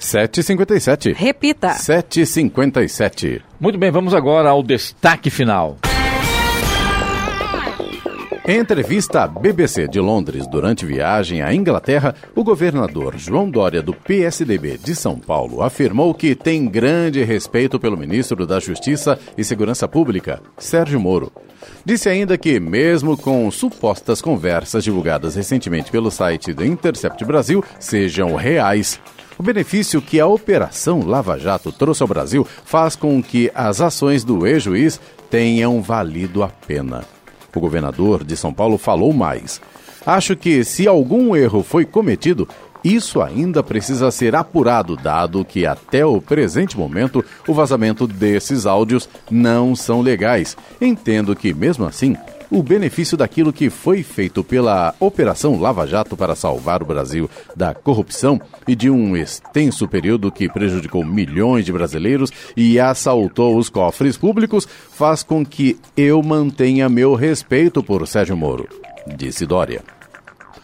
7h57. 0.00 1.12
Repita. 1.12 1.70
7h57. 1.70 3.42
Muito 3.58 3.76
bem, 3.76 3.90
vamos 3.90 4.14
agora 4.14 4.50
ao 4.50 4.62
destaque 4.62 5.28
final. 5.28 5.76
Em 8.50 8.58
entrevista 8.58 9.22
à 9.22 9.28
BBC 9.28 9.86
de 9.86 10.00
Londres 10.00 10.44
durante 10.48 10.84
viagem 10.84 11.40
à 11.40 11.54
Inglaterra, 11.54 12.16
o 12.34 12.42
governador 12.42 13.16
João 13.16 13.48
Dória, 13.48 13.80
do 13.80 13.94
PSDB 13.94 14.76
de 14.76 14.96
São 14.96 15.16
Paulo, 15.16 15.62
afirmou 15.62 16.12
que 16.12 16.34
tem 16.34 16.66
grande 16.66 17.22
respeito 17.22 17.78
pelo 17.78 17.96
ministro 17.96 18.44
da 18.48 18.58
Justiça 18.58 19.16
e 19.38 19.44
Segurança 19.44 19.86
Pública, 19.86 20.42
Sérgio 20.58 20.98
Moro. 20.98 21.30
Disse 21.84 22.08
ainda 22.08 22.36
que, 22.36 22.58
mesmo 22.58 23.16
com 23.16 23.48
supostas 23.52 24.20
conversas 24.20 24.82
divulgadas 24.82 25.36
recentemente 25.36 25.92
pelo 25.92 26.10
site 26.10 26.52
do 26.52 26.66
Intercept 26.66 27.24
Brasil 27.24 27.62
sejam 27.78 28.34
reais, 28.34 29.00
o 29.38 29.44
benefício 29.44 30.02
que 30.02 30.18
a 30.18 30.26
Operação 30.26 31.06
Lava 31.06 31.38
Jato 31.38 31.70
trouxe 31.70 32.02
ao 32.02 32.08
Brasil 32.08 32.44
faz 32.64 32.96
com 32.96 33.22
que 33.22 33.48
as 33.54 33.80
ações 33.80 34.24
do 34.24 34.44
ex-juiz 34.44 35.00
tenham 35.30 35.80
valido 35.80 36.42
a 36.42 36.48
pena. 36.48 37.04
O 37.54 37.60
governador 37.60 38.24
de 38.24 38.36
São 38.36 38.52
Paulo 38.52 38.78
falou 38.78 39.12
mais. 39.12 39.60
Acho 40.04 40.36
que 40.36 40.64
se 40.64 40.88
algum 40.88 41.36
erro 41.36 41.62
foi 41.62 41.84
cometido, 41.84 42.48
isso 42.82 43.20
ainda 43.20 43.62
precisa 43.62 44.10
ser 44.10 44.34
apurado, 44.34 44.96
dado 44.96 45.44
que 45.44 45.66
até 45.66 46.04
o 46.04 46.20
presente 46.20 46.78
momento 46.78 47.22
o 47.46 47.52
vazamento 47.52 48.06
desses 48.06 48.64
áudios 48.64 49.08
não 49.30 49.76
são 49.76 50.00
legais. 50.00 50.56
Entendo 50.80 51.36
que, 51.36 51.52
mesmo 51.52 51.84
assim, 51.84 52.16
o 52.50 52.62
benefício 52.62 53.16
daquilo 53.16 53.52
que 53.52 53.70
foi 53.70 54.02
feito 54.02 54.42
pela 54.42 54.94
Operação 54.98 55.60
Lava 55.60 55.86
Jato 55.86 56.16
para 56.16 56.34
salvar 56.34 56.82
o 56.82 56.86
Brasil 56.86 57.30
da 57.54 57.72
corrupção 57.72 58.40
e 58.66 58.74
de 58.74 58.90
um 58.90 59.16
extenso 59.16 59.86
período 59.86 60.32
que 60.32 60.48
prejudicou 60.48 61.04
milhões 61.04 61.64
de 61.64 61.72
brasileiros 61.72 62.30
e 62.56 62.80
assaltou 62.80 63.56
os 63.56 63.68
cofres 63.68 64.16
públicos 64.16 64.66
faz 64.66 65.22
com 65.22 65.44
que 65.46 65.78
eu 65.96 66.22
mantenha 66.22 66.88
meu 66.88 67.14
respeito 67.14 67.82
por 67.82 68.06
Sérgio 68.06 68.36
Moro, 68.36 68.68
disse 69.16 69.46
Dória. 69.46 69.82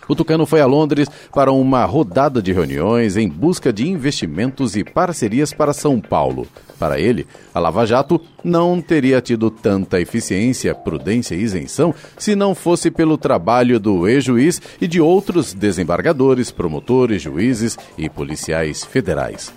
O 0.09 0.14
Tucano 0.14 0.47
foi 0.47 0.61
a 0.61 0.66
Londres 0.66 1.09
para 1.32 1.51
uma 1.51 1.84
rodada 1.84 2.41
de 2.41 2.53
reuniões 2.53 3.16
em 3.16 3.28
busca 3.28 3.72
de 3.72 3.89
investimentos 3.89 4.76
e 4.76 4.84
parcerias 4.84 5.53
para 5.53 5.72
São 5.72 6.01
Paulo. 6.01 6.47
Para 6.79 7.01
ele, 7.01 7.27
a 7.55 7.59
Lava 7.59 7.87
Jato 7.87 8.20
não 8.45 8.81
teria 8.83 9.20
tido 9.20 9.51
tanta 9.51 10.01
eficiência, 10.01 10.74
prudência 10.74 11.35
e 11.35 11.41
isenção 11.41 11.95
se 12.18 12.37
não 12.37 12.55
fosse 12.55 12.91
pelo 12.91 13.16
trabalho 13.16 13.81
do 13.81 14.07
ex-juiz 14.07 14.61
e 14.81 14.87
de 14.87 15.01
outros 15.01 15.55
desembargadores, 15.55 16.51
promotores, 16.51 17.22
juízes 17.22 17.79
e 17.97 18.09
policiais 18.09 18.85
federais. 18.85 19.53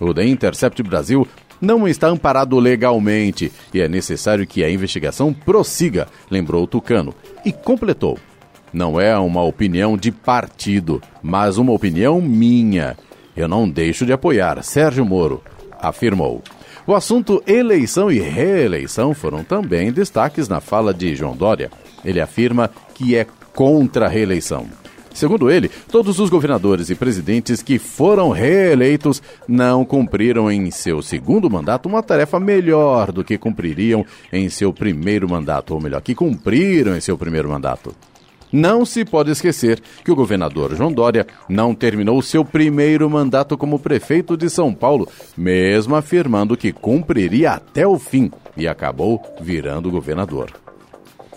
O 0.00 0.14
The 0.14 0.24
Intercept 0.24 0.82
Brasil 0.82 1.26
não 1.60 1.86
está 1.86 2.08
amparado 2.08 2.58
legalmente 2.58 3.52
e 3.74 3.80
é 3.80 3.88
necessário 3.88 4.46
que 4.46 4.64
a 4.64 4.70
investigação 4.70 5.32
prossiga, 5.32 6.06
lembrou 6.30 6.66
Tucano, 6.66 7.14
e 7.44 7.52
completou. 7.52 8.18
Não 8.72 9.00
é 9.00 9.18
uma 9.18 9.42
opinião 9.42 9.96
de 9.96 10.12
partido, 10.12 11.02
mas 11.22 11.58
uma 11.58 11.72
opinião 11.72 12.20
minha. 12.20 12.96
Eu 13.36 13.48
não 13.48 13.68
deixo 13.68 14.06
de 14.06 14.12
apoiar 14.12 14.62
Sérgio 14.62 15.04
Moro, 15.04 15.42
afirmou. 15.78 16.42
O 16.86 16.94
assunto 16.94 17.42
eleição 17.46 18.10
e 18.10 18.18
reeleição 18.18 19.14
foram 19.14 19.44
também 19.44 19.92
destaques 19.92 20.48
na 20.48 20.60
fala 20.60 20.94
de 20.94 21.14
João 21.14 21.36
Dória. 21.36 21.70
Ele 22.04 22.20
afirma 22.20 22.70
que 22.94 23.14
é 23.14 23.26
contra 23.54 24.06
a 24.06 24.08
reeleição. 24.08 24.66
Segundo 25.12 25.50
ele, 25.50 25.68
todos 25.90 26.18
os 26.18 26.30
governadores 26.30 26.88
e 26.88 26.94
presidentes 26.94 27.62
que 27.62 27.78
foram 27.78 28.30
reeleitos 28.30 29.20
não 29.46 29.84
cumpriram 29.84 30.50
em 30.50 30.70
seu 30.70 31.02
segundo 31.02 31.50
mandato 31.50 31.88
uma 31.88 32.02
tarefa 32.02 32.38
melhor 32.38 33.12
do 33.12 33.24
que 33.24 33.36
cumpririam 33.36 34.06
em 34.32 34.48
seu 34.48 34.72
primeiro 34.72 35.28
mandato, 35.28 35.74
ou 35.74 35.80
melhor, 35.80 36.00
que 36.00 36.14
cumpriram 36.14 36.96
em 36.96 37.00
seu 37.00 37.18
primeiro 37.18 37.48
mandato. 37.48 37.94
Não 38.52 38.84
se 38.84 39.04
pode 39.04 39.30
esquecer 39.30 39.80
que 40.04 40.10
o 40.10 40.16
governador 40.16 40.74
João 40.74 40.92
Dória 40.92 41.26
não 41.48 41.74
terminou 41.74 42.20
seu 42.20 42.44
primeiro 42.44 43.08
mandato 43.08 43.56
como 43.56 43.78
prefeito 43.78 44.36
de 44.36 44.50
São 44.50 44.74
Paulo, 44.74 45.08
mesmo 45.36 45.94
afirmando 45.94 46.56
que 46.56 46.72
cumpriria 46.72 47.52
até 47.52 47.86
o 47.86 47.98
fim 47.98 48.30
e 48.56 48.66
acabou 48.66 49.22
virando 49.40 49.90
governador. 49.90 50.50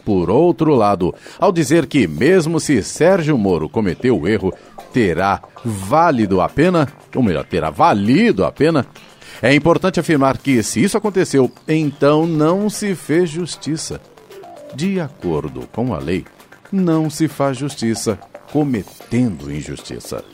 Por 0.04 0.30
outro 0.30 0.76
lado, 0.76 1.14
ao 1.40 1.52
dizer 1.52 1.86
que, 1.86 2.08
mesmo 2.08 2.60
se 2.60 2.84
Sérgio 2.84 3.38
Moro 3.38 3.70
cometeu 3.70 4.20
o 4.20 4.28
erro, 4.28 4.54
terá 4.92 5.42
válido 5.64 6.42
a 6.42 6.50
pena? 6.50 6.88
Ou 7.16 7.24
melhor, 7.24 7.46
terá 7.46 7.70
valido 7.70 8.44
a 8.44 8.52
pena? 8.52 8.86
É 9.42 9.54
importante 9.54 10.00
afirmar 10.00 10.38
que, 10.38 10.62
se 10.62 10.84
isso 10.84 10.98
aconteceu, 10.98 11.50
então 11.68 12.26
não 12.26 12.70
se 12.70 12.96
fez 12.96 13.30
justiça. 13.30 14.02
De 14.76 15.00
acordo 15.00 15.68
com 15.72 15.94
a 15.94 16.00
lei, 16.00 16.26
não 16.74 17.08
se 17.08 17.28
faz 17.28 17.56
justiça 17.56 18.20
cometendo 18.52 19.54
injustiça. 19.54 20.26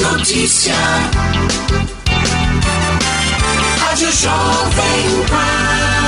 Notícia. 0.00 0.74
Rádio 3.80 4.12
Jovem 4.12 5.26
Pan. 5.28 6.07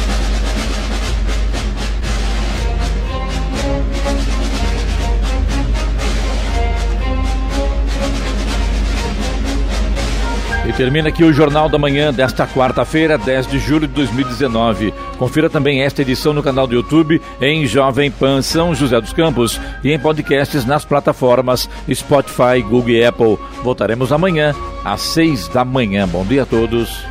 E 10.71 10.73
termina 10.73 11.09
aqui 11.09 11.21
o 11.21 11.33
Jornal 11.33 11.67
da 11.67 11.77
Manhã 11.77 12.13
desta 12.13 12.47
quarta-feira, 12.47 13.17
10 13.17 13.45
de 13.45 13.59
julho 13.59 13.89
de 13.89 13.93
2019. 13.93 14.93
Confira 15.17 15.49
também 15.49 15.81
esta 15.81 16.01
edição 16.01 16.31
no 16.31 16.41
canal 16.41 16.65
do 16.65 16.73
YouTube 16.73 17.21
em 17.41 17.67
Jovem 17.67 18.09
Pan 18.09 18.41
São 18.41 18.73
José 18.73 19.01
dos 19.01 19.11
Campos 19.11 19.59
e 19.83 19.91
em 19.91 19.99
podcasts 19.99 20.63
nas 20.63 20.85
plataformas 20.85 21.69
Spotify, 21.93 22.61
Google 22.61 22.91
e 22.91 23.03
Apple. 23.03 23.37
Voltaremos 23.61 24.13
amanhã 24.13 24.55
às 24.85 25.01
6 25.01 25.49
da 25.49 25.65
manhã. 25.65 26.07
Bom 26.07 26.23
dia 26.23 26.43
a 26.43 26.45
todos 26.45 27.03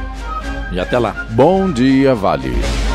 e 0.72 0.80
até 0.80 0.98
lá. 0.98 1.26
Bom 1.28 1.70
dia, 1.70 2.14
Vale. 2.14 2.89